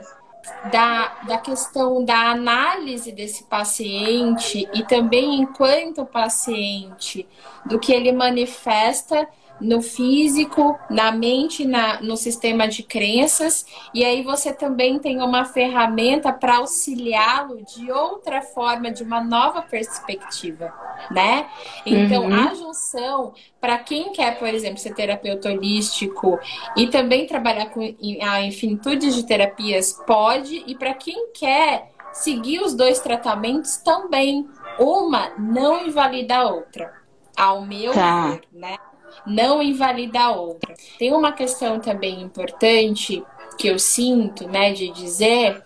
da, 0.71 1.07
da 1.27 1.37
questão 1.37 2.03
da 2.03 2.31
análise 2.31 3.11
desse 3.11 3.43
paciente 3.43 4.67
e 4.73 4.83
também 4.83 5.41
enquanto 5.41 6.05
paciente, 6.05 7.27
do 7.65 7.79
que 7.79 7.93
ele 7.93 8.11
manifesta 8.11 9.27
no 9.59 9.81
físico, 9.81 10.77
na 10.89 11.11
mente, 11.11 11.65
na, 11.65 12.01
no 12.01 12.15
sistema 12.15 12.67
de 12.67 12.83
crenças, 12.83 13.65
e 13.93 14.03
aí 14.03 14.23
você 14.23 14.53
também 14.53 14.99
tem 14.99 15.21
uma 15.21 15.45
ferramenta 15.45 16.31
para 16.31 16.57
auxiliá-lo 16.57 17.63
de 17.65 17.91
outra 17.91 18.41
forma, 18.41 18.91
de 18.91 19.03
uma 19.03 19.23
nova 19.23 19.61
perspectiva, 19.61 20.73
né? 21.11 21.47
Então, 21.85 22.25
uhum. 22.25 22.33
a 22.33 22.53
junção, 22.53 23.33
para 23.59 23.77
quem 23.77 24.11
quer, 24.11 24.37
por 24.37 24.47
exemplo, 24.47 24.77
ser 24.77 24.93
terapeuta 24.93 25.49
holístico 25.49 26.39
e 26.75 26.87
também 26.87 27.25
trabalhar 27.25 27.69
com 27.69 27.81
a 28.21 28.41
infinitude 28.41 29.13
de 29.13 29.25
terapias, 29.25 29.93
pode, 30.05 30.63
e 30.67 30.75
para 30.75 30.93
quem 30.93 31.31
quer 31.31 31.91
seguir 32.17 32.61
os 32.61 32.73
dois 32.73 32.99
tratamentos 32.99 33.77
também. 33.77 34.47
Uma 34.79 35.31
não 35.37 35.87
invalida 35.87 36.37
a 36.37 36.49
outra, 36.49 36.93
ao 37.35 37.65
meu 37.65 37.93
tá. 37.93 38.29
ver, 38.29 38.41
né? 38.51 38.77
Não 39.25 39.61
invalida 39.61 40.19
a 40.19 40.31
outra. 40.31 40.73
Tem 40.97 41.13
uma 41.13 41.31
questão 41.31 41.79
também 41.79 42.21
importante 42.21 43.23
que 43.57 43.67
eu 43.67 43.79
sinto, 43.79 44.47
né, 44.47 44.71
de 44.71 44.89
dizer 44.89 45.63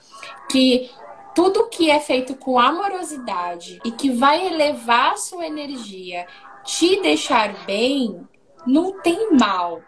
que 0.49 0.89
tudo 1.36 1.70
que 1.70 1.89
é 1.89 1.99
feito 1.99 2.36
com 2.36 2.60
amorosidade 2.60 3.80
e 3.86 3.91
que 3.91 4.10
vai 4.10 4.47
elevar 4.47 5.14
a 5.14 5.18
sua 5.18 5.45
energia, 5.45 6.26
te 6.64 7.02
deixar 7.02 7.66
bem, 7.66 8.28
não 8.66 9.02
tem 9.02 9.32
mal, 9.34 9.82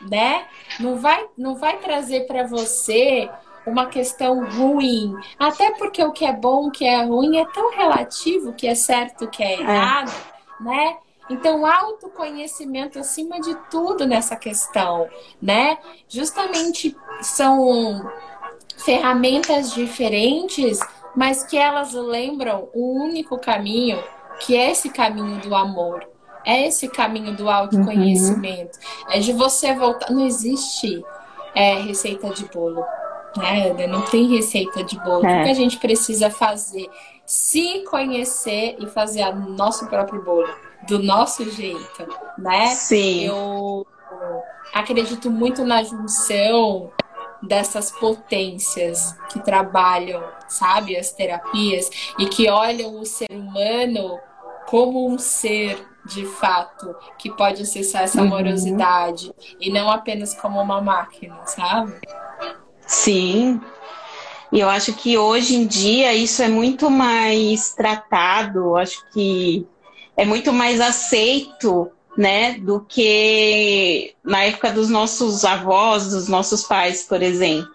né? 0.00 0.46
Não 0.78 0.96
vai, 0.96 1.26
não 1.36 1.56
vai 1.56 1.78
trazer 1.78 2.26
para 2.26 2.46
você 2.46 3.30
uma 3.66 3.86
questão 3.86 4.44
ruim. 4.50 5.14
Até 5.38 5.72
porque 5.72 6.02
o 6.02 6.12
que 6.12 6.24
é 6.24 6.32
bom, 6.32 6.68
o 6.68 6.70
que 6.70 6.84
é 6.84 7.02
ruim 7.02 7.38
é 7.38 7.46
tão 7.46 7.70
relativo, 7.74 8.50
o 8.50 8.54
que 8.54 8.66
é 8.66 8.74
certo, 8.74 9.24
o 9.24 9.28
que 9.28 9.42
é 9.42 9.60
errado, 9.60 10.12
é. 10.60 10.62
né? 10.62 10.96
Então, 11.30 11.66
autoconhecimento 11.66 12.98
acima 12.98 13.40
de 13.40 13.54
tudo 13.70 14.06
nessa 14.06 14.34
questão, 14.34 15.08
né? 15.40 15.78
Justamente 16.08 16.96
são 17.20 18.10
ferramentas 18.78 19.72
diferentes, 19.72 20.78
mas 21.14 21.44
que 21.44 21.56
elas 21.56 21.92
lembram 21.92 22.68
o 22.72 23.02
único 23.02 23.38
caminho, 23.38 24.02
que 24.40 24.56
é 24.56 24.70
esse 24.70 24.88
caminho 24.88 25.40
do 25.40 25.54
amor. 25.54 26.08
É 26.44 26.66
esse 26.66 26.88
caminho 26.88 27.36
do 27.36 27.50
autoconhecimento. 27.50 28.78
Uhum. 28.78 29.12
É 29.12 29.18
de 29.18 29.32
você 29.32 29.74
voltar. 29.74 30.10
Não 30.10 30.24
existe 30.24 31.04
é, 31.54 31.74
receita 31.74 32.30
de 32.30 32.46
bolo. 32.46 32.82
Né? 33.36 33.86
Não 33.86 34.00
tem 34.02 34.28
receita 34.28 34.82
de 34.82 34.98
bolo. 35.00 35.26
É. 35.26 35.40
O 35.40 35.44
que 35.44 35.50
a 35.50 35.54
gente 35.54 35.76
precisa 35.76 36.30
fazer? 36.30 36.88
Se 37.26 37.84
conhecer 37.90 38.76
e 38.78 38.86
fazer 38.86 39.24
o 39.24 39.34
nosso 39.34 39.86
próprio 39.88 40.22
bolo 40.22 40.48
do 40.86 40.98
nosso 40.98 41.50
jeito, 41.50 42.06
né? 42.38 42.68
Sim. 42.68 43.26
Eu 43.26 43.86
acredito 44.72 45.30
muito 45.30 45.64
na 45.64 45.82
junção 45.82 46.90
dessas 47.42 47.90
potências 47.90 49.16
que 49.30 49.40
trabalham, 49.40 50.22
sabe, 50.48 50.96
as 50.96 51.12
terapias 51.12 51.90
e 52.18 52.26
que 52.26 52.50
olham 52.50 53.00
o 53.00 53.04
ser 53.04 53.30
humano 53.30 54.18
como 54.66 55.08
um 55.08 55.18
ser 55.18 55.86
de 56.04 56.24
fato 56.24 56.94
que 57.18 57.30
pode 57.30 57.62
acessar 57.62 58.02
essa 58.02 58.20
uhum. 58.20 58.26
amorosidade 58.26 59.28
uhum. 59.28 59.56
e 59.60 59.70
não 59.70 59.90
apenas 59.90 60.34
como 60.34 60.60
uma 60.60 60.80
máquina, 60.80 61.38
sabe? 61.44 62.00
Sim. 62.86 63.60
E 64.50 64.60
eu 64.60 64.68
acho 64.68 64.94
que 64.94 65.18
hoje 65.18 65.54
em 65.54 65.66
dia 65.66 66.14
isso 66.14 66.42
é 66.42 66.48
muito 66.48 66.90
mais 66.90 67.74
tratado. 67.74 68.76
Acho 68.76 69.04
que 69.10 69.66
é 70.18 70.24
muito 70.24 70.52
mais 70.52 70.80
aceito, 70.80 71.88
né, 72.16 72.58
do 72.58 72.80
que 72.80 74.12
na 74.24 74.42
época 74.42 74.72
dos 74.72 74.90
nossos 74.90 75.44
avós, 75.44 76.08
dos 76.08 76.26
nossos 76.26 76.64
pais, 76.64 77.04
por 77.04 77.22
exemplo. 77.22 77.70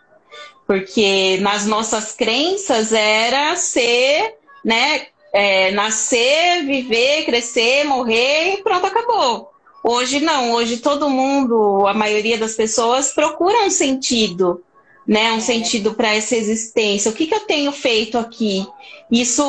Porque 0.68 1.38
nas 1.40 1.66
nossas 1.66 2.12
crenças 2.12 2.92
era 2.92 3.56
ser, 3.56 4.36
né, 4.64 5.08
é, 5.32 5.72
nascer, 5.72 6.66
viver, 6.66 7.24
crescer, 7.24 7.86
morrer 7.86 8.56
e 8.56 8.58
pronto, 8.62 8.88
acabou. 8.88 9.50
Hoje 9.82 10.20
não, 10.20 10.52
hoje 10.52 10.78
todo 10.78 11.10
mundo, 11.10 11.88
a 11.88 11.94
maioria 11.94 12.38
das 12.38 12.56
pessoas 12.56 13.14
procura 13.14 13.66
um 13.66 13.70
sentido, 13.70 14.62
né? 15.08 15.32
Um 15.34 15.42
sentido 15.42 15.94
para 15.94 16.14
essa 16.14 16.36
existência. 16.36 17.12
O 17.12 17.14
que, 17.14 17.28
que 17.28 17.36
eu 17.36 17.42
tenho 17.42 17.72
feito 17.72 18.18
aqui? 18.18 18.66
Isso 19.12 19.44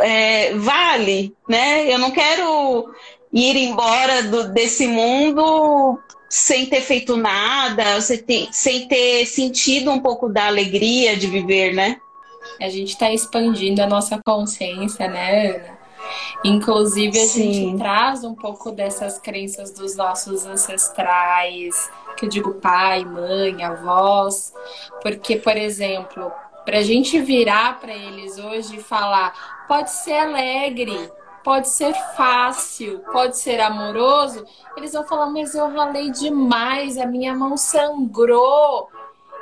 é, 0.00 0.54
vale, 0.54 1.34
né? 1.48 1.92
Eu 1.92 1.98
não 1.98 2.10
quero 2.10 2.92
ir 3.32 3.56
embora 3.56 4.22
do, 4.24 4.52
desse 4.52 4.86
mundo 4.86 5.98
sem 6.28 6.66
ter 6.66 6.80
feito 6.80 7.16
nada, 7.16 8.00
sem 8.00 8.88
ter, 8.88 9.26
sentido 9.26 9.90
um 9.90 10.00
pouco 10.00 10.28
da 10.28 10.46
alegria 10.46 11.16
de 11.16 11.26
viver, 11.26 11.72
né? 11.72 11.98
A 12.60 12.68
gente 12.68 12.90
está 12.90 13.10
expandindo 13.12 13.82
a 13.82 13.86
nossa 13.86 14.20
consciência, 14.24 15.08
né, 15.08 15.50
Ana? 15.50 15.75
Inclusive, 16.44 17.18
a 17.18 17.26
Sim. 17.26 17.52
gente 17.52 17.78
traz 17.78 18.24
um 18.24 18.34
pouco 18.34 18.70
dessas 18.70 19.18
crenças 19.18 19.70
dos 19.72 19.96
nossos 19.96 20.46
ancestrais, 20.46 21.90
que 22.16 22.26
eu 22.26 22.28
digo 22.28 22.54
pai, 22.54 23.04
mãe, 23.04 23.62
avós, 23.64 24.52
porque, 25.02 25.36
por 25.36 25.56
exemplo, 25.56 26.30
para 26.64 26.78
a 26.78 26.82
gente 26.82 27.20
virar 27.20 27.78
para 27.80 27.94
eles 27.94 28.38
hoje 28.38 28.76
e 28.76 28.82
falar, 28.82 29.64
pode 29.68 29.90
ser 29.90 30.14
alegre, 30.14 31.10
pode 31.44 31.68
ser 31.68 31.94
fácil, 32.16 32.98
pode 33.12 33.38
ser 33.38 33.60
amoroso, 33.60 34.44
eles 34.76 34.92
vão 34.92 35.06
falar, 35.06 35.26
mas 35.26 35.54
eu 35.54 35.68
ralei 35.70 36.10
demais, 36.10 36.98
a 36.98 37.06
minha 37.06 37.32
mão 37.34 37.56
sangrou. 37.56 38.88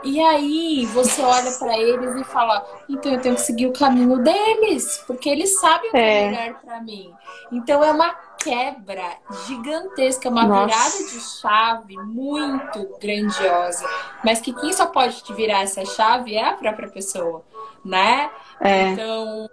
E 0.05 0.21
aí 0.21 0.87
você 0.87 1.23
olha 1.23 1.51
para 1.53 1.79
eles 1.79 2.15
e 2.17 2.25
fala: 2.25 2.65
então 2.89 3.13
eu 3.13 3.21
tenho 3.21 3.35
que 3.35 3.41
seguir 3.41 3.67
o 3.67 3.73
caminho 3.73 4.19
deles, 4.19 5.03
porque 5.07 5.29
eles 5.29 5.59
sabem 5.59 5.89
o 5.89 5.93
que 5.93 5.99
é, 5.99 6.23
é 6.23 6.31
melhor 6.31 6.61
para 6.61 6.81
mim. 6.81 7.13
Então 7.51 7.83
é 7.83 7.91
uma 7.91 8.15
quebra 8.45 9.17
gigantesca, 9.47 10.29
uma 10.29 10.47
Nossa. 10.47 10.67
virada 10.67 11.11
de 11.11 11.21
chave 11.21 11.97
muito 11.97 12.99
grandiosa, 13.01 13.89
mas 14.23 14.41
que 14.41 14.53
quem 14.53 14.73
só 14.73 14.87
pode 14.87 15.23
te 15.23 15.33
virar 15.33 15.63
essa 15.63 15.85
chave 15.87 16.35
é 16.35 16.45
a 16.45 16.53
própria 16.53 16.89
pessoa, 16.89 17.43
né? 17.83 18.31
É. 18.61 18.89
Então, 18.89 19.49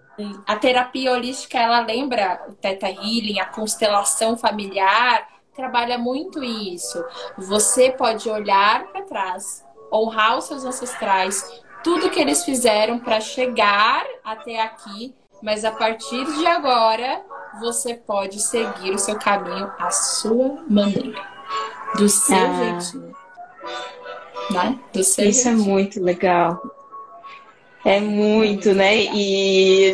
a 0.46 0.56
terapia 0.58 1.14
holística, 1.14 1.58
ela 1.58 1.80
lembra 1.80 2.44
o 2.50 2.54
Teta 2.54 2.90
Healing, 2.90 3.40
a 3.40 3.46
constelação 3.46 4.38
familiar, 4.38 5.26
trabalha 5.56 5.98
muito 5.98 6.44
isso. 6.44 7.04
Você 7.38 7.92
pode 7.92 8.30
olhar 8.30 8.88
para 8.88 9.04
trás, 9.04 9.66
honrar 9.92 10.38
os 10.38 10.46
seus 10.46 10.64
ancestrais, 10.64 11.62
tudo 11.84 12.10
que 12.10 12.20
eles 12.20 12.44
fizeram 12.44 13.00
para 13.00 13.20
chegar 13.20 14.06
até 14.24 14.62
aqui, 14.62 15.14
mas 15.42 15.66
a 15.66 15.72
partir 15.72 16.24
de 16.26 16.46
agora 16.46 17.22
você 17.60 17.96
pode 17.96 18.40
seguir 18.40 18.92
o 18.92 19.00
seu 19.00 19.18
caminho 19.18 19.72
à 19.80 19.90
sua 19.90 20.64
maneira, 20.70 21.22
do 21.96 22.08
seu 22.08 22.36
ah. 22.36 22.54
jeitinho. 22.54 23.16
Né? 24.52 24.80
Do 24.94 25.04
seu 25.04 25.30
Isso 25.30 25.48
é 25.48 25.52
jeitinho. 25.52 25.66
é 25.66 25.74
muito 25.74 26.04
legal. 26.04 26.62
É 27.84 28.00
muito, 28.00 28.74
né? 28.74 28.96
E 28.96 29.94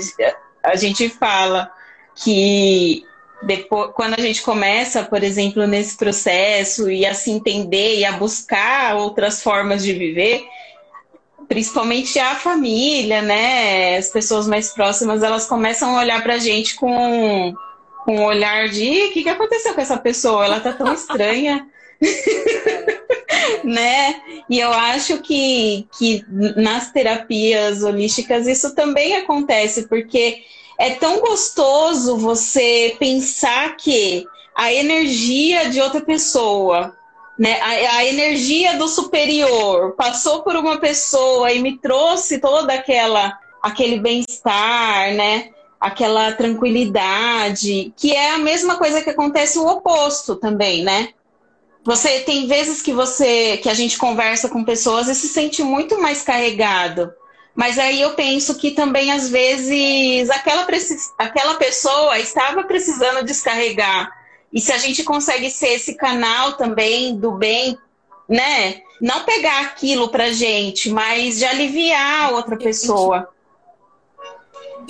a 0.62 0.76
gente 0.76 1.08
fala 1.10 1.72
que 2.16 3.06
depois, 3.44 3.92
quando 3.94 4.16
a 4.16 4.22
gente 4.22 4.42
começa, 4.42 5.04
por 5.04 5.24
exemplo, 5.24 5.68
nesse 5.68 5.96
processo 5.96 6.90
e 6.90 7.06
a 7.06 7.14
se 7.14 7.30
entender 7.30 7.98
e 7.98 8.06
a 8.06 8.14
buscar 8.14 8.96
outras 8.96 9.44
formas 9.44 9.84
de 9.84 9.94
viver, 9.94 10.44
principalmente 11.48 12.18
a 12.20 12.36
família, 12.36 13.22
né? 13.22 13.98
As 13.98 14.10
pessoas 14.10 14.48
mais 14.48 14.70
próximas, 14.70 15.24
elas 15.24 15.46
começam 15.46 15.96
a 15.96 16.00
olhar 16.00 16.22
para 16.24 16.36
a 16.36 16.40
gente 16.40 16.76
com, 16.76 17.54
com 18.04 18.18
um 18.18 18.24
olhar 18.24 18.70
de 18.70 19.06
o 19.06 19.12
que, 19.12 19.24
que 19.24 19.30
aconteceu 19.30 19.74
com 19.74 19.82
essa 19.82 19.98
pessoa? 19.98 20.46
Ela 20.46 20.60
tá 20.60 20.74
tão 20.74 20.94
estranha. 20.94 21.68
né? 23.64 24.22
E 24.50 24.60
eu 24.60 24.72
acho 24.72 25.20
que, 25.20 25.88
que 25.98 26.26
nas 26.30 26.92
terapias 26.92 27.84
holísticas 27.84 28.48
isso 28.48 28.74
também 28.76 29.16
acontece, 29.16 29.88
porque 29.88 30.42
é 30.78 30.92
tão 30.92 31.20
gostoso 31.20 32.18
você 32.18 32.96
pensar 33.00 33.76
que 33.76 34.26
a 34.56 34.72
energia 34.72 35.70
de 35.70 35.82
outra 35.82 36.02
pessoa, 36.02 36.96
né, 37.38 37.60
a, 37.62 37.98
a 37.98 38.06
energia 38.06 38.78
do 38.78 38.88
superior 38.88 39.94
passou 39.96 40.44
por 40.44 40.56
uma 40.56 40.80
pessoa 40.80 41.52
e 41.52 41.60
me 41.60 41.78
trouxe 41.78 42.40
toda 42.40 42.74
aquela 42.74 43.38
aquele 43.62 44.00
bem-estar, 44.00 45.14
né? 45.14 45.50
Aquela 45.80 46.32
tranquilidade, 46.32 47.94
que 47.98 48.14
é 48.14 48.32
a 48.32 48.38
mesma 48.38 48.78
coisa 48.78 49.02
que 49.02 49.10
acontece 49.10 49.60
o 49.60 49.68
oposto 49.68 50.36
também, 50.36 50.84
né? 50.84 51.10
Você 51.84 52.22
tem 52.22 52.48
vezes 52.48 52.82
que 52.82 52.94
você 52.94 53.58
que 53.58 53.70
a 53.70 53.74
gente 53.74 53.98
conversa 53.98 54.50
com 54.50 54.64
pessoas 54.64 55.08
e 55.08 55.16
se 55.16 55.28
sente 55.28 55.64
muito 55.64 56.02
mais 56.02 56.22
carregado. 56.22 57.12
Mas 57.58 57.80
aí 57.80 58.00
eu 58.00 58.14
penso 58.14 58.54
que 58.60 58.70
também 58.70 59.12
às 59.12 59.28
vezes 59.30 60.30
aquela, 60.30 60.64
aquela 61.18 61.56
pessoa 61.56 62.20
estava 62.20 62.64
precisando 62.64 63.26
descarregar. 63.26 64.16
E 64.54 64.62
se 64.62 64.72
a 64.72 64.78
gente 64.78 65.04
consegue 65.04 65.50
ser 65.50 65.70
esse 65.70 65.96
canal 65.96 66.54
também 66.54 67.18
do 67.18 67.32
bem, 67.32 67.76
né? 68.30 68.82
Não 69.02 69.24
pegar 69.24 69.62
aquilo 69.62 70.10
pra 70.10 70.32
gente, 70.32 70.92
mas 70.92 71.40
de 71.40 71.46
aliviar 71.46 72.26
a 72.26 72.30
outra 72.30 72.56
pessoa. 72.56 73.28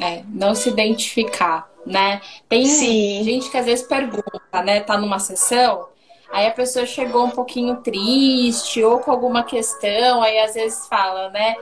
É, 0.01 0.23
não 0.27 0.53
se 0.53 0.67
identificar, 0.67 1.71
né? 1.85 2.19
Tem 2.49 2.65
Sim. 2.65 3.23
gente 3.23 3.49
que 3.49 3.57
às 3.57 3.65
vezes 3.65 3.87
pergunta, 3.87 4.61
né? 4.61 4.81
Tá 4.81 4.97
numa 4.97 5.19
sessão, 5.19 5.87
Aí 6.29 6.45
a 6.45 6.51
pessoa 6.51 6.85
chegou 6.85 7.25
um 7.25 7.29
pouquinho 7.29 7.77
triste 7.77 8.83
ou 8.83 8.99
com 8.99 9.11
alguma 9.11 9.43
questão, 9.43 10.21
aí 10.21 10.37
às 10.39 10.53
vezes 10.53 10.85
fala, 10.87 11.29
né? 11.29 11.55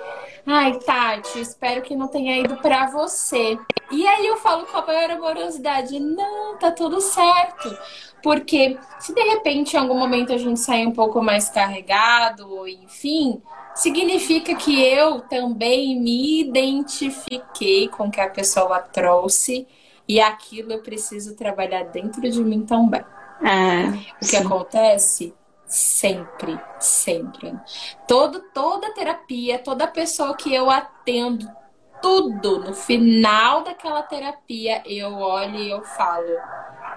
Ai, 0.47 0.77
Tati, 0.79 1.39
espero 1.39 1.81
que 1.81 1.95
não 1.95 2.07
tenha 2.07 2.37
ido 2.37 2.57
para 2.57 2.85
você. 2.87 3.57
E 3.91 4.05
aí 4.05 4.27
eu 4.27 4.37
falo 4.37 4.65
com 4.67 4.77
a 4.77 4.85
maior 4.85 5.11
amorosidade: 5.11 5.99
não, 5.99 6.55
tá 6.57 6.71
tudo 6.71 7.01
certo. 7.01 7.75
Porque 8.21 8.77
se 8.99 9.13
de 9.13 9.21
repente 9.21 9.75
em 9.75 9.79
algum 9.79 9.97
momento 9.97 10.33
a 10.33 10.37
gente 10.37 10.59
sair 10.59 10.85
um 10.85 10.91
pouco 10.91 11.21
mais 11.21 11.49
carregado, 11.49 12.67
enfim, 12.67 13.41
significa 13.73 14.55
que 14.55 14.83
eu 14.83 15.21
também 15.21 15.99
me 15.99 16.41
identifiquei 16.41 17.87
com 17.87 18.07
o 18.07 18.11
que 18.11 18.21
a 18.21 18.29
pessoa 18.29 18.79
trouxe 18.79 19.67
e 20.07 20.19
aquilo 20.19 20.73
eu 20.73 20.81
preciso 20.81 21.35
trabalhar 21.35 21.85
dentro 21.85 22.21
de 22.21 22.43
mim 22.43 22.65
também. 22.65 23.03
É, 23.41 23.87
o 24.23 24.27
que 24.27 24.37
acontece 24.37 25.33
sempre, 25.75 26.57
sempre. 26.79 27.53
Todo, 28.07 28.39
toda 28.53 28.93
terapia, 28.93 29.59
toda 29.59 29.85
pessoa 29.85 30.35
que 30.35 30.53
eu 30.53 30.69
atendo, 30.69 31.47
tudo 32.01 32.59
no 32.59 32.73
final 32.73 33.63
daquela 33.63 34.01
terapia, 34.01 34.81
eu 34.85 35.13
olho 35.13 35.55
e 35.55 35.69
eu 35.69 35.83
falo. 35.83 36.25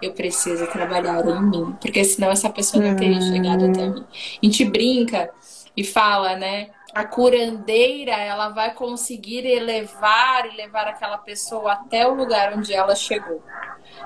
Eu 0.01 0.12
preciso 0.12 0.66
trabalhar 0.68 1.26
em 1.26 1.43
mim, 1.43 1.76
porque 1.81 2.05
senão 2.05 2.31
essa 2.31 2.49
pessoa 2.51 2.85
não 2.85 2.95
teria 2.95 3.20
chegado 3.20 3.64
até 3.64 3.89
mim. 3.89 4.05
A 4.43 4.47
gente 4.47 4.64
brinca 4.64 5.31
e 5.76 5.83
fala, 5.83 6.37
né? 6.37 6.70
A 6.95 7.05
curandeira, 7.05 8.12
ela 8.12 8.49
vai 8.51 8.72
conseguir 8.74 9.45
elevar 9.45 10.47
e 10.47 10.57
levar 10.57 10.87
aquela 10.87 11.18
pessoa 11.18 11.72
até 11.72 12.07
o 12.07 12.14
lugar 12.14 12.57
onde 12.57 12.72
ela 12.72 12.95
chegou. 12.95 13.43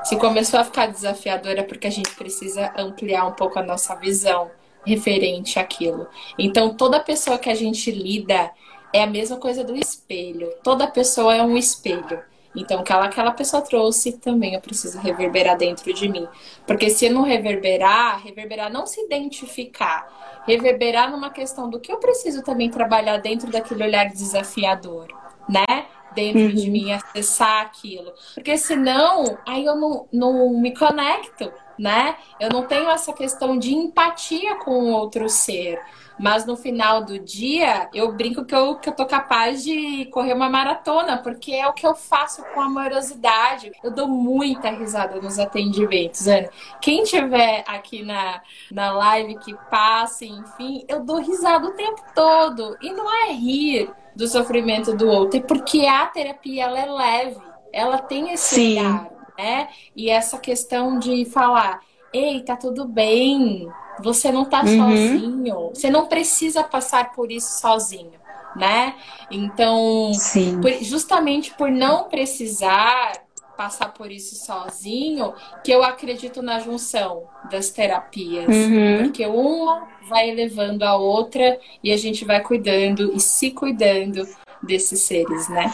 Se 0.02 0.16
começou 0.16 0.58
a 0.58 0.64
ficar 0.64 0.86
desafiadora 0.86 1.60
é 1.60 1.62
porque 1.62 1.86
a 1.86 1.90
gente 1.90 2.14
precisa 2.14 2.72
ampliar 2.76 3.26
um 3.26 3.32
pouco 3.32 3.58
a 3.58 3.62
nossa 3.62 3.94
visão 3.96 4.50
referente 4.84 5.58
àquilo. 5.58 6.06
Então, 6.38 6.74
toda 6.74 7.00
pessoa 7.00 7.38
que 7.38 7.50
a 7.50 7.54
gente 7.54 7.90
lida 7.90 8.50
é 8.92 9.02
a 9.02 9.06
mesma 9.06 9.36
coisa 9.36 9.64
do 9.64 9.76
espelho. 9.76 10.52
Toda 10.62 10.86
pessoa 10.86 11.34
é 11.34 11.42
um 11.42 11.56
espelho. 11.56 12.22
Então, 12.54 12.80
aquela 12.80 13.06
aquela 13.06 13.30
pessoa 13.30 13.62
trouxe 13.62 14.12
também 14.18 14.54
eu 14.54 14.60
preciso 14.60 14.98
reverberar 14.98 15.56
dentro 15.56 15.92
de 15.92 16.08
mim. 16.08 16.28
Porque 16.66 16.90
se 16.90 17.08
não 17.08 17.22
reverberar, 17.22 18.22
reverberar 18.22 18.70
não 18.70 18.86
se 18.86 19.00
identificar, 19.00 20.42
reverberar 20.46 21.10
numa 21.10 21.30
questão 21.30 21.70
do 21.70 21.80
que 21.80 21.90
eu 21.90 21.96
preciso 21.96 22.42
também 22.42 22.70
trabalhar 22.70 23.16
dentro 23.18 23.50
daquele 23.50 23.84
olhar 23.84 24.10
desafiador, 24.10 25.08
né? 25.48 25.86
dentro 26.14 26.42
uhum. 26.42 26.54
de 26.54 26.70
mim, 26.70 26.92
acessar 26.92 27.62
aquilo. 27.62 28.12
Porque 28.34 28.56
senão, 28.56 29.38
aí 29.46 29.64
eu 29.64 29.76
não, 29.76 30.06
não 30.12 30.50
me 30.50 30.76
conecto, 30.76 31.52
né? 31.78 32.16
Eu 32.38 32.50
não 32.50 32.66
tenho 32.66 32.90
essa 32.90 33.12
questão 33.12 33.58
de 33.58 33.74
empatia 33.74 34.56
com 34.56 34.70
o 34.70 34.92
outro 34.92 35.28
ser. 35.28 35.80
Mas 36.18 36.44
no 36.44 36.56
final 36.56 37.04
do 37.04 37.18
dia, 37.18 37.88
eu 37.92 38.12
brinco 38.12 38.44
que 38.44 38.54
eu, 38.54 38.76
que 38.76 38.88
eu 38.88 38.92
tô 38.92 39.06
capaz 39.06 39.64
de 39.64 40.06
correr 40.06 40.34
uma 40.34 40.48
maratona, 40.48 41.18
porque 41.18 41.52
é 41.52 41.66
o 41.66 41.72
que 41.72 41.86
eu 41.86 41.94
faço 41.94 42.44
com 42.54 42.60
amorosidade. 42.60 43.72
Eu 43.82 43.90
dou 43.90 44.06
muita 44.06 44.70
risada 44.70 45.20
nos 45.20 45.38
atendimentos, 45.38 46.28
Ana. 46.28 46.48
Quem 46.80 47.02
tiver 47.02 47.64
aqui 47.66 48.02
na, 48.02 48.40
na 48.70 48.92
live 48.92 49.38
que 49.38 49.54
passe, 49.70 50.26
enfim, 50.26 50.84
eu 50.86 51.00
dou 51.00 51.18
risada 51.18 51.66
o 51.66 51.72
tempo 51.72 52.02
todo. 52.14 52.76
E 52.80 52.92
não 52.92 53.10
é 53.24 53.32
rir 53.32 53.90
do 54.14 54.28
sofrimento 54.28 54.94
do 54.94 55.08
outro, 55.08 55.38
é 55.38 55.42
porque 55.42 55.86
a 55.86 56.06
terapia 56.06 56.64
ela 56.64 56.78
é 56.78 56.86
leve, 56.86 57.40
ela 57.72 57.98
tem 57.98 58.32
esse 58.32 58.54
Sim. 58.54 58.78
olhar, 58.78 59.08
né? 59.36 59.68
E 59.94 60.10
essa 60.10 60.38
questão 60.38 60.98
de 60.98 61.24
falar, 61.24 61.80
ei, 62.12 62.42
tá 62.42 62.56
tudo 62.56 62.86
bem, 62.86 63.68
você 64.00 64.30
não 64.30 64.44
tá 64.44 64.62
uhum. 64.64 64.78
sozinho, 64.78 65.70
você 65.74 65.90
não 65.90 66.06
precisa 66.06 66.62
passar 66.62 67.12
por 67.12 67.30
isso 67.30 67.60
sozinho, 67.60 68.20
né? 68.56 68.94
Então, 69.30 70.12
por, 70.60 70.72
justamente 70.82 71.52
por 71.54 71.70
não 71.70 72.04
precisar 72.04 73.12
passar 73.56 73.92
por 73.92 74.10
isso 74.10 74.34
sozinho, 74.34 75.34
que 75.62 75.70
eu 75.70 75.84
acredito 75.84 76.42
na 76.42 76.58
junção 76.58 77.24
das 77.50 77.70
terapias. 77.70 78.48
Uhum. 78.48 79.04
Porque 79.04 79.24
uma 79.26 79.86
vai 80.08 80.30
elevando 80.30 80.84
a 80.84 80.96
outra 80.96 81.58
e 81.82 81.92
a 81.92 81.96
gente 81.96 82.24
vai 82.24 82.40
cuidando 82.40 83.12
e 83.14 83.20
se 83.20 83.50
cuidando 83.50 84.26
desses 84.62 85.00
seres, 85.00 85.48
né? 85.48 85.72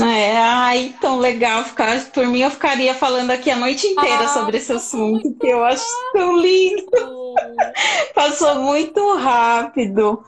É, 0.00 0.38
ai, 0.38 0.94
tão 1.00 1.18
legal 1.18 1.64
ficar. 1.64 2.02
Por 2.06 2.26
mim, 2.26 2.40
eu 2.40 2.50
ficaria 2.50 2.94
falando 2.94 3.30
aqui 3.30 3.50
a 3.50 3.56
noite 3.56 3.86
inteira 3.86 4.24
ah, 4.24 4.28
sobre 4.28 4.56
esse 4.56 4.72
assunto, 4.72 5.34
que 5.34 5.46
eu 5.46 5.62
acho 5.64 5.84
tão 6.12 6.36
lindo. 6.38 7.21
Passou 8.14 8.56
muito 8.56 9.16
rápido. 9.16 10.24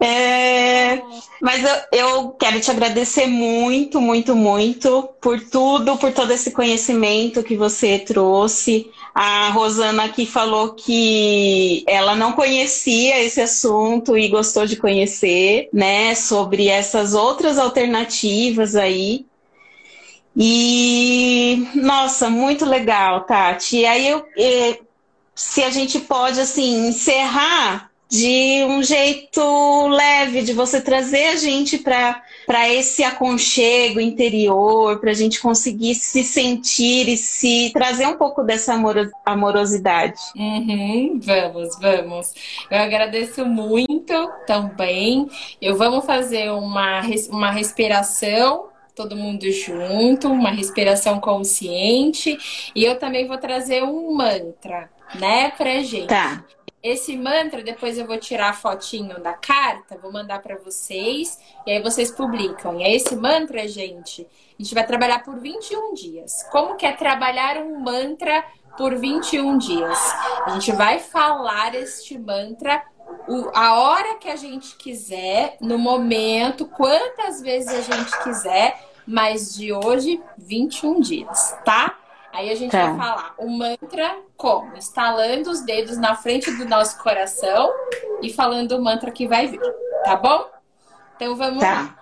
É, 0.00 1.02
mas 1.42 1.64
eu, 1.64 1.98
eu, 1.98 2.28
quero 2.30 2.60
te 2.60 2.70
agradecer 2.70 3.26
muito, 3.26 4.00
muito, 4.00 4.36
muito 4.36 5.08
por 5.20 5.40
tudo, 5.40 5.96
por 5.96 6.12
todo 6.12 6.30
esse 6.32 6.52
conhecimento 6.52 7.42
que 7.42 7.56
você 7.56 7.98
trouxe. 7.98 8.88
A 9.12 9.48
Rosana 9.50 10.04
aqui 10.04 10.24
falou 10.24 10.74
que 10.74 11.82
ela 11.88 12.14
não 12.14 12.32
conhecia 12.32 13.20
esse 13.24 13.40
assunto 13.40 14.16
e 14.16 14.28
gostou 14.28 14.66
de 14.66 14.76
conhecer, 14.76 15.68
né, 15.72 16.14
sobre 16.14 16.68
essas 16.68 17.14
outras 17.14 17.58
alternativas 17.58 18.76
aí. 18.76 19.26
E 20.36 21.66
nossa, 21.74 22.30
muito 22.30 22.64
legal, 22.64 23.22
Tati. 23.22 23.78
E 23.78 23.86
aí 23.86 24.06
eu, 24.06 24.24
eh, 24.38 24.78
se 25.38 25.62
a 25.62 25.70
gente 25.70 26.00
pode 26.00 26.40
assim 26.40 26.88
encerrar 26.88 27.88
de 28.10 28.64
um 28.64 28.82
jeito 28.82 29.86
leve, 29.86 30.42
de 30.42 30.52
você 30.52 30.80
trazer 30.80 31.28
a 31.28 31.36
gente 31.36 31.78
para 31.78 32.68
esse 32.68 33.04
aconchego 33.04 34.00
interior, 34.00 34.98
para 34.98 35.12
a 35.12 35.14
gente 35.14 35.40
conseguir 35.40 35.94
se 35.94 36.24
sentir 36.24 37.08
e 37.08 37.16
se 37.16 37.70
trazer 37.72 38.06
um 38.08 38.16
pouco 38.16 38.42
dessa 38.42 38.74
amorosidade. 39.24 40.18
Uhum, 40.34 41.20
vamos, 41.22 41.78
vamos. 41.78 42.34
Eu 42.68 42.78
agradeço 42.78 43.46
muito 43.46 44.12
também. 44.44 45.28
Eu 45.62 45.76
vamos 45.76 46.04
fazer 46.04 46.50
uma, 46.50 47.02
uma 47.30 47.52
respiração 47.52 48.66
todo 48.96 49.14
mundo 49.14 49.48
junto, 49.52 50.26
uma 50.26 50.50
respiração 50.50 51.20
consciente. 51.20 52.36
E 52.74 52.84
eu 52.84 52.98
também 52.98 53.28
vou 53.28 53.38
trazer 53.38 53.84
um 53.84 54.12
mantra, 54.12 54.90
né, 55.14 55.50
pra 55.50 55.80
gente. 55.82 56.08
Tá. 56.08 56.44
Esse 56.82 57.16
mantra, 57.16 57.62
depois 57.62 57.98
eu 57.98 58.06
vou 58.06 58.18
tirar 58.18 58.50
a 58.50 58.52
fotinho 58.52 59.20
da 59.20 59.32
carta, 59.32 59.98
vou 60.00 60.12
mandar 60.12 60.40
para 60.40 60.56
vocês, 60.56 61.38
e 61.66 61.72
aí 61.72 61.82
vocês 61.82 62.10
publicam. 62.10 62.80
E 62.80 62.84
é 62.84 62.94
esse 62.94 63.16
mantra, 63.16 63.66
gente, 63.66 64.26
a 64.58 64.62
gente 64.62 64.74
vai 64.74 64.86
trabalhar 64.86 65.24
por 65.24 65.40
21 65.40 65.94
dias. 65.94 66.44
Como 66.52 66.76
que 66.76 66.86
é 66.86 66.92
trabalhar 66.92 67.56
um 67.58 67.80
mantra 67.80 68.44
por 68.76 68.94
21 68.94 69.58
dias? 69.58 69.98
A 70.46 70.50
gente 70.50 70.70
vai 70.70 71.00
falar 71.00 71.74
este 71.74 72.16
mantra 72.16 72.82
o, 73.26 73.50
a 73.54 73.74
hora 73.78 74.16
que 74.16 74.28
a 74.28 74.36
gente 74.36 74.76
quiser, 74.76 75.56
no 75.60 75.78
momento, 75.78 76.66
quantas 76.66 77.40
vezes 77.40 77.68
a 77.68 77.80
gente 77.80 78.22
quiser, 78.22 78.80
mas 79.06 79.54
de 79.54 79.72
hoje, 79.72 80.20
21 80.38 81.00
dias, 81.00 81.56
tá? 81.64 81.97
Aí 82.38 82.50
a 82.50 82.54
gente 82.54 82.70
tá. 82.70 82.86
vai 82.86 82.96
falar 82.96 83.34
o 83.36 83.50
mantra 83.50 84.16
como? 84.36 84.76
Estalando 84.76 85.50
os 85.50 85.60
dedos 85.62 85.98
na 85.98 86.14
frente 86.14 86.48
do 86.52 86.64
nosso 86.66 86.96
coração 87.02 87.68
e 88.22 88.32
falando 88.32 88.76
o 88.76 88.80
mantra 88.80 89.10
que 89.10 89.26
vai 89.26 89.48
vir, 89.48 89.60
tá 90.04 90.14
bom? 90.14 90.48
Então 91.16 91.34
vamos 91.34 91.58
tá. 91.58 91.72
lá. 91.72 91.98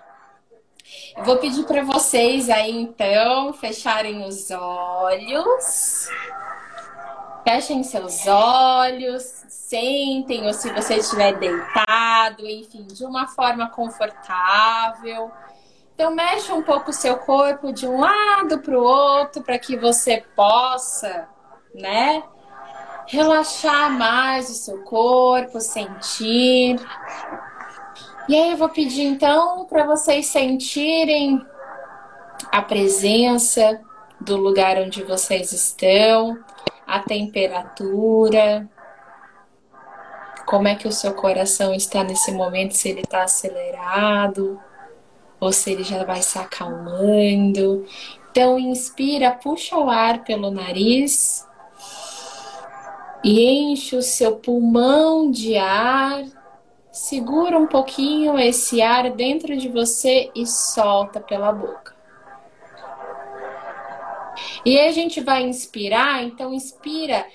Eu 1.17 1.23
vou 1.23 1.37
pedir 1.37 1.63
para 1.63 1.83
vocês 1.83 2.51
aí 2.51 2.71
então 2.71 3.51
fecharem 3.53 4.27
os 4.27 4.51
olhos. 4.51 6.07
Fechem 7.43 7.81
seus 7.81 8.27
olhos, 8.27 9.23
sentem 9.49 10.45
ou 10.45 10.53
se 10.53 10.71
você 10.71 10.97
estiver 10.97 11.33
deitado, 11.39 12.45
enfim, 12.45 12.85
de 12.85 13.03
uma 13.03 13.27
forma 13.27 13.71
confortável. 13.71 15.31
Então 15.97 16.13
mexe 16.13 16.51
um 16.51 16.61
pouco 16.61 16.91
o 16.91 16.93
seu 16.93 17.17
corpo 17.17 17.73
de 17.73 17.87
um 17.87 17.99
lado 17.99 18.59
para 18.59 18.79
o 18.79 18.83
outro 18.83 19.41
para 19.41 19.57
que 19.57 19.75
você 19.75 20.23
possa, 20.35 21.27
né, 21.73 22.21
relaxar 23.07 23.89
mais 23.89 24.47
o 24.47 24.53
seu 24.53 24.83
corpo, 24.83 25.59
sentir. 25.59 26.79
E 28.29 28.35
aí 28.35 28.51
eu 28.51 28.57
vou 28.57 28.69
pedir 28.69 29.05
então 29.05 29.65
para 29.65 29.87
vocês 29.87 30.27
sentirem 30.27 31.43
a 32.51 32.61
presença 32.61 33.81
do 34.21 34.37
lugar 34.37 34.77
onde 34.77 35.01
vocês 35.01 35.51
estão, 35.51 36.37
a 36.85 36.99
temperatura, 36.99 38.69
como 40.45 40.67
é 40.67 40.75
que 40.75 40.87
o 40.87 40.91
seu 40.91 41.15
coração 41.15 41.73
está 41.73 42.03
nesse 42.03 42.31
momento, 42.31 42.75
se 42.75 42.87
ele 42.87 43.01
está 43.01 43.23
acelerado 43.23 44.61
se 45.51 45.71
ele 45.71 45.83
já 45.83 46.03
vai 46.03 46.21
se 46.21 46.37
acalmando. 46.37 47.85
Então, 48.31 48.59
inspira, 48.59 49.31
puxa 49.31 49.77
o 49.77 49.89
ar 49.89 50.23
pelo 50.23 50.51
nariz 50.51 51.47
e 53.23 53.43
enche 53.45 53.95
o 53.95 54.01
seu 54.01 54.37
pulmão 54.37 55.31
de 55.31 55.57
ar. 55.57 56.23
Segura 56.91 57.57
um 57.57 57.67
pouquinho 57.67 58.39
esse 58.39 58.81
ar 58.81 59.11
dentro 59.11 59.55
de 59.55 59.69
você 59.69 60.31
e 60.35 60.45
solta 60.45 61.19
pela 61.19 61.51
boca. 61.51 61.95
E 64.65 64.77
aí 64.77 64.87
a 64.87 64.91
gente 64.91 65.21
vai 65.21 65.43
inspirar, 65.43 66.23
então 66.23 66.53
inspira 66.53 67.25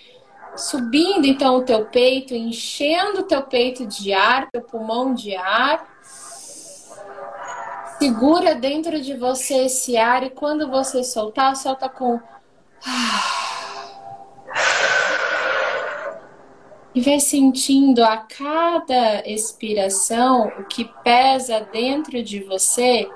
subindo 0.57 1.26
então 1.26 1.57
o 1.57 1.64
teu 1.64 1.86
peito, 1.86 2.34
enchendo 2.34 3.20
o 3.20 3.24
teu 3.24 3.42
peito 3.42 3.86
de 3.86 4.12
ar, 4.12 4.50
teu 4.50 4.62
pulmão 4.62 5.14
de 5.14 5.34
ar. 5.34 5.91
Segura 7.99 8.55
dentro 8.55 9.01
de 9.01 9.14
você 9.16 9.64
esse 9.64 9.97
ar 9.97 10.22
e 10.22 10.30
quando 10.30 10.70
você 10.70 11.03
soltar, 11.05 11.57
solta 11.57 11.88
com. 11.88 12.20
E 16.95 17.01
vai 17.01 17.20
sentindo 17.20 18.05
a 18.05 18.18
cada 18.18 19.26
expiração 19.26 20.53
o 20.59 20.64
que 20.64 20.84
pesa 21.03 21.66
dentro 21.72 22.22
de 22.22 22.40
você 22.40 23.09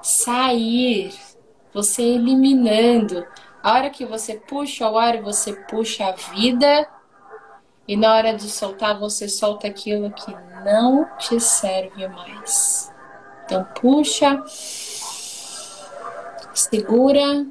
sair, 0.00 1.12
você 1.74 2.02
eliminando. 2.02 3.26
A 3.62 3.72
hora 3.72 3.90
que 3.90 4.06
você 4.06 4.34
puxa 4.34 4.88
o 4.88 4.96
ar, 4.96 5.20
você 5.22 5.52
puxa 5.52 6.06
a 6.06 6.12
vida. 6.12 6.88
E 7.86 7.96
na 7.96 8.14
hora 8.14 8.32
de 8.32 8.48
soltar, 8.48 8.98
você 8.98 9.28
solta 9.28 9.66
aquilo 9.66 10.12
que 10.12 10.32
não 10.64 11.04
te 11.18 11.40
serve 11.40 12.06
mais. 12.06 12.89
Então, 13.50 13.64
puxa, 13.74 14.44
segura. 16.54 17.48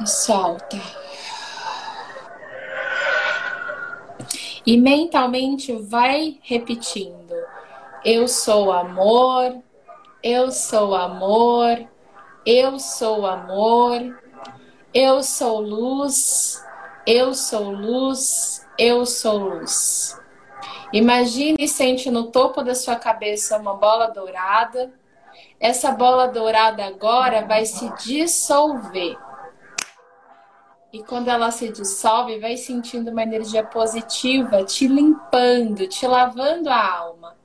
E 0.00 0.06
solta. 0.06 0.80
E 4.64 4.76
mentalmente 4.76 5.72
vai 5.72 6.38
repetindo: 6.40 7.34
Eu 8.04 8.28
sou 8.28 8.70
amor, 8.70 9.60
eu 10.22 10.52
sou 10.52 10.94
amor, 10.94 11.84
eu 12.46 12.78
sou 12.78 13.26
amor, 13.26 14.22
eu 14.94 15.20
sou 15.20 15.60
luz, 15.60 16.64
eu 17.04 17.34
sou 17.34 17.72
luz, 17.72 18.64
eu 18.78 19.04
sou 19.04 19.36
luz. 19.36 20.17
Imagine 20.92 21.56
e 21.58 21.68
sente 21.68 22.10
no 22.10 22.30
topo 22.30 22.62
da 22.62 22.74
sua 22.74 22.96
cabeça 22.96 23.58
uma 23.58 23.74
bola 23.74 24.06
dourada. 24.06 24.90
Essa 25.60 25.92
bola 25.92 26.26
dourada 26.28 26.84
agora 26.84 27.44
vai 27.44 27.66
se 27.66 27.92
dissolver. 28.04 29.18
E 30.90 31.02
quando 31.02 31.28
ela 31.28 31.50
se 31.50 31.70
dissolve, 31.70 32.38
vai 32.38 32.56
sentindo 32.56 33.10
uma 33.10 33.22
energia 33.22 33.62
positiva 33.62 34.64
te 34.64 34.88
limpando, 34.88 35.86
te 35.86 36.06
lavando 36.06 36.70
a 36.70 36.98
alma. 36.98 37.36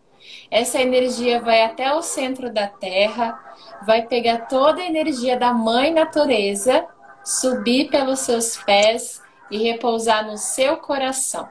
Essa 0.50 0.80
energia 0.80 1.41
vai 1.41 1.64
até 1.64 1.94
o 1.94 2.02
centro 2.02 2.50
da 2.50 2.68
Terra, 2.68 3.38
vai 3.86 4.04
pegar 4.04 4.48
toda 4.48 4.82
a 4.82 4.86
energia 4.86 5.36
da 5.38 5.54
Mãe 5.54 5.91
Natureza, 5.91 6.88
subir 7.26 7.89
pelos 7.89 8.20
seus 8.20 8.56
pés 8.56 9.22
e 9.52 9.58
repousar 9.58 10.26
no 10.26 10.38
seu 10.38 10.78
coração. 10.78 11.50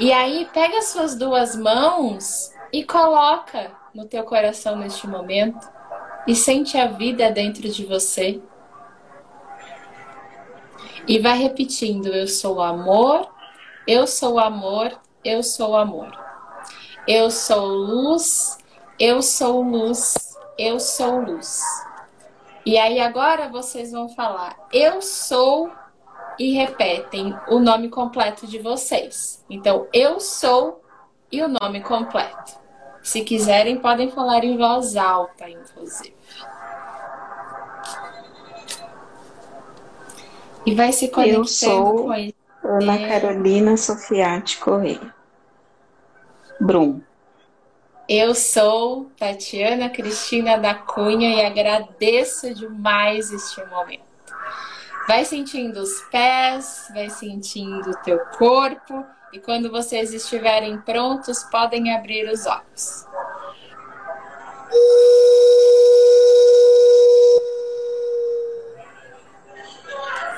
E 0.00 0.14
aí 0.14 0.48
pega 0.50 0.78
as 0.78 0.86
suas 0.86 1.14
duas 1.14 1.54
mãos 1.54 2.50
e 2.72 2.82
coloca 2.82 3.70
no 3.94 4.06
teu 4.06 4.24
coração 4.24 4.74
neste 4.76 5.06
momento 5.06 5.68
e 6.26 6.34
sente 6.34 6.78
a 6.78 6.86
vida 6.86 7.30
dentro 7.30 7.68
de 7.68 7.84
você. 7.84 8.40
E 11.06 11.18
vai 11.18 11.36
repetindo: 11.36 12.06
Eu 12.06 12.26
sou 12.26 12.62
amor, 12.62 13.28
eu 13.86 14.06
sou 14.06 14.38
amor, 14.38 14.98
eu 15.22 15.42
sou 15.42 15.76
amor. 15.76 16.10
Eu 17.06 17.30
sou 17.30 17.66
luz, 17.66 18.56
eu 18.98 19.20
sou 19.20 19.62
luz, 19.62 20.34
eu 20.58 20.80
sou 20.80 21.20
luz. 21.20 21.62
E 22.64 22.78
aí 22.78 23.00
agora 23.00 23.50
vocês 23.50 23.92
vão 23.92 24.08
falar: 24.08 24.56
Eu 24.72 25.02
sou 25.02 25.70
e 26.38 26.52
repetem 26.52 27.34
o 27.48 27.58
nome 27.58 27.88
completo 27.88 28.46
de 28.46 28.58
vocês. 28.58 29.44
Então, 29.48 29.86
eu 29.92 30.20
sou 30.20 30.82
e 31.30 31.42
o 31.42 31.48
nome 31.48 31.80
completo. 31.80 32.58
Se 33.02 33.22
quiserem, 33.22 33.78
podem 33.78 34.10
falar 34.10 34.44
em 34.44 34.56
voz 34.56 34.96
alta, 34.96 35.48
inclusive. 35.48 36.14
E 40.66 40.74
vai 40.74 40.92
se 40.92 41.08
conectando 41.08 41.40
eu 41.40 41.44
sou, 41.46 42.04
com. 42.04 42.32
Ana 42.62 43.08
Carolina 43.08 43.76
Sofiati 43.76 44.58
Correia. 44.58 45.14
Brum. 46.60 47.00
Eu 48.06 48.34
sou 48.34 49.10
Tatiana 49.16 49.88
Cristina 49.88 50.58
da 50.58 50.74
Cunha 50.74 51.36
e 51.36 51.46
agradeço 51.46 52.52
demais 52.52 53.32
este 53.32 53.64
momento. 53.66 54.09
Vai 55.06 55.24
sentindo 55.24 55.80
os 55.80 56.00
pés, 56.10 56.88
vai 56.94 57.10
sentindo 57.10 57.90
o 57.90 57.96
teu 58.02 58.18
corpo 58.38 59.04
e 59.32 59.38
quando 59.38 59.70
vocês 59.70 60.12
estiverem 60.12 60.80
prontos, 60.82 61.42
podem 61.44 61.94
abrir 61.94 62.28
os 62.28 62.46
olhos. 62.46 63.06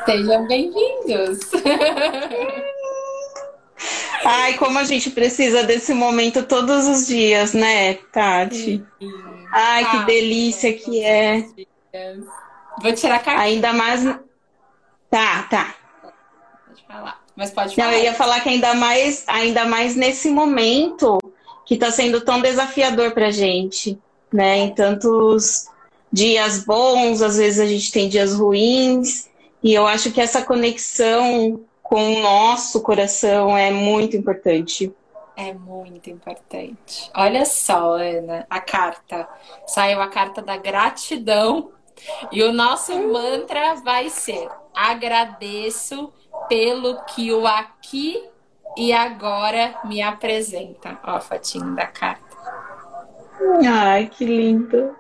Sejam 0.05 0.47
bem-vindos! 0.47 1.41
Ai, 4.25 4.55
como 4.55 4.79
a 4.79 4.85
gente 4.85 5.11
precisa 5.11 5.65
desse 5.65 5.93
momento 5.93 6.45
todos 6.45 6.87
os 6.87 7.07
dias, 7.09 7.53
né, 7.53 7.95
Tati? 8.13 8.85
Ai, 9.51 9.91
que 9.91 10.05
delícia 10.05 10.73
que 10.73 11.05
é. 11.05 11.45
Vou 12.81 12.93
tirar 12.95 13.17
a 13.17 13.19
carta. 13.19 13.43
Ainda 13.43 13.73
mais. 13.73 14.03
Tá, 15.13 15.43
tá. 15.43 15.75
Pode 16.67 16.87
falar. 16.87 17.21
Mas 17.37 17.51
pode 17.51 17.77
falar. 17.77 17.89
Não, 17.89 17.95
eu 17.99 18.05
ia 18.05 18.15
falar 18.15 18.41
que 18.41 18.49
ainda 18.49 18.73
mais, 18.73 19.25
ainda 19.27 19.67
mais 19.67 19.95
nesse 19.95 20.31
momento 20.31 21.19
que 21.67 21.75
está 21.75 21.91
sendo 21.91 22.23
tão 22.23 22.41
desafiador 22.41 23.13
pra 23.13 23.31
gente, 23.31 24.01
né? 24.33 24.57
Em 24.57 24.75
tantos 24.75 25.69
dias 26.11 26.65
bons, 26.65 27.21
às 27.21 27.37
vezes 27.37 27.61
a 27.61 27.67
gente 27.67 27.93
tem 27.93 28.09
dias 28.09 28.33
ruins, 28.33 29.29
e 29.63 29.75
eu 29.75 29.87
acho 29.87 30.11
que 30.11 30.21
essa 30.21 30.41
conexão 30.41 31.61
com 31.83 32.15
o 32.15 32.23
nosso 32.23 32.81
coração 32.81 33.55
é 33.55 33.71
muito 33.71 34.17
importante. 34.17 34.91
É 35.37 35.53
muito 35.53 36.09
importante. 36.09 37.11
Olha 37.15 37.45
só, 37.45 37.99
Ana, 37.99 38.47
a 38.49 38.61
carta. 38.61 39.29
Saiu 39.67 40.01
a 40.01 40.09
carta 40.09 40.41
da 40.41 40.57
gratidão. 40.57 41.71
E 42.33 42.43
o 42.43 42.53
nosso 42.53 42.97
mantra 43.09 43.75
vai 43.77 44.09
ser: 44.09 44.49
agradeço 44.75 46.13
pelo 46.49 47.03
que 47.05 47.33
o 47.33 47.47
aqui 47.47 48.23
e 48.77 48.93
agora 48.93 49.75
me 49.85 50.01
apresenta. 50.03 50.99
Ó, 51.05 51.13
a 51.13 51.21
fotinho 51.21 51.75
da 51.75 51.87
carta. 51.87 52.23
Ai, 53.67 54.11
que 54.11 54.25
lindo. 54.25 54.97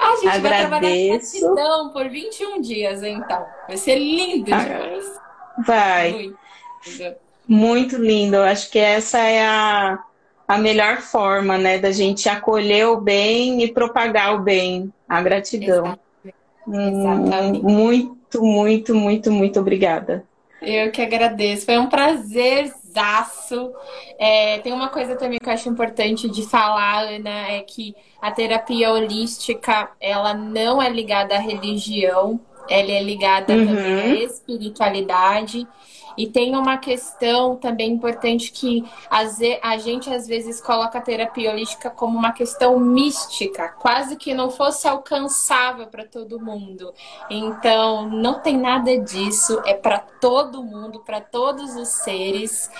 A 0.00 0.16
gente 0.16 0.28
Agradeço. 0.28 0.40
vai 0.42 0.60
trabalhar 0.60 1.08
gratidão 1.08 1.90
por 1.90 2.08
21 2.08 2.60
dias, 2.60 3.02
então. 3.02 3.46
Vai 3.66 3.76
ser 3.76 3.96
lindo 3.96 4.44
demais. 4.44 5.20
Vai. 5.66 6.12
Muito 6.12 6.38
lindo. 6.86 7.16
Muito 7.48 7.96
lindo. 7.96 8.36
Eu 8.36 8.44
acho 8.44 8.70
que 8.70 8.78
essa 8.78 9.18
é 9.18 9.44
a, 9.44 9.98
a 10.46 10.58
melhor 10.58 10.98
forma, 10.98 11.58
né, 11.58 11.78
da 11.78 11.90
gente 11.90 12.28
acolher 12.28 12.86
o 12.86 13.00
bem 13.00 13.62
e 13.62 13.72
propagar 13.72 14.34
o 14.34 14.38
bem, 14.38 14.92
a 15.08 15.20
gratidão. 15.20 15.98
Exatamente. 16.72 17.62
Muito, 17.62 18.42
muito, 18.42 18.94
muito, 18.94 19.32
muito 19.32 19.60
obrigada. 19.60 20.24
Eu 20.62 20.90
que 20.90 21.00
agradeço. 21.00 21.64
Foi 21.64 21.78
um 21.78 21.86
prazerzaço. 21.86 23.72
É, 24.18 24.58
tem 24.58 24.72
uma 24.72 24.88
coisa 24.88 25.16
também 25.16 25.38
que 25.38 25.48
eu 25.48 25.52
acho 25.52 25.68
importante 25.68 26.28
de 26.28 26.42
falar, 26.42 27.04
Ana, 27.04 27.48
é 27.48 27.60
que 27.60 27.94
a 28.20 28.30
terapia 28.30 28.92
holística, 28.92 29.90
ela 30.00 30.34
não 30.34 30.82
é 30.82 30.90
ligada 30.90 31.34
à 31.34 31.38
religião, 31.38 32.38
ela 32.68 32.90
é 32.90 33.02
ligada 33.02 33.54
uhum. 33.54 33.66
também 33.66 34.12
à 34.12 34.24
espiritualidade. 34.24 35.66
E 36.16 36.26
tem 36.26 36.56
uma 36.56 36.78
questão 36.78 37.56
também 37.56 37.92
importante 37.92 38.52
que 38.52 38.84
a 39.10 39.76
gente 39.78 40.10
às 40.12 40.26
vezes 40.26 40.60
coloca 40.60 40.98
a 40.98 41.00
terapia 41.00 41.50
holística 41.50 41.90
como 41.90 42.18
uma 42.18 42.32
questão 42.32 42.78
mística, 42.78 43.68
quase 43.78 44.16
que 44.16 44.34
não 44.34 44.50
fosse 44.50 44.86
alcançável 44.88 45.86
para 45.86 46.04
todo 46.04 46.40
mundo. 46.40 46.92
Então, 47.28 48.08
não 48.08 48.40
tem 48.40 48.56
nada 48.56 48.98
disso, 48.98 49.60
é 49.64 49.74
para 49.74 49.98
todo 49.98 50.62
mundo, 50.62 51.00
para 51.00 51.20
todos 51.20 51.76
os 51.76 51.88
seres. 51.88 52.70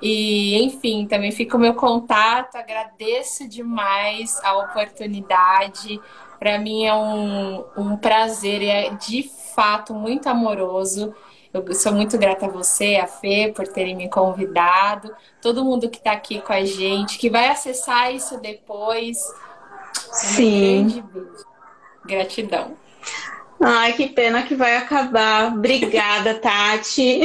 E, 0.00 0.62
enfim, 0.62 1.06
também 1.06 1.32
fica 1.32 1.56
o 1.56 1.60
meu 1.60 1.74
contato, 1.74 2.56
agradeço 2.56 3.48
demais 3.48 4.38
a 4.44 4.58
oportunidade. 4.58 6.00
Para 6.38 6.58
mim 6.58 6.86
é 6.86 6.94
um, 6.94 7.64
um 7.76 7.96
prazer, 7.96 8.62
é 8.62 8.90
de 8.90 9.22
fato 9.54 9.94
muito 9.94 10.26
amoroso. 10.28 11.14
Eu 11.52 11.74
sou 11.74 11.92
muito 11.92 12.16
grata 12.16 12.46
a 12.46 12.48
você, 12.48 12.96
a 12.96 13.08
Fê, 13.08 13.52
por 13.54 13.66
terem 13.66 13.96
me 13.96 14.08
convidado. 14.08 15.12
Todo 15.42 15.64
mundo 15.64 15.90
que 15.90 15.98
está 15.98 16.12
aqui 16.12 16.40
com 16.40 16.52
a 16.52 16.64
gente, 16.64 17.18
que 17.18 17.28
vai 17.28 17.48
acessar 17.48 18.14
isso 18.14 18.38
depois. 18.38 19.18
Sim. 20.12 21.02
Um. 21.14 21.26
Gratidão. 22.06 22.76
Ai, 23.60 23.92
que 23.92 24.08
pena 24.08 24.42
que 24.44 24.54
vai 24.54 24.76
acabar. 24.76 25.52
Obrigada, 25.52 26.34
Tati. 26.34 27.20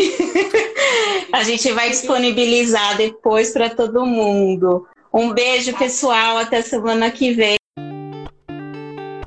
a 1.32 1.44
gente 1.44 1.72
vai 1.72 1.90
disponibilizar 1.90 2.98
depois 2.98 3.52
para 3.52 3.70
todo 3.70 4.06
mundo. 4.06 4.88
Um 5.14 5.32
beijo, 5.32 5.78
pessoal. 5.78 6.38
Até 6.38 6.62
semana 6.62 7.10
que 7.10 7.32
vem. 7.32 7.56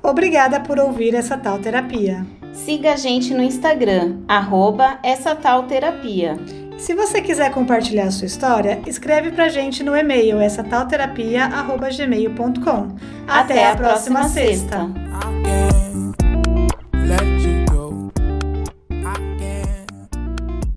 Obrigada 0.02 0.60
por 0.60 0.78
ouvir 0.78 1.14
essa 1.14 1.38
tal 1.38 1.58
terapia. 1.58 2.26
Siga 2.52 2.92
a 2.92 2.96
gente 2.96 3.32
no 3.32 3.42
Instagram, 3.42 4.18
arroba 4.28 4.98
essa 5.02 5.34
tal 5.34 5.64
terapia. 5.64 6.36
Se 6.76 6.94
você 6.94 7.20
quiser 7.20 7.50
compartilhar 7.50 8.04
a 8.04 8.10
sua 8.10 8.26
história, 8.26 8.80
escreve 8.86 9.32
pra 9.32 9.48
gente 9.48 9.82
no 9.82 9.96
e-mail 9.96 10.40
essa 10.40 10.62
tal 10.62 10.86
terapia, 10.86 11.46
Até, 13.26 13.54
Até 13.54 13.66
a 13.72 13.76
próxima, 13.76 14.20
próxima 14.20 14.28
sexta. 14.28 14.86
sexta. 14.86 17.57